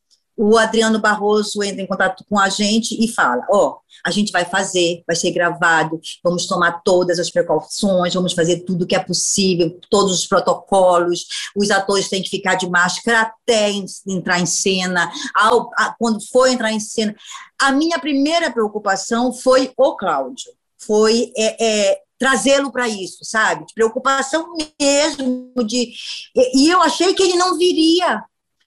o 0.43 0.57
Adriano 0.57 0.99
Barroso 0.99 1.63
entra 1.63 1.83
em 1.83 1.87
contato 1.87 2.25
com 2.27 2.39
a 2.39 2.49
gente 2.49 2.97
e 2.99 3.07
fala, 3.07 3.45
ó, 3.51 3.69
oh, 3.69 3.79
a 4.03 4.11
gente 4.11 4.33
vai 4.33 4.43
fazer, 4.43 5.03
vai 5.07 5.15
ser 5.15 5.33
gravado, 5.33 6.01
vamos 6.25 6.47
tomar 6.47 6.81
todas 6.83 7.19
as 7.19 7.29
precauções, 7.29 8.15
vamos 8.15 8.33
fazer 8.33 8.61
tudo 8.61 8.87
que 8.87 8.97
é 8.97 8.99
possível, 8.99 9.79
todos 9.91 10.13
os 10.13 10.27
protocolos, 10.27 11.27
os 11.55 11.71
atores 11.71 12.09
têm 12.09 12.23
que 12.23 12.31
ficar 12.31 12.55
de 12.55 12.71
máscara 12.71 13.21
até 13.21 13.71
entrar 14.09 14.41
em 14.41 14.47
cena, 14.47 15.13
ao, 15.35 15.69
a, 15.77 15.95
quando 15.99 16.27
for 16.31 16.49
entrar 16.49 16.73
em 16.73 16.81
cena. 16.81 17.15
A 17.61 17.71
minha 17.71 17.99
primeira 17.99 18.51
preocupação 18.51 19.35
foi 19.35 19.75
o 19.77 19.95
Cláudio, 19.95 20.51
foi 20.81 21.33
é, 21.37 21.65
é, 21.65 22.01
trazê-lo 22.19 22.71
para 22.71 22.89
isso, 22.89 23.25
sabe? 23.25 23.67
De 23.67 23.75
preocupação 23.75 24.55
mesmo 24.81 25.53
de 25.67 25.93
e, 26.35 26.69
eu 26.69 26.83
achei 26.83 27.15
que 27.15 27.23
ele 27.23 27.37
não 27.37 27.57
viria. 27.57 28.23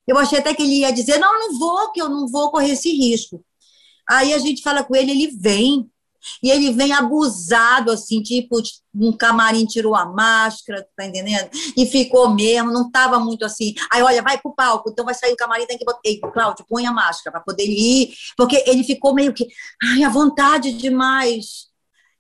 Eu 0.07 0.18
achei 0.18 0.39
até 0.39 0.53
que 0.53 0.64
ele 0.64 0.80
ia 0.80 0.91
dizer 0.91 1.18
não, 1.18 1.39
não 1.39 1.57
vou, 1.57 1.91
que 1.91 2.01
eu 2.01 2.09
não 2.09 2.28
vou 2.28 2.51
correr 2.51 2.72
esse 2.72 2.91
risco. 2.91 3.43
Aí 4.09 4.34
a 4.34 4.38
gente 4.38 4.61
fala 4.61 4.84
com 4.84 4.95
ele, 4.95 5.11
ele 5.11 5.28
vem. 5.38 5.89
E 6.41 6.49
ele 6.49 6.72
vem 6.72 6.93
abusado, 6.93 7.91
assim, 7.91 8.22
tipo, 8.22 8.61
um 8.95 9.11
camarim 9.11 9.66
tirou 9.66 9.93
a 9.93 10.05
máscara, 10.05 10.88
tá 10.95 11.05
entendendo? 11.05 11.49
E 11.76 11.86
ficou 11.86 12.30
mesmo, 12.30 12.72
não 12.72 12.89
tava 12.89 13.20
muito 13.20 13.43
assim. 13.43 13.74
Aí, 13.91 14.01
olha, 14.01 14.22
vai 14.22 14.39
pro 14.39 14.55
palco, 14.55 14.89
então 14.89 15.03
vai 15.03 15.14
sair 15.14 15.34
o 15.34 15.36
camarim, 15.36 15.66
tem 15.66 15.78
que 15.78 15.84
botar. 15.84 15.99
Ei, 16.05 16.22
Cláudio, 16.22 16.66
põe 16.68 16.86
a 16.86 16.93
máscara 16.93 17.32
para 17.32 17.41
poder 17.41 17.66
ir, 17.66 18.14
porque 18.38 18.64
ele 18.66 18.86
ficou 18.86 19.14
meio 19.14 19.34
que, 19.34 19.45
ai, 19.84 20.03
à 20.03 20.09
vontade 20.09 20.72
demais. 20.72 21.72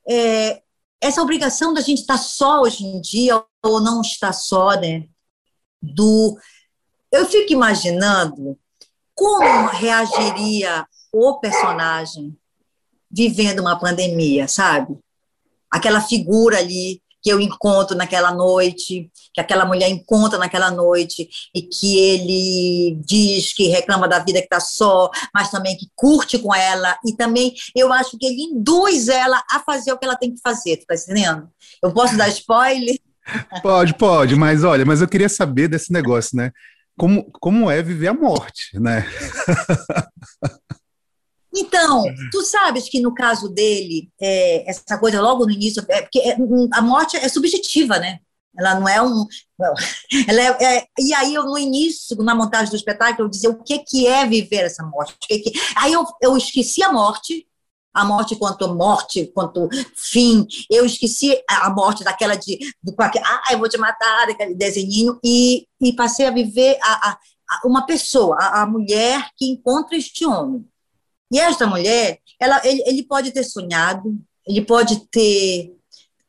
É, 0.09 0.61
essa 1.01 1.21
obrigação 1.21 1.73
da 1.73 1.81
gente 1.81 1.99
estar 1.99 2.17
só 2.17 2.61
hoje 2.61 2.85
em 2.85 3.01
dia, 3.01 3.43
ou 3.61 3.81
não 3.81 4.01
estar 4.01 4.33
só, 4.33 4.71
né? 4.79 5.05
Do. 5.81 6.37
Eu 7.11 7.25
fico 7.25 7.51
imaginando 7.53 8.57
como 9.13 9.67
reagiria 9.67 10.87
o 11.11 11.39
personagem 11.39 12.35
vivendo 13.11 13.59
uma 13.59 13.77
pandemia, 13.77 14.47
sabe? 14.47 14.97
Aquela 15.69 16.01
figura 16.01 16.57
ali 16.57 17.02
que 17.23 17.31
eu 17.31 17.39
encontro 17.39 17.95
naquela 17.95 18.31
noite, 18.31 19.09
que 19.33 19.39
aquela 19.39 19.65
mulher 19.65 19.89
encontra 19.89 20.37
naquela 20.37 20.69
noite, 20.69 21.29
e 21.55 21.61
que 21.61 21.97
ele 21.97 22.99
diz 23.05 23.53
que 23.53 23.69
reclama 23.69 24.07
da 24.07 24.19
vida 24.19 24.39
que 24.39 24.45
está 24.45 24.59
só, 24.59 25.09
mas 25.33 25.49
também 25.49 25.77
que 25.77 25.87
curte 25.95 26.37
com 26.37 26.53
ela, 26.53 26.97
e 27.05 27.15
também 27.15 27.53
eu 27.73 27.93
acho 27.93 28.17
que 28.17 28.25
ele 28.25 28.41
induz 28.41 29.07
ela 29.07 29.41
a 29.49 29.59
fazer 29.61 29.93
o 29.93 29.97
que 29.97 30.05
ela 30.05 30.17
tem 30.17 30.33
que 30.33 30.41
fazer, 30.41 30.77
tu 30.77 30.85
tá 30.85 30.95
entendendo? 30.95 31.47
Eu 31.81 31.93
posso 31.93 32.17
dar 32.17 32.27
spoiler? 32.27 32.99
Pode, 33.63 33.93
pode, 33.93 34.35
mas 34.35 34.65
olha, 34.65 34.83
mas 34.83 34.99
eu 34.99 35.07
queria 35.07 35.29
saber 35.29 35.69
desse 35.69 35.93
negócio, 35.93 36.35
né? 36.35 36.51
Como, 36.97 37.23
como 37.39 37.71
é 37.71 37.81
viver 37.81 38.09
a 38.09 38.13
morte, 38.13 38.77
né? 38.77 39.07
Então, 41.73 42.03
tu 42.31 42.43
sabes 42.43 42.87
que 42.87 43.01
no 43.01 43.13
caso 43.13 43.49
dele, 43.49 44.07
é, 44.21 44.69
essa 44.69 44.97
coisa 44.99 45.19
logo 45.19 45.43
no 45.43 45.51
início, 45.51 45.83
é 45.89 46.03
porque 46.03 46.19
é, 46.19 46.37
a 46.71 46.81
morte 46.83 47.17
é 47.17 47.27
subjetiva, 47.27 47.97
né? 47.97 48.19
Ela 48.55 48.79
não 48.79 48.87
é 48.87 49.01
um. 49.01 49.25
Ela 50.27 50.41
é, 50.41 50.77
é, 50.77 50.85
e 50.99 51.11
aí, 51.15 51.33
eu, 51.33 51.45
no 51.45 51.57
início, 51.57 52.15
na 52.17 52.35
montagem 52.35 52.69
do 52.69 52.75
espetáculo, 52.75 53.25
eu 53.25 53.29
dizia 53.29 53.49
o 53.49 53.63
que, 53.63 53.79
que 53.79 54.05
é 54.05 54.27
viver 54.27 54.65
essa 54.65 54.83
morte. 54.83 55.15
Que 55.19 55.39
que, 55.39 55.51
aí 55.75 55.91
eu, 55.91 56.05
eu 56.21 56.37
esqueci 56.37 56.83
a 56.83 56.93
morte, 56.93 57.47
a 57.91 58.05
morte 58.05 58.35
quanto 58.35 58.75
morte, 58.75 59.31
quanto 59.33 59.67
fim. 59.95 60.45
Eu 60.69 60.85
esqueci 60.85 61.41
a 61.49 61.71
morte 61.71 62.03
daquela 62.03 62.35
de. 62.35 62.59
Do, 62.83 62.93
ah, 62.99 63.43
eu 63.51 63.57
vou 63.57 63.67
te 63.67 63.79
matar, 63.79 64.29
aquele 64.29 64.53
desenhinho, 64.53 65.19
e, 65.23 65.65
e 65.81 65.91
passei 65.95 66.27
a 66.27 66.31
viver 66.31 66.77
a, 66.83 67.09
a, 67.09 67.17
a 67.49 67.67
uma 67.67 67.87
pessoa, 67.87 68.37
a, 68.39 68.61
a 68.61 68.65
mulher 68.67 69.31
que 69.35 69.47
encontra 69.47 69.97
este 69.97 70.23
homem 70.23 70.63
e 71.33 71.39
esta 71.39 71.65
mulher, 71.65 72.19
ela, 72.39 72.61
ele, 72.63 72.83
ele 72.85 73.03
pode 73.03 73.31
ter 73.31 73.43
sonhado, 73.43 74.15
ele 74.47 74.61
pode 74.61 75.07
ter 75.09 75.73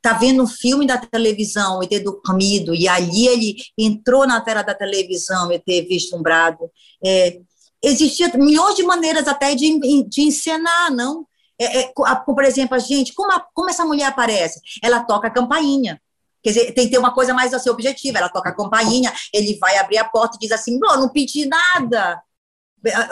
tá 0.01 0.13
vendo 0.13 0.43
um 0.43 0.47
filme 0.47 0.87
da 0.87 0.99
televisão 0.99 1.83
e 1.83 1.89
ter 1.89 2.01
dormido, 2.01 2.75
e 2.75 2.87
ali 2.87 3.27
ele 3.27 3.57
entrou 3.77 4.27
na 4.27 4.39
tela 4.41 4.63
da 4.63 4.75
televisão 4.75 5.51
e 5.51 5.59
ter 5.59 5.87
vislumbrado. 5.87 6.71
É, 7.03 7.39
existia 7.83 8.31
milhões 8.37 8.77
de 8.77 8.83
maneiras 8.83 9.27
até 9.27 9.55
de, 9.55 9.79
de 10.07 10.23
encenar, 10.23 10.91
não? 10.91 11.27
É, 11.59 11.81
é, 11.81 11.93
por 12.27 12.45
exemplo, 12.45 12.75
a 12.75 12.79
gente, 12.79 13.15
como, 13.15 13.33
a, 13.33 13.41
como 13.55 13.71
essa 13.71 13.85
mulher 13.85 14.07
aparece? 14.07 14.61
Ela 14.83 15.05
toca 15.05 15.29
a 15.29 15.31
campainha. 15.31 16.01
Quer 16.43 16.51
dizer, 16.51 16.73
tem 16.73 16.85
que 16.85 16.93
ter 16.93 16.99
uma 16.99 17.15
coisa 17.15 17.33
mais 17.33 17.55
assim, 17.55 17.71
objetiva. 17.71 18.19
Ela 18.19 18.29
toca 18.29 18.51
a 18.51 18.55
campainha, 18.55 19.11
ele 19.33 19.57
vai 19.59 19.79
abrir 19.79 19.97
a 19.97 20.05
porta 20.05 20.37
e 20.37 20.41
diz 20.41 20.53
assim: 20.53 20.79
não, 20.79 21.01
não 21.01 21.09
pedi 21.09 21.47
nada 21.47 22.23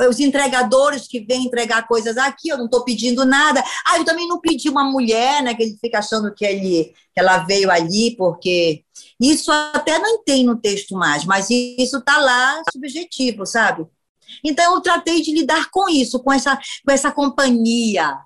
os 0.09 0.21
entregadores 0.21 1.07
que 1.07 1.21
vêm 1.21 1.45
entregar 1.45 1.87
coisas 1.87 2.17
aqui, 2.17 2.49
eu 2.49 2.59
não 2.59 2.67
estou 2.67 2.85
pedindo 2.85 3.25
nada. 3.25 3.63
Ah, 3.87 3.99
eu 3.99 4.05
também 4.05 4.29
não 4.29 4.41
pedi 4.41 4.69
uma 4.69 4.85
mulher, 4.85 5.43
né? 5.43 5.55
Que 5.55 5.63
ele 5.63 5.79
fica 5.81 5.99
achando 5.99 6.35
que, 6.35 6.45
ele, 6.45 6.93
que 7.15 7.21
ela 7.21 7.39
veio 7.39 7.71
ali, 7.71 8.17
porque 8.17 8.85
isso 9.21 9.51
até 9.51 9.99
não 9.99 10.23
tem 10.23 10.45
no 10.45 10.57
texto 10.57 10.95
mais, 10.95 11.25
mas 11.25 11.49
isso 11.51 11.99
está 11.99 12.19
lá 12.19 12.63
subjetivo, 12.73 13.47
sabe? 13.47 13.87
Então 14.45 14.75
eu 14.75 14.81
tratei 14.81 15.21
de 15.23 15.33
lidar 15.33 15.69
com 15.71 15.89
isso, 15.89 16.23
com 16.23 16.33
essa, 16.33 16.57
com 16.57 16.93
essa 16.93 17.11
companhia. 17.13 18.19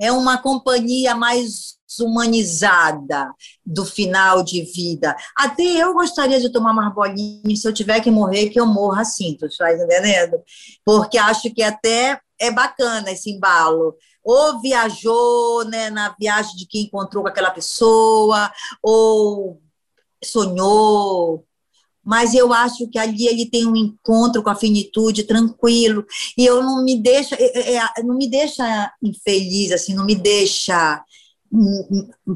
É 0.00 0.10
uma 0.10 0.38
companhia 0.38 1.14
mais 1.14 1.76
humanizada 2.00 3.32
do 3.64 3.84
final 3.84 4.42
de 4.42 4.62
vida. 4.62 5.14
Até 5.36 5.62
eu 5.62 5.92
gostaria 5.92 6.40
de 6.40 6.50
tomar 6.50 6.72
uma 6.72 6.90
bolinha, 6.90 7.56
se 7.56 7.66
eu 7.66 7.72
tiver 7.72 8.00
que 8.00 8.10
morrer, 8.10 8.48
que 8.48 8.58
eu 8.58 8.66
morra 8.66 9.02
assim, 9.02 9.36
tu 9.38 9.46
está 9.46 9.72
entendendo? 9.72 10.40
Porque 10.84 11.18
acho 11.18 11.52
que 11.52 11.62
até 11.62 12.18
é 12.40 12.50
bacana 12.50 13.10
esse 13.10 13.30
embalo. 13.30 13.96
Ou 14.24 14.60
viajou 14.60 15.64
né, 15.64 15.90
na 15.90 16.14
viagem 16.18 16.56
de 16.56 16.66
quem 16.66 16.82
encontrou 16.84 17.22
com 17.22 17.28
aquela 17.28 17.50
pessoa, 17.50 18.52
ou 18.82 19.60
sonhou, 20.24 21.44
mas 22.04 22.34
eu 22.34 22.52
acho 22.52 22.88
que 22.88 22.98
ali 22.98 23.26
ele 23.26 23.46
tem 23.46 23.66
um 23.66 23.76
encontro 23.76 24.42
com 24.42 24.50
a 24.50 24.54
finitude 24.54 25.24
tranquilo 25.24 26.04
e 26.36 26.44
eu 26.44 26.62
não 26.62 26.84
me 26.84 27.00
deixa 27.00 27.36
é, 27.36 27.74
é, 27.76 28.02
não 28.02 28.16
me 28.16 28.28
deixa 28.28 28.92
infeliz 29.02 29.72
assim 29.72 29.94
não 29.94 30.04
me 30.04 30.14
deixa 30.14 31.02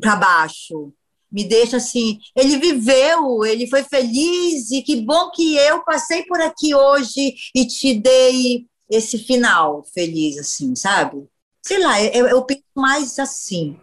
para 0.00 0.16
baixo. 0.16 0.92
Me 1.30 1.44
deixa 1.44 1.78
assim, 1.78 2.18
ele 2.36 2.56
viveu, 2.56 3.44
ele 3.44 3.66
foi 3.66 3.82
feliz 3.82 4.70
e 4.70 4.80
que 4.82 5.00
bom 5.00 5.30
que 5.30 5.56
eu 5.56 5.82
passei 5.84 6.24
por 6.24 6.40
aqui 6.40 6.74
hoje 6.74 7.34
e 7.54 7.66
te 7.66 7.94
dei 7.94 8.66
esse 8.88 9.18
final 9.18 9.84
feliz, 9.92 10.38
assim, 10.38 10.74
sabe? 10.76 11.26
Sei 11.62 11.78
lá, 11.78 12.00
eu, 12.00 12.28
eu 12.28 12.44
penso 12.44 12.62
mais 12.74 13.18
assim 13.18 13.76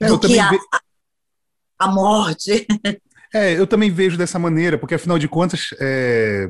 eu 0.00 0.18
do 0.18 0.28
que 0.28 0.38
a, 0.38 0.50
a 1.78 1.88
morte. 1.88 2.66
É, 3.32 3.58
eu 3.58 3.66
também 3.66 3.90
vejo 3.90 4.16
dessa 4.16 4.38
maneira, 4.38 4.76
porque 4.78 4.94
afinal 4.94 5.18
de 5.18 5.28
contas, 5.28 5.68
é, 5.80 6.48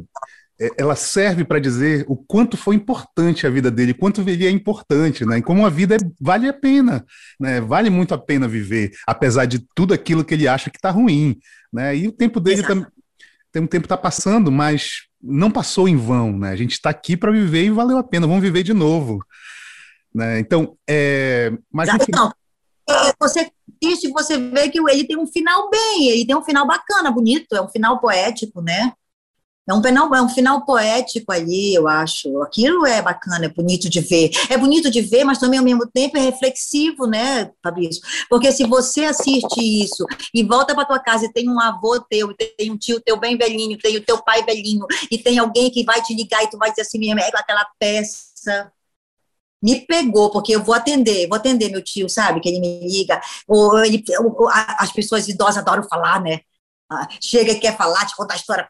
é, 0.60 0.70
ela 0.78 0.96
serve 0.96 1.44
para 1.44 1.58
dizer 1.58 2.04
o 2.08 2.16
quanto 2.16 2.56
foi 2.56 2.74
importante 2.74 3.46
a 3.46 3.50
vida 3.50 3.70
dele, 3.70 3.94
quanto 3.94 4.20
ele 4.22 4.46
é 4.46 4.50
importante, 4.50 5.24
né? 5.24 5.38
E 5.38 5.42
como 5.42 5.66
a 5.66 5.70
vida 5.70 5.96
é, 5.96 5.98
vale 6.20 6.48
a 6.48 6.52
pena, 6.52 7.04
né? 7.38 7.60
Vale 7.60 7.90
muito 7.90 8.14
a 8.14 8.18
pena 8.18 8.48
viver, 8.48 8.90
apesar 9.06 9.46
de 9.46 9.64
tudo 9.74 9.92
aquilo 9.92 10.24
que 10.24 10.34
ele 10.34 10.48
acha 10.48 10.70
que 10.70 10.78
está 10.78 10.90
ruim, 10.90 11.38
né? 11.72 11.96
E 11.96 12.08
o 12.08 12.12
tempo 12.12 12.40
dele 12.40 12.62
também 12.62 12.86
tem 13.52 13.62
um 13.62 13.66
tempo 13.66 13.84
está 13.84 13.96
passando, 13.96 14.50
mas 14.50 15.02
não 15.22 15.50
passou 15.50 15.88
em 15.88 15.96
vão, 15.96 16.38
né? 16.38 16.50
A 16.50 16.56
gente 16.56 16.72
está 16.72 16.90
aqui 16.90 17.16
para 17.16 17.32
viver 17.32 17.64
e 17.64 17.70
valeu 17.70 17.98
a 17.98 18.04
pena. 18.04 18.26
Vamos 18.26 18.42
viver 18.42 18.62
de 18.62 18.72
novo, 18.72 19.24
né? 20.14 20.38
Então, 20.38 20.76
é, 20.88 21.52
mas 21.72 21.88
não, 21.88 22.28
é, 22.28 22.30
você 23.18 23.50
assiste, 23.82 24.10
você 24.10 24.38
vê 24.38 24.68
que 24.68 24.78
ele 24.78 25.04
tem 25.04 25.18
um 25.18 25.26
final 25.26 25.70
bem, 25.70 26.08
ele 26.08 26.26
tem 26.26 26.36
um 26.36 26.42
final 26.42 26.66
bacana, 26.66 27.10
bonito, 27.10 27.54
é 27.54 27.62
um 27.62 27.68
final 27.68 27.98
poético, 28.00 28.60
né? 28.60 28.92
É 29.68 29.74
um, 29.74 29.80
final, 29.80 30.12
é 30.16 30.20
um 30.20 30.28
final 30.28 30.64
poético 30.64 31.30
ali, 31.30 31.74
eu 31.74 31.86
acho. 31.86 32.42
Aquilo 32.42 32.84
é 32.84 33.00
bacana, 33.00 33.44
é 33.44 33.48
bonito 33.48 33.88
de 33.88 34.00
ver. 34.00 34.30
É 34.48 34.58
bonito 34.58 34.90
de 34.90 35.00
ver, 35.00 35.22
mas 35.22 35.38
também 35.38 35.60
ao 35.60 35.64
mesmo 35.64 35.86
tempo 35.86 36.16
é 36.16 36.20
reflexivo, 36.20 37.06
né, 37.06 37.48
Fabrício? 37.62 38.02
Porque 38.28 38.50
se 38.50 38.66
você 38.66 39.04
assiste 39.04 39.60
isso 39.60 40.04
e 40.34 40.42
volta 40.42 40.74
para 40.74 40.84
tua 40.84 40.98
casa 40.98 41.26
e 41.26 41.32
tem 41.32 41.48
um 41.48 41.60
avô 41.60 42.00
teu, 42.00 42.32
e 42.32 42.34
tem 42.34 42.72
um 42.72 42.76
tio 42.76 43.00
teu 43.00 43.16
bem 43.16 43.36
velhinho, 43.36 43.78
tem 43.78 43.96
o 43.96 44.04
teu 44.04 44.20
pai 44.20 44.42
velhinho, 44.44 44.86
e 45.08 45.16
tem 45.16 45.38
alguém 45.38 45.70
que 45.70 45.84
vai 45.84 46.02
te 46.02 46.14
ligar 46.14 46.42
e 46.42 46.50
tu 46.50 46.58
vai 46.58 46.70
dizer 46.70 46.82
assim 46.82 46.98
mesmo, 46.98 47.20
é 47.20 47.30
aquela 47.32 47.64
peça 47.78 48.72
me 49.62 49.86
pegou, 49.86 50.30
porque 50.30 50.54
eu 50.54 50.62
vou 50.62 50.74
atender, 50.74 51.28
vou 51.28 51.36
atender 51.36 51.70
meu 51.70 51.82
tio, 51.82 52.08
sabe? 52.08 52.40
Que 52.40 52.48
ele 52.48 52.60
me 52.60 52.80
liga, 52.88 53.20
ou 53.46 53.78
ele, 53.84 54.02
ou, 54.18 54.48
as 54.48 54.92
pessoas 54.92 55.28
idosas 55.28 55.58
adoram 55.58 55.82
falar, 55.84 56.22
né? 56.22 56.40
chega 57.22 57.52
e 57.52 57.60
quer 57.60 57.76
falar, 57.76 58.04
te 58.06 58.16
contar 58.16 58.34
a 58.34 58.36
história, 58.36 58.68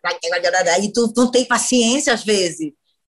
e 0.83 0.93
tu 0.93 1.13
não 1.17 1.31
tem 1.31 1.45
paciência 1.47 2.13
às 2.13 2.23
vezes. 2.23 2.73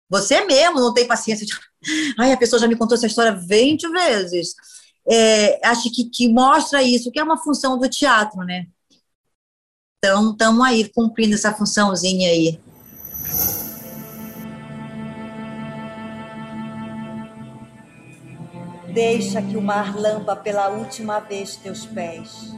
Você 0.09 0.43
mesmo 0.45 0.80
não 0.80 0.93
tem 0.93 1.07
paciência. 1.07 1.45
Ai, 2.19 2.32
a 2.32 2.38
pessoa 2.38 2.59
já 2.59 2.67
me 2.67 2.75
contou 2.75 2.95
essa 2.97 3.07
história 3.07 3.34
20 3.34 3.89
vezes. 3.89 4.53
É, 5.09 5.65
acho 5.67 5.89
que, 5.93 6.09
que 6.09 6.28
mostra 6.28 6.84
isso, 6.84 7.11
que 7.11 7.19
é 7.19 7.23
uma 7.23 7.38
função 7.38 7.78
do 7.78 7.89
teatro, 7.89 8.39
né? 8.43 8.67
Então, 9.97 10.32
estamos 10.32 10.65
aí 10.65 10.89
cumprindo 10.89 11.36
essa 11.36 11.53
funçãozinha 11.53 12.30
aí. 12.30 12.59
Deixa 18.97 19.43
que 19.43 19.55
o 19.55 19.61
mar 19.61 19.95
lamba 19.95 20.35
pela 20.35 20.69
última 20.69 21.19
vez 21.19 21.55
teus 21.55 21.85
pés 21.85 22.55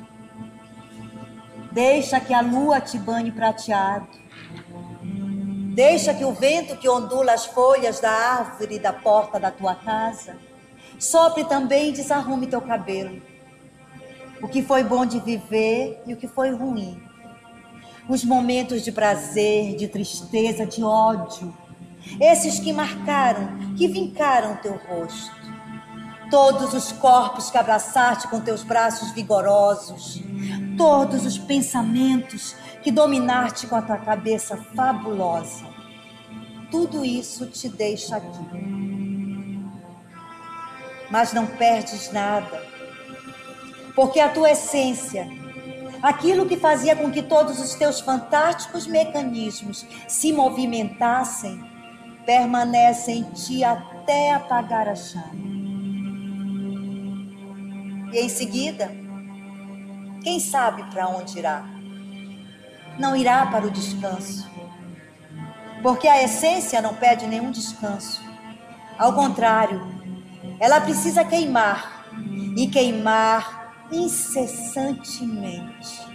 Deixa 1.69 2.17
que 2.17 2.33
a 2.33 2.39
lua 2.39 2.79
te 2.79 2.97
banhe 2.97 3.29
prateado. 3.29 4.07
Deixa 5.75 6.13
que 6.13 6.23
o 6.23 6.31
vento 6.31 6.77
que 6.77 6.87
ondula 6.87 7.33
as 7.33 7.45
folhas 7.45 7.99
da 7.99 8.09
árvore 8.09 8.79
da 8.79 8.93
porta 8.93 9.37
da 9.37 9.51
tua 9.51 9.75
casa 9.75 10.37
sopre 10.97 11.43
também 11.43 11.89
e 11.89 11.91
desarrume 11.91 12.47
teu 12.47 12.61
cabelo. 12.61 13.21
O 14.41 14.47
que 14.47 14.63
foi 14.63 14.81
bom 14.81 15.05
de 15.05 15.19
viver 15.19 16.01
e 16.07 16.13
o 16.13 16.17
que 16.17 16.29
foi 16.29 16.51
ruim. 16.51 17.03
Os 18.07 18.23
momentos 18.23 18.81
de 18.81 18.93
prazer, 18.93 19.75
de 19.75 19.89
tristeza, 19.89 20.65
de 20.65 20.81
ódio. 20.81 21.53
Esses 22.17 22.61
que 22.61 22.71
marcaram, 22.71 23.75
que 23.75 23.89
vincaram 23.89 24.55
teu 24.55 24.79
rosto. 24.87 25.38
Todos 26.29 26.73
os 26.73 26.91
corpos 26.91 27.49
que 27.49 27.57
abraçaste 27.57 28.27
com 28.27 28.39
teus 28.39 28.63
braços 28.63 29.11
vigorosos, 29.11 30.21
todos 30.77 31.25
os 31.25 31.37
pensamentos 31.37 32.55
que 32.81 32.91
dominaste 32.91 33.67
com 33.67 33.75
a 33.75 33.81
tua 33.81 33.97
cabeça 33.97 34.57
fabulosa. 34.75 35.65
Tudo 36.71 37.03
isso 37.03 37.47
te 37.47 37.67
deixa 37.67 38.17
aqui. 38.17 39.59
Mas 41.09 41.33
não 41.33 41.47
perdes 41.47 42.11
nada, 42.11 42.63
porque 43.95 44.19
a 44.19 44.29
tua 44.29 44.51
essência, 44.51 45.27
aquilo 46.03 46.45
que 46.45 46.55
fazia 46.55 46.95
com 46.95 47.09
que 47.09 47.23
todos 47.23 47.59
os 47.59 47.73
teus 47.73 47.99
fantásticos 47.99 48.85
mecanismos 48.85 49.85
se 50.07 50.31
movimentassem, 50.31 51.67
permanece 52.25 53.11
em 53.11 53.23
ti 53.23 53.63
até 53.63 54.33
apagar 54.33 54.87
a 54.87 54.95
chama. 54.95 55.68
E 58.11 58.19
em 58.19 58.29
seguida, 58.29 58.91
quem 60.23 60.39
sabe 60.39 60.83
para 60.91 61.07
onde 61.07 61.37
irá? 61.37 61.63
Não 62.97 63.15
irá 63.15 63.45
para 63.45 63.67
o 63.67 63.71
descanso, 63.71 64.49
porque 65.81 66.07
a 66.07 66.23
essência 66.23 66.81
não 66.81 66.95
pede 66.95 67.27
nenhum 67.27 67.51
descanso. 67.51 68.21
Ao 68.97 69.13
contrário, 69.13 69.79
ela 70.59 70.81
precisa 70.81 71.23
queimar 71.23 72.03
e 72.57 72.65
queimar 72.67 73.75
incessantemente. 73.91 76.08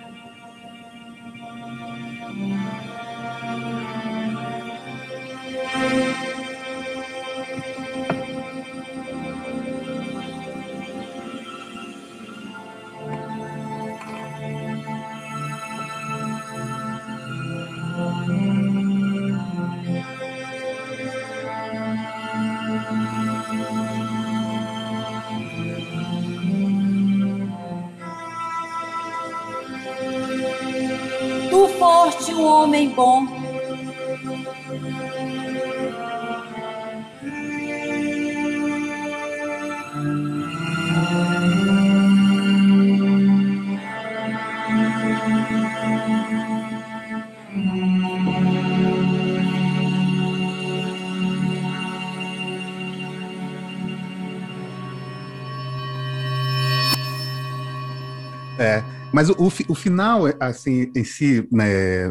Homem 32.65 32.89
bom. 32.95 33.34
Mas 59.15 59.31
o, 59.31 59.37
o, 59.69 59.75
final, 59.77 60.23
assim, 60.41 60.91
em 60.93 61.05
si, 61.05 61.47
né, 61.53 62.09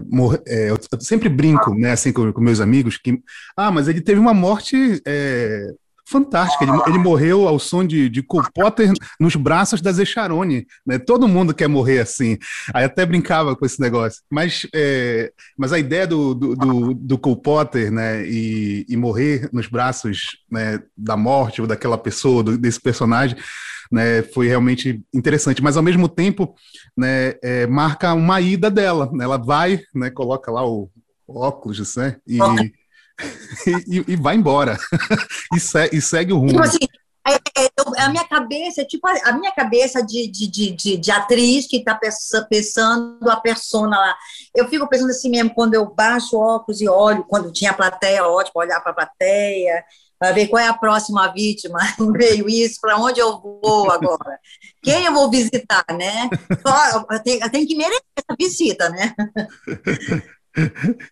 é, 0.47 0.69
eu, 0.69 0.79
sempre 1.01 1.27
brinco, 1.27 1.75
né, 1.75 1.91
assim, 1.91 2.13
com, 2.13 2.31
com, 2.31 2.39
meus 2.39 2.61
amigos, 2.61 2.97
que, 2.97 3.19
ah, 3.57 3.69
mas 3.69 3.89
ele 3.89 3.99
teve 3.99 4.21
uma 4.21 4.33
morte 4.33 5.01
é, 5.05 5.67
fantástica, 6.07 6.63
ele, 6.63 6.71
ele, 6.87 6.97
morreu 6.97 7.45
ao 7.45 7.59
som 7.59 7.85
de, 7.85 8.07
de 8.07 8.23
Cole 8.23 8.47
Potter 8.55 8.89
nos 9.19 9.35
braços 9.35 9.81
da 9.81 9.91
Zecharone, 9.91 10.65
né, 10.87 10.97
todo 10.97 11.27
mundo 11.27 11.53
quer 11.53 11.67
morrer 11.67 11.99
assim, 11.99 12.37
aí 12.73 12.85
até 12.85 13.05
brincava 13.05 13.53
com 13.53 13.65
esse 13.65 13.81
negócio, 13.81 14.21
mas, 14.31 14.65
é, 14.73 15.29
mas 15.57 15.73
a 15.73 15.79
ideia 15.79 16.07
do, 16.07 16.33
do, 16.33 16.55
do, 16.55 16.93
do 16.93 17.17
Cole 17.17 17.41
Potter, 17.41 17.91
né, 17.91 18.25
e, 18.25 18.85
e 18.87 18.95
morrer 18.95 19.49
nos 19.51 19.67
braços, 19.67 20.37
né, 20.49 20.79
da 20.97 21.17
morte 21.17 21.59
ou 21.59 21.67
daquela 21.67 21.97
pessoa, 21.97 22.41
do, 22.41 22.57
desse 22.57 22.79
personagem, 22.79 23.35
né, 23.93 24.23
foi 24.23 24.47
realmente 24.47 25.05
interessante, 25.13 25.61
mas 25.61 25.77
ao 25.77 25.83
mesmo 25.83 26.09
tempo, 26.09 26.55
né, 26.97 27.35
é, 27.43 27.67
marca 27.67 28.11
uma 28.15 28.41
ida 28.41 28.71
dela, 28.71 29.07
né, 29.13 29.23
ela 29.23 29.37
vai, 29.37 29.81
né, 29.93 30.09
coloca 30.09 30.51
lá 30.51 30.67
o, 30.67 30.89
óculos, 31.27 31.95
né, 31.95 32.17
e, 32.27 32.39
e, 33.87 34.03
e, 34.07 34.15
vai 34.15 34.35
embora, 34.35 34.79
e, 35.55 35.59
se, 35.59 35.89
e, 35.93 36.01
segue 36.01 36.33
o 36.33 36.37
rumo. 36.37 36.53
Tipo 36.53 36.63
assim, 36.63 36.79
é, 37.27 37.35
é, 37.35 38.03
a 38.03 38.09
minha 38.09 38.27
cabeça, 38.27 38.83
tipo, 38.83 39.07
a, 39.07 39.29
a 39.29 39.33
minha 39.33 39.51
cabeça 39.51 40.03
de, 40.03 40.27
de, 40.27 40.47
de, 40.47 40.97
de 40.97 41.11
atriz 41.11 41.67
que 41.67 41.77
está 41.77 41.97
pensando 42.49 43.29
a 43.29 43.35
persona 43.35 43.95
lá. 43.95 44.17
Eu 44.55 44.67
fico 44.69 44.89
pensando 44.89 45.11
assim 45.11 45.29
mesmo, 45.29 45.53
quando 45.53 45.75
eu 45.75 45.85
baixo 45.93 46.35
o 46.35 46.39
óculos 46.39 46.81
e 46.81 46.89
olho, 46.89 47.23
quando 47.25 47.53
tinha 47.53 47.71
plateia, 47.73 48.25
ótimo, 48.25 48.59
olhar 48.59 48.81
para 48.81 48.91
a 48.91 48.95
plateia, 48.95 49.85
para 50.23 50.31
ver 50.31 50.47
qual 50.47 50.63
é 50.63 50.69
a 50.69 50.73
próxima 50.73 51.27
vítima, 51.33 51.79
veio 52.15 52.47
isso, 52.47 52.79
para 52.79 52.97
onde 52.97 53.19
eu 53.19 53.41
vou 53.41 53.91
agora, 53.91 54.39
quem 54.81 55.03
eu 55.03 55.13
vou 55.13 55.29
visitar, 55.29 55.83
né? 55.91 56.29
Tenho 57.51 57.67
que 57.67 57.75
merecer 57.75 58.01
essa 58.15 58.37
visita, 58.39 58.89
né? 58.89 59.13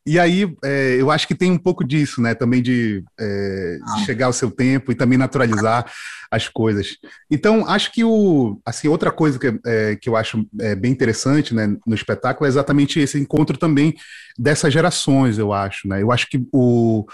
E 0.05 0.18
aí, 0.18 0.55
é, 0.64 0.95
eu 0.97 1.12
acho 1.12 1.28
que 1.28 1.36
tem 1.36 1.51
um 1.51 1.57
pouco 1.57 1.84
disso, 1.84 2.22
né? 2.22 2.34
Também 2.36 2.62
de, 2.62 3.03
é, 3.20 3.80
de, 3.97 4.05
chegar 4.05 4.28
ao 4.28 4.34
seu 4.34 4.49
tempo 4.49 4.91
e 4.91 4.95
também 4.95 5.18
naturalizar 5.18 5.91
as 6.30 6.47
coisas. 6.47 6.95
Então, 7.30 7.68
acho 7.68 7.91
que 7.91 8.03
o, 8.05 8.62
assim, 8.66 8.88
outra 8.88 9.12
coisa 9.12 9.38
que, 9.38 9.59
é, 9.66 9.95
que 9.95 10.07
eu 10.07 10.16
acho 10.16 10.47
é, 10.62 10.74
bem 10.76 10.91
interessante 10.91 11.53
né, 11.53 11.76
no 11.86 11.95
espetáculo 11.95 12.45
é 12.45 12.49
exatamente 12.49 12.99
esse 12.99 13.20
encontro 13.20 13.57
também 13.57 13.93
dessas 14.38 14.72
gerações, 14.72 15.38
eu 15.38 15.51
acho, 15.51 15.88
né? 15.88 16.01
Eu 16.01 16.12
acho 16.12 16.28
que 16.28 16.41
o 16.53 17.05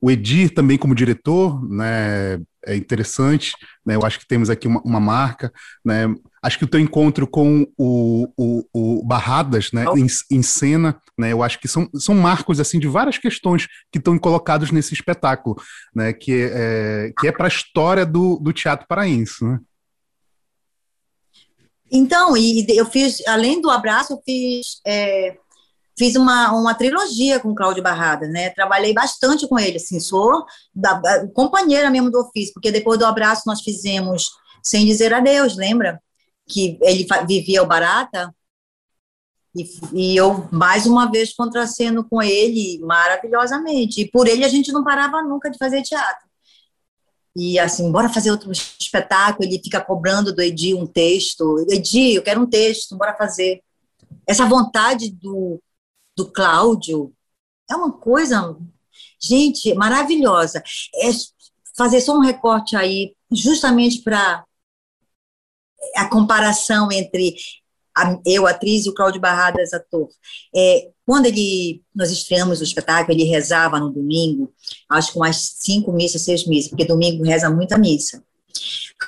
o 0.00 0.10
Edir 0.10 0.52
também 0.52 0.76
como 0.76 0.94
diretor, 0.94 1.62
né, 1.68 2.40
é 2.64 2.76
interessante, 2.76 3.52
né, 3.84 3.94
eu 3.94 4.04
acho 4.04 4.18
que 4.18 4.26
temos 4.26 4.50
aqui 4.50 4.66
uma, 4.66 4.80
uma 4.82 5.00
marca, 5.00 5.52
né, 5.84 6.04
acho 6.42 6.58
que 6.58 6.64
o 6.64 6.68
teu 6.68 6.80
encontro 6.80 7.26
com 7.26 7.66
o, 7.78 8.28
o, 8.36 8.64
o 8.72 9.04
Barradas, 9.04 9.72
né, 9.72 9.84
em, 9.96 10.06
em, 10.36 10.42
cena, 10.42 11.00
né, 11.18 11.32
eu 11.32 11.42
acho 11.42 11.58
que 11.58 11.68
são, 11.68 11.88
são 11.94 12.14
marcos, 12.14 12.60
assim, 12.60 12.78
de 12.78 12.88
várias 12.88 13.18
questões 13.18 13.66
que 13.90 13.98
estão 13.98 14.18
colocados 14.18 14.70
nesse 14.70 14.92
espetáculo, 14.92 15.56
né, 15.94 16.12
que 16.12 16.50
é, 16.52 17.12
que 17.18 17.26
é 17.26 17.32
para 17.32 17.46
a 17.46 17.48
história 17.48 18.04
do, 18.04 18.38
do 18.38 18.52
teatro 18.52 18.86
paraense, 18.86 19.44
né. 19.44 19.58
Então, 21.90 22.36
e 22.36 22.66
eu 22.68 22.84
fiz, 22.84 23.24
além 23.28 23.60
do 23.60 23.70
abraço, 23.70 24.12
eu 24.12 24.20
fiz 24.24 24.80
é 24.84 25.36
fiz 25.98 26.16
uma, 26.16 26.52
uma 26.52 26.74
trilogia 26.74 27.40
com 27.40 27.50
o 27.50 27.54
Cláudio 27.54 27.82
Barrada, 27.82 28.26
né? 28.28 28.50
Trabalhei 28.50 28.92
bastante 28.92 29.48
com 29.48 29.58
ele, 29.58 29.76
assim, 29.76 29.98
sou 29.98 30.44
da, 30.74 31.26
companheira 31.28 31.90
mesmo 31.90 32.10
do 32.10 32.20
ofício, 32.20 32.52
porque 32.54 32.70
depois 32.70 32.98
do 32.98 33.06
abraço 33.06 33.42
nós 33.46 33.62
fizemos 33.62 34.30
Sem 34.62 34.84
Dizer 34.86 35.12
Adeus, 35.14 35.56
lembra? 35.56 36.00
Que 36.46 36.78
ele 36.82 37.06
vivia 37.26 37.62
o 37.62 37.66
Barata, 37.66 38.32
e, 39.56 39.64
e, 39.94 40.16
eu, 40.16 40.46
mais 40.52 40.84
uma 40.86 41.10
vez, 41.10 41.32
contraceno 41.34 42.04
com 42.04 42.22
ele 42.22 42.78
maravilhosamente. 42.80 44.02
E 44.02 44.10
por 44.10 44.28
ele 44.28 44.44
a 44.44 44.48
gente 44.48 44.70
não 44.70 44.84
parava 44.84 45.22
nunca 45.22 45.50
de 45.50 45.56
fazer 45.56 45.82
teatro. 45.82 46.26
E 47.34 47.58
assim, 47.58 47.90
bora 47.90 48.08
fazer 48.08 48.30
outro 48.30 48.52
espetáculo. 48.52 49.48
Ele 49.48 49.60
fica 49.62 49.80
cobrando 49.80 50.34
do 50.34 50.42
Edi 50.42 50.74
um 50.74 50.86
texto. 50.86 51.64
Edi, 51.70 52.14
eu 52.14 52.22
quero 52.22 52.42
um 52.42 52.46
texto, 52.46 52.96
bora 52.96 53.16
fazer. 53.16 53.62
Essa 54.26 54.44
vontade 54.44 55.10
do, 55.10 55.60
do 56.16 56.30
Cláudio, 56.30 57.12
é 57.70 57.76
uma 57.76 57.92
coisa, 57.92 58.56
gente, 59.20 59.74
maravilhosa. 59.74 60.62
É 60.96 61.10
fazer 61.76 62.00
só 62.00 62.16
um 62.16 62.20
recorte 62.20 62.74
aí, 62.76 63.14
justamente 63.30 64.02
para 64.02 64.44
a 65.96 66.08
comparação 66.08 66.90
entre 66.90 67.36
a, 67.96 68.18
eu, 68.26 68.46
atriz, 68.46 68.86
e 68.86 68.90
o 68.90 68.94
Cláudio 68.94 69.20
Barradas, 69.20 69.72
ator. 69.72 70.08
É, 70.54 70.90
quando 71.04 71.26
ele, 71.26 71.82
nós 71.94 72.10
estreamos 72.10 72.60
o 72.60 72.64
espetáculo, 72.64 73.16
ele 73.16 73.24
rezava 73.24 73.78
no 73.78 73.90
domingo, 73.90 74.52
acho 74.88 75.12
que 75.12 75.18
umas 75.18 75.54
cinco 75.58 75.92
missas, 75.92 76.22
seis 76.22 76.46
missas, 76.46 76.70
porque 76.70 76.84
domingo 76.84 77.24
reza 77.24 77.48
muita 77.50 77.78
missa. 77.78 78.22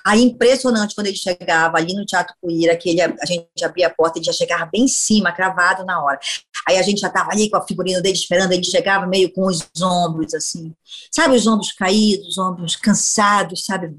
Aí, 0.05 0.23
impressionante, 0.23 0.95
quando 0.95 1.07
ele 1.07 1.17
chegava 1.17 1.77
ali 1.77 1.95
no 1.95 2.05
Teatro 2.05 2.35
Cuíra, 2.41 2.77
que 2.77 2.91
ele, 2.91 3.01
a 3.03 3.27
gente 3.27 3.49
abria 3.65 3.87
a 3.87 3.95
porta, 3.95 4.19
ele 4.19 4.25
já 4.27 4.33
chegava 4.33 4.67
bem 4.67 4.85
em 4.85 4.89
cima, 4.89 5.33
cravado 5.33 5.85
na 5.85 6.03
hora. 6.03 6.19
Aí 6.67 6.77
a 6.77 6.83
gente 6.83 7.01
já 7.01 7.09
estava 7.09 7.31
ali 7.31 7.49
com 7.49 7.57
a 7.57 7.67
figurina 7.67 8.01
dele 8.01 8.15
esperando, 8.15 8.53
ele 8.53 8.65
chegava 8.65 9.07
meio 9.07 9.33
com 9.33 9.47
os 9.47 9.67
ombros, 9.81 10.35
assim, 10.35 10.75
sabe, 11.11 11.35
os 11.35 11.47
ombros 11.47 11.73
caídos, 11.73 12.29
os 12.29 12.39
ombros 12.39 12.77
cansados, 12.77 13.65
sabe? 13.65 13.97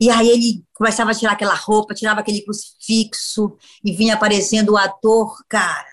E 0.00 0.10
aí 0.10 0.28
ele 0.28 0.64
começava 0.74 1.10
a 1.10 1.14
tirar 1.14 1.32
aquela 1.32 1.54
roupa, 1.54 1.94
tirava 1.94 2.20
aquele 2.20 2.40
crucifixo 2.42 3.56
e 3.84 3.92
vinha 3.92 4.14
aparecendo 4.14 4.72
o 4.72 4.76
ator, 4.76 5.36
cara. 5.48 5.86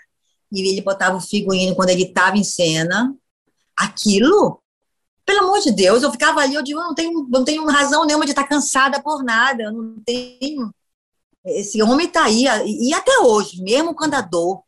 E 0.52 0.62
ele 0.62 0.82
botava 0.82 1.18
o 1.18 1.22
figurino 1.22 1.76
quando 1.76 1.90
ele 1.90 2.04
estava 2.04 2.38
em 2.38 2.44
cena. 2.44 3.14
Aquilo 3.76 4.62
pelo 5.26 5.40
amor 5.40 5.60
de 5.60 5.72
Deus, 5.72 6.04
eu 6.04 6.12
ficava 6.12 6.42
ali, 6.42 6.54
eu 6.56 6.64
digo, 6.64 6.80
não 6.80 6.94
tenho, 6.94 7.28
não 7.30 7.44
tenho 7.44 7.66
razão 7.66 8.06
nenhuma 8.06 8.26
de 8.26 8.32
estar 8.32 8.48
cansada 8.48 9.02
por 9.02 9.24
nada, 9.24 9.72
não 9.72 9.96
tenho. 10.06 10.74
Esse 11.46 11.82
homem 11.82 12.08
está 12.08 12.26
aí, 12.26 12.46
e 12.66 12.94
até 12.94 13.20
hoje, 13.20 13.62
mesmo 13.62 13.96
com 13.96 14.06
andador, 14.06 14.64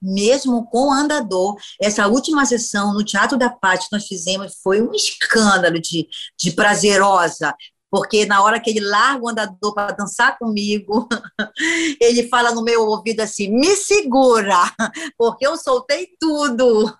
mesmo 0.00 0.66
com 0.66 0.92
andador, 0.92 1.56
essa 1.80 2.08
última 2.08 2.44
sessão 2.44 2.92
no 2.92 3.04
Teatro 3.04 3.38
da 3.38 3.48
Paz 3.48 3.86
que 3.86 3.92
nós 3.92 4.06
fizemos 4.06 4.56
foi 4.62 4.82
um 4.82 4.92
escândalo 4.92 5.80
de, 5.80 6.08
de 6.38 6.50
prazerosa, 6.50 7.54
porque 7.92 8.24
na 8.24 8.42
hora 8.42 8.58
que 8.58 8.70
ele 8.70 8.80
larga 8.80 9.22
o 9.22 9.28
andador 9.28 9.74
para 9.74 9.92
dançar 9.92 10.38
comigo, 10.38 11.06
ele 12.00 12.26
fala 12.28 12.52
no 12.52 12.64
meu 12.64 12.86
ouvido 12.86 13.20
assim: 13.20 13.50
me 13.50 13.76
segura, 13.76 14.56
porque 15.16 15.46
eu 15.46 15.56
soltei 15.58 16.08
tudo. 16.18 16.90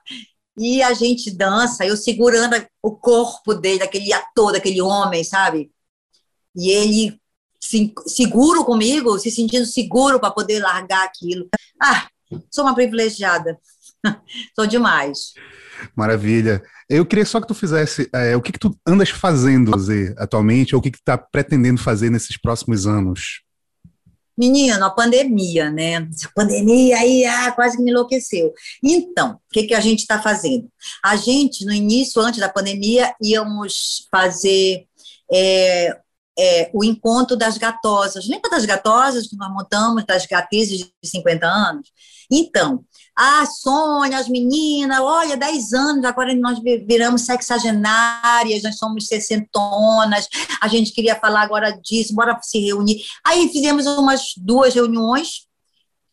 E 0.56 0.82
a 0.82 0.92
gente 0.92 1.30
dança, 1.30 1.84
eu 1.84 1.96
segurando 1.96 2.56
o 2.82 2.92
corpo 2.92 3.54
dele, 3.54 3.82
aquele 3.82 4.12
ator, 4.12 4.52
daquele 4.52 4.82
homem, 4.82 5.24
sabe? 5.24 5.70
E 6.54 6.70
ele 6.70 7.18
se, 7.58 7.92
seguro 8.06 8.64
comigo, 8.64 9.18
se 9.18 9.30
sentindo 9.30 9.64
seguro 9.64 10.20
para 10.20 10.30
poder 10.30 10.60
largar 10.60 11.04
aquilo. 11.04 11.48
Ah, 11.80 12.06
sou 12.50 12.64
uma 12.64 12.74
privilegiada. 12.74 13.58
sou 14.54 14.66
demais. 14.66 15.32
Maravilha. 15.96 16.62
Eu 16.88 17.06
queria 17.06 17.24
só 17.24 17.40
que 17.40 17.46
tu 17.46 17.54
fizesse 17.54 18.08
é, 18.12 18.36
o 18.36 18.42
que, 18.42 18.52
que 18.52 18.58
tu 18.58 18.76
andas 18.86 19.08
fazendo, 19.08 19.78
Zê, 19.78 20.14
atualmente, 20.18 20.74
ou 20.74 20.80
o 20.80 20.82
que, 20.82 20.90
que 20.90 20.98
tu 20.98 21.04
tá 21.04 21.16
pretendendo 21.16 21.80
fazer 21.80 22.10
nesses 22.10 22.36
próximos 22.36 22.86
anos? 22.86 23.42
Menino, 24.36 24.84
a 24.84 24.90
pandemia, 24.90 25.70
né? 25.70 25.96
A 25.98 26.28
pandemia 26.34 26.96
aí 26.98 27.24
ah, 27.24 27.52
quase 27.52 27.76
que 27.76 27.82
me 27.82 27.90
enlouqueceu. 27.90 28.52
Então, 28.82 29.32
o 29.34 29.52
que, 29.52 29.64
que 29.64 29.74
a 29.74 29.80
gente 29.80 30.00
está 30.00 30.20
fazendo? 30.20 30.68
A 31.04 31.16
gente, 31.16 31.64
no 31.64 31.72
início, 31.72 32.20
antes 32.20 32.40
da 32.40 32.48
pandemia, 32.48 33.14
íamos 33.20 34.06
fazer 34.10 34.86
é, 35.30 35.96
é, 36.38 36.70
o 36.72 36.82
encontro 36.82 37.36
das 37.36 37.58
gatosas. 37.58 38.26
Lembra 38.26 38.50
das 38.50 38.64
gatosas 38.64 39.26
que 39.26 39.36
nós 39.36 39.52
montamos, 39.52 40.04
das 40.04 40.26
gatizes 40.26 40.78
de 40.78 40.92
50 41.04 41.46
anos? 41.46 41.88
Então, 42.30 42.84
a 43.24 43.46
Sônia, 43.46 44.18
as 44.18 44.28
meninas, 44.28 44.98
olha, 44.98 45.36
10 45.36 45.72
anos, 45.72 46.04
agora 46.04 46.34
nós 46.34 46.58
viramos 46.60 47.22
sexagenárias, 47.22 48.64
nós 48.64 48.76
somos 48.76 49.06
sessentonas, 49.06 50.26
a 50.60 50.66
gente 50.66 50.90
queria 50.90 51.14
falar 51.14 51.42
agora 51.42 51.70
disso, 51.70 52.16
bora 52.16 52.36
se 52.42 52.58
reunir. 52.58 53.00
Aí 53.24 53.48
fizemos 53.48 53.86
umas 53.86 54.32
duas 54.36 54.74
reuniões, 54.74 55.46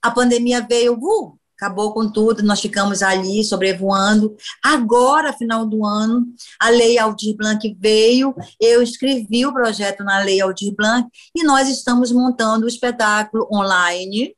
a 0.04 0.12
pandemia 0.12 0.64
veio, 0.70 0.94
uh, 0.94 1.36
acabou 1.60 1.94
com 1.96 2.08
tudo, 2.12 2.44
nós 2.44 2.62
ficamos 2.62 3.02
ali 3.02 3.44
sobrevoando. 3.44 4.38
Agora, 4.64 5.34
final 5.34 5.66
do 5.66 5.84
ano, 5.84 6.28
a 6.62 6.70
Lei 6.70 7.00
Aldir 7.00 7.36
Blanc 7.36 7.76
veio, 7.80 8.36
eu 8.62 8.84
escrevi 8.84 9.48
o 9.48 9.54
projeto 9.54 10.04
na 10.04 10.20
Lei 10.20 10.40
Aldir 10.40 10.76
Blanc 10.76 11.10
e 11.36 11.44
nós 11.44 11.68
estamos 11.68 12.12
montando 12.12 12.66
o 12.66 12.70
espetáculo 12.70 13.48
online, 13.52 14.36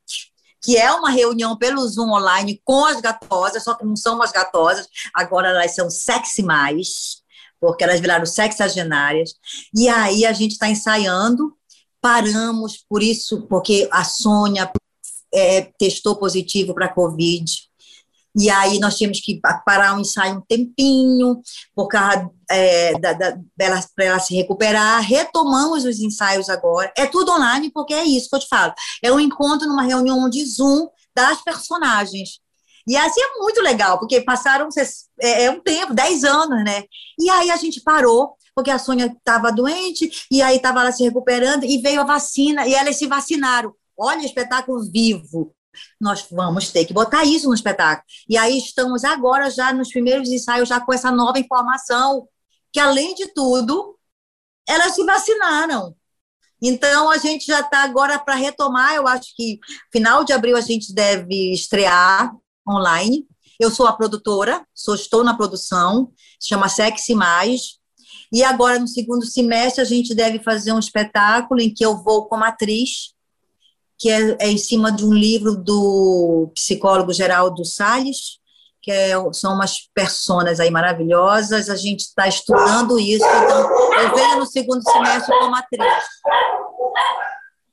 que 0.62 0.78
é 0.78 0.92
uma 0.92 1.10
reunião 1.10 1.58
pelo 1.58 1.88
Zoom 1.88 2.12
online 2.12 2.62
com 2.64 2.86
as 2.86 3.02
gatosas, 3.02 3.64
só 3.64 3.74
que 3.74 3.86
não 3.86 3.96
são 3.96 4.22
as 4.22 4.32
gatosas, 4.32 4.88
agora 5.14 5.50
elas 5.50 5.74
são 5.74 5.90
sexy 5.90 6.44
mais, 6.44 7.22
porque 7.60 7.84
elas 7.84 8.00
viraram 8.00 8.26
sexagenárias. 8.26 9.34
E 9.76 9.90
aí 9.90 10.26
a 10.26 10.34
gente 10.34 10.52
está 10.52 10.70
ensaiando, 10.70 11.54
paramos 12.00 12.84
por 12.90 13.02
isso, 13.02 13.42
porque 13.48 13.88
a 13.92 14.04
Sônia 14.04 14.72
é, 15.34 15.62
testou 15.80 16.16
positivo 16.16 16.74
para 16.74 16.90
Covid. 16.90 17.71
E 18.36 18.50
aí 18.50 18.80
nós 18.80 18.98
tínhamos 18.98 19.20
que 19.20 19.40
parar 19.66 19.96
o 19.96 20.00
ensaio 20.00 20.38
um 20.38 20.42
tempinho, 20.42 21.42
por 21.76 21.88
causa 21.88 22.30
é, 22.50 22.98
da, 23.00 23.14
da, 23.14 23.38
dela, 23.56 23.84
para 23.96 24.06
ela 24.06 24.20
se 24.20 24.34
recuperar. 24.36 25.02
Retomamos 25.02 25.84
os 25.84 26.00
ensaios 26.00 26.50
agora. 26.50 26.92
É 26.98 27.06
tudo 27.06 27.32
online, 27.32 27.72
porque 27.72 27.94
é 27.94 28.04
isso 28.04 28.30
que 28.30 28.36
eu 28.36 28.40
te 28.40 28.48
falo. 28.48 28.74
É 29.04 29.12
um 29.12 29.20
encontro 29.20 29.68
numa 29.68 29.84
reunião 29.84 30.30
de 30.30 30.46
Zoom 30.46 30.88
das 31.16 31.42
personagens. 31.44 32.40
E 32.88 32.98
assim 32.98 33.22
é 33.22 33.38
muito 33.38 33.62
legal, 33.62 34.00
porque 34.00 34.22
passaram 34.22 34.68
é, 35.22 35.44
é 35.44 35.52
um 35.52 35.60
tempo, 35.60 35.94
10 35.94 36.24
anos, 36.24 36.64
né? 36.64 36.84
E 37.20 37.30
aí 37.30 37.52
a 37.52 37.58
gente 37.58 37.82
parou, 37.82 38.36
porque 38.56 38.72
a 38.72 38.80
Sônia 38.80 39.06
estava 39.06 39.52
doente, 39.52 40.10
e 40.32 40.42
aí 40.42 40.56
estava 40.58 40.82
ela 40.82 40.92
se 40.92 41.04
recuperando, 41.04 41.64
e 41.64 41.78
veio 41.80 42.02
a 42.02 42.06
vacina, 42.06 42.68
e 42.68 42.74
elas 42.74 42.98
se 42.98 43.08
vacinaram. 43.08 43.74
Olha, 43.98 44.26
espetáculo 44.26 44.82
vivo. 44.92 45.54
Nós 46.00 46.26
vamos 46.30 46.72
ter 46.72 46.86
que 46.86 46.94
botar 46.94 47.24
isso 47.24 47.48
no 47.48 47.54
espetáculo. 47.54 48.06
E 48.28 48.38
aí 48.38 48.58
estamos 48.58 49.04
agora 49.04 49.50
já 49.50 49.74
nos 49.74 49.90
primeiros 49.90 50.30
ensaios, 50.30 50.70
já 50.70 50.80
com 50.80 50.94
essa 50.94 51.12
nova 51.12 51.40
informação, 51.40 52.28
que 52.72 52.80
além 52.80 53.14
de 53.16 53.34
tudo, 53.34 53.98
elas 54.68 54.96
se 54.96 55.04
vacinaram. 55.04 55.96
Então 56.62 57.10
a 57.10 57.18
gente 57.18 57.46
já 57.46 57.62
está 57.62 57.84
agora 57.84 58.20
para 58.20 58.36
retomar. 58.36 58.94
Eu 58.94 59.08
acho 59.08 59.36
que 59.36 59.60
final 59.92 60.24
de 60.24 60.34
abril 60.34 60.56
a 60.56 60.62
gente 60.62 60.94
deve 60.94 61.54
estrear 61.54 62.32
online. 62.70 63.26
Eu 63.60 63.72
sou 63.72 63.88
a 63.88 63.94
produtora, 63.94 64.66
sou, 64.74 64.96
estou 64.96 65.24
na 65.24 65.36
produção, 65.36 66.12
se 66.40 66.50
chama 66.50 66.70
Sexy 66.70 67.14
Mais. 67.14 67.80
E 68.32 68.44
agora, 68.44 68.80
no 68.80 68.88
segundo 68.88 69.26
semestre, 69.26 69.82
a 69.82 69.86
gente 69.86 70.16
deve 70.16 70.40
fazer 70.40 70.72
um 70.72 70.80
espetáculo 70.80 71.60
em 71.60 71.74
que 71.74 71.86
eu 71.86 72.02
vou 72.02 72.28
como 72.28 72.44
atriz 72.44 73.14
que 74.02 74.10
é, 74.10 74.36
é, 74.40 74.48
em 74.50 74.58
cima 74.58 74.92
de 74.92 75.06
um 75.06 75.14
livro 75.14 75.56
do 75.56 76.52
psicólogo 76.56 77.14
Geraldo 77.14 77.64
Salles, 77.64 78.40
que 78.82 78.92
é, 78.92 79.12
são 79.32 79.54
umas 79.54 79.88
personas 79.94 80.60
aí 80.60 80.72
maravilhosas. 80.72 81.70
A 81.70 81.76
gente 81.76 82.00
está 82.00 82.28
estudando 82.28 83.00
isso, 83.00 83.24
então 83.24 84.00
eu 84.00 84.16
venho 84.16 84.40
no 84.40 84.46
segundo 84.48 84.82
semestre 84.82 85.38
como 85.38 85.56
atriz. 85.56 86.04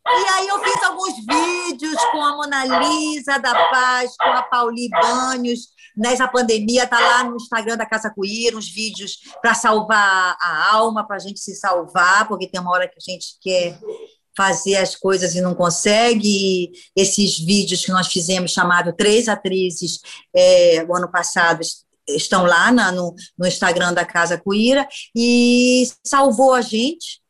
E 0.06 0.28
aí 0.28 0.48
eu 0.48 0.62
fiz 0.62 0.82
alguns 0.82 1.14
vídeos 1.16 1.96
com 2.12 2.22
a 2.22 2.36
Mona 2.36 2.64
Lisa 2.66 3.38
da 3.38 3.54
Paz, 3.70 4.14
com 4.18 4.28
a 4.28 4.42
Pauli 4.42 4.90
Banhos, 4.90 5.68
nessa 5.96 6.28
pandemia, 6.28 6.86
tá 6.86 7.00
lá 7.00 7.24
no 7.24 7.36
Instagram 7.36 7.78
da 7.78 7.86
Casa 7.86 8.10
Cuíra, 8.14 8.56
uns 8.56 8.68
vídeos 8.68 9.18
para 9.40 9.54
salvar 9.54 10.36
a 10.38 10.74
alma, 10.74 11.06
para 11.06 11.16
a 11.16 11.20
gente 11.20 11.40
se 11.40 11.54
salvar, 11.56 12.28
porque 12.28 12.46
tem 12.46 12.60
uma 12.60 12.70
hora 12.70 12.86
que 12.86 12.98
a 12.98 13.12
gente 13.12 13.38
quer 13.40 13.78
fazer 14.38 14.76
as 14.76 14.94
coisas 14.94 15.34
e 15.34 15.40
não 15.40 15.52
consegue. 15.52 16.70
Esses 16.94 17.36
vídeos 17.36 17.84
que 17.84 17.90
nós 17.90 18.06
fizemos, 18.06 18.52
chamado 18.52 18.92
Três 18.92 19.26
Atrizes, 19.26 19.98
é, 20.32 20.86
o 20.88 20.94
ano 20.94 21.10
passado, 21.10 21.60
estão 22.08 22.44
lá 22.46 22.70
na, 22.70 22.92
no, 22.92 23.12
no 23.36 23.48
Instagram 23.48 23.92
da 23.92 24.04
Casa 24.04 24.38
Cuíra, 24.38 24.86
e 25.14 25.90
salvou 26.06 26.54
a 26.54 26.60
gente. 26.60 27.20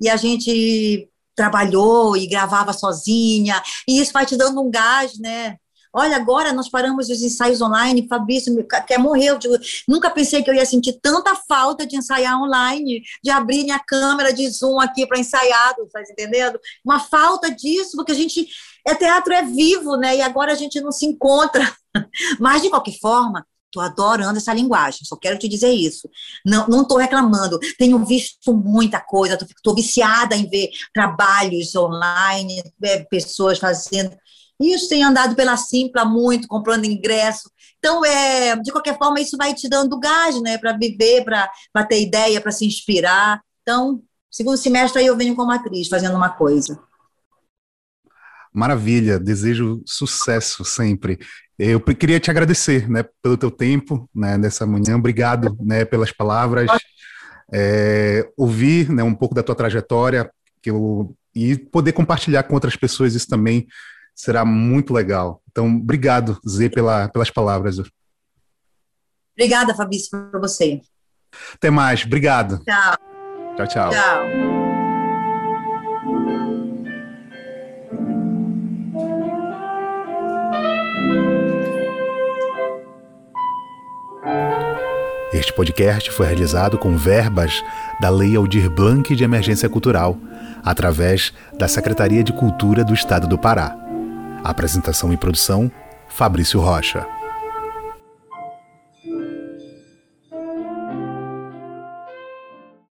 E 0.00 0.08
a 0.08 0.16
gente 0.16 1.06
trabalhou 1.34 2.16
e 2.16 2.26
gravava 2.26 2.72
sozinha, 2.72 3.62
e 3.86 4.00
isso 4.00 4.12
vai 4.12 4.24
te 4.24 4.34
dando 4.34 4.62
um 4.62 4.70
gás, 4.70 5.18
né? 5.18 5.56
Olha, 5.92 6.16
agora 6.16 6.52
nós 6.52 6.68
paramos 6.68 7.08
os 7.08 7.22
ensaios 7.22 7.60
online, 7.60 8.06
Fabrício 8.08 8.54
quer 8.86 8.98
morrer. 8.98 9.36
Digo, 9.38 9.56
nunca 9.88 10.10
pensei 10.10 10.42
que 10.42 10.50
eu 10.50 10.54
ia 10.54 10.66
sentir 10.66 10.98
tanta 11.00 11.34
falta 11.34 11.86
de 11.86 11.96
ensaiar 11.96 12.40
online, 12.40 13.02
de 13.22 13.30
abrir 13.30 13.64
minha 13.64 13.78
câmera 13.78 14.32
de 14.32 14.48
Zoom 14.48 14.80
aqui 14.80 15.06
para 15.06 15.18
ensaiar, 15.18 15.74
tá 15.92 16.02
entendendo? 16.02 16.58
Uma 16.84 17.00
falta 17.00 17.50
disso, 17.50 17.96
porque 17.96 18.12
a 18.12 18.16
gente. 18.16 18.46
É 18.86 18.94
teatro 18.94 19.32
é 19.32 19.42
vivo, 19.42 19.96
né? 19.96 20.16
E 20.16 20.22
agora 20.22 20.52
a 20.52 20.54
gente 20.54 20.80
não 20.80 20.92
se 20.92 21.06
encontra. 21.06 21.74
Mas, 22.38 22.62
de 22.62 22.70
qualquer 22.70 22.96
forma, 23.00 23.44
Estou 23.76 23.82
adorando 23.82 24.38
essa 24.38 24.54
linguagem, 24.54 25.04
só 25.04 25.16
quero 25.16 25.38
te 25.38 25.48
dizer 25.48 25.70
isso. 25.70 26.08
Não 26.44 26.82
estou 26.82 26.96
reclamando, 26.96 27.58
tenho 27.76 28.02
visto 28.04 28.54
muita 28.54 29.00
coisa, 29.00 29.34
estou 29.34 29.74
viciada 29.74 30.34
em 30.34 30.48
ver 30.48 30.70
trabalhos 30.94 31.74
online, 31.76 32.62
pessoas 33.10 33.58
fazendo. 33.58 34.16
Isso 34.60 34.88
tem 34.88 35.04
andado 35.04 35.34
pela 35.34 35.56
Simpla 35.56 36.04
muito, 36.04 36.48
comprando 36.48 36.86
ingresso. 36.86 37.50
Então, 37.78 38.04
é, 38.04 38.56
de 38.56 38.72
qualquer 38.72 38.96
forma, 38.96 39.20
isso 39.20 39.36
vai 39.36 39.54
te 39.54 39.68
dando 39.68 39.98
gás, 39.98 40.40
né, 40.40 40.56
para 40.56 40.76
viver, 40.76 41.24
para 41.24 41.84
ter 41.86 42.00
ideia, 42.00 42.40
para 42.40 42.50
se 42.50 42.64
inspirar. 42.64 43.40
Então, 43.62 44.02
segundo 44.30 44.56
semestre 44.56 45.00
aí 45.00 45.06
eu 45.06 45.16
venho 45.16 45.36
como 45.36 45.52
atriz, 45.52 45.88
fazendo 45.88 46.16
uma 46.16 46.30
coisa. 46.30 46.80
Maravilha, 48.52 49.20
desejo 49.20 49.82
sucesso 49.84 50.64
sempre. 50.64 51.18
Eu 51.58 51.80
queria 51.80 52.18
te 52.18 52.30
agradecer, 52.30 52.88
né, 52.88 53.04
pelo 53.22 53.36
teu 53.36 53.50
tempo, 53.50 54.08
né, 54.14 54.38
nessa 54.38 54.66
manhã. 54.66 54.96
Obrigado, 54.96 55.56
né, 55.60 55.84
pelas 55.84 56.10
palavras. 56.10 56.70
É, 57.52 58.28
ouvir, 58.36 58.90
né, 58.90 59.02
um 59.02 59.14
pouco 59.14 59.34
da 59.34 59.42
tua 59.42 59.54
trajetória, 59.54 60.30
que 60.62 60.70
eu 60.70 61.14
e 61.34 61.54
poder 61.54 61.92
compartilhar 61.92 62.44
com 62.44 62.54
outras 62.54 62.76
pessoas 62.76 63.14
isso 63.14 63.28
também 63.28 63.66
será 64.16 64.44
muito 64.44 64.94
legal. 64.94 65.42
Então, 65.50 65.76
obrigado, 65.76 66.40
Zê, 66.48 66.70
pela, 66.70 67.08
pelas 67.10 67.30
palavras. 67.30 67.76
Obrigada, 69.38 69.74
Fabrício, 69.74 70.10
por 70.32 70.40
você. 70.40 70.80
Até 71.54 71.70
mais, 71.70 72.04
obrigado. 72.04 72.58
Tchau. 72.64 72.96
Tchau, 73.56 73.66
tchau. 73.66 73.90
Tchau. 73.90 74.56
Este 85.32 85.52
podcast 85.52 86.10
foi 86.12 86.26
realizado 86.26 86.78
com 86.78 86.96
verbas 86.96 87.62
da 88.00 88.08
Lei 88.08 88.36
Aldir 88.36 88.70
Blanc 88.70 89.14
de 89.14 89.22
Emergência 89.22 89.68
Cultural, 89.68 90.16
através 90.64 91.34
da 91.58 91.68
Secretaria 91.68 92.24
de 92.24 92.32
Cultura 92.32 92.82
do 92.82 92.94
Estado 92.94 93.26
do 93.26 93.36
Pará. 93.36 93.85
Apresentação 94.50 95.12
e 95.12 95.16
produção: 95.16 95.70
Fabrício 96.08 96.60
Rocha. 96.60 97.15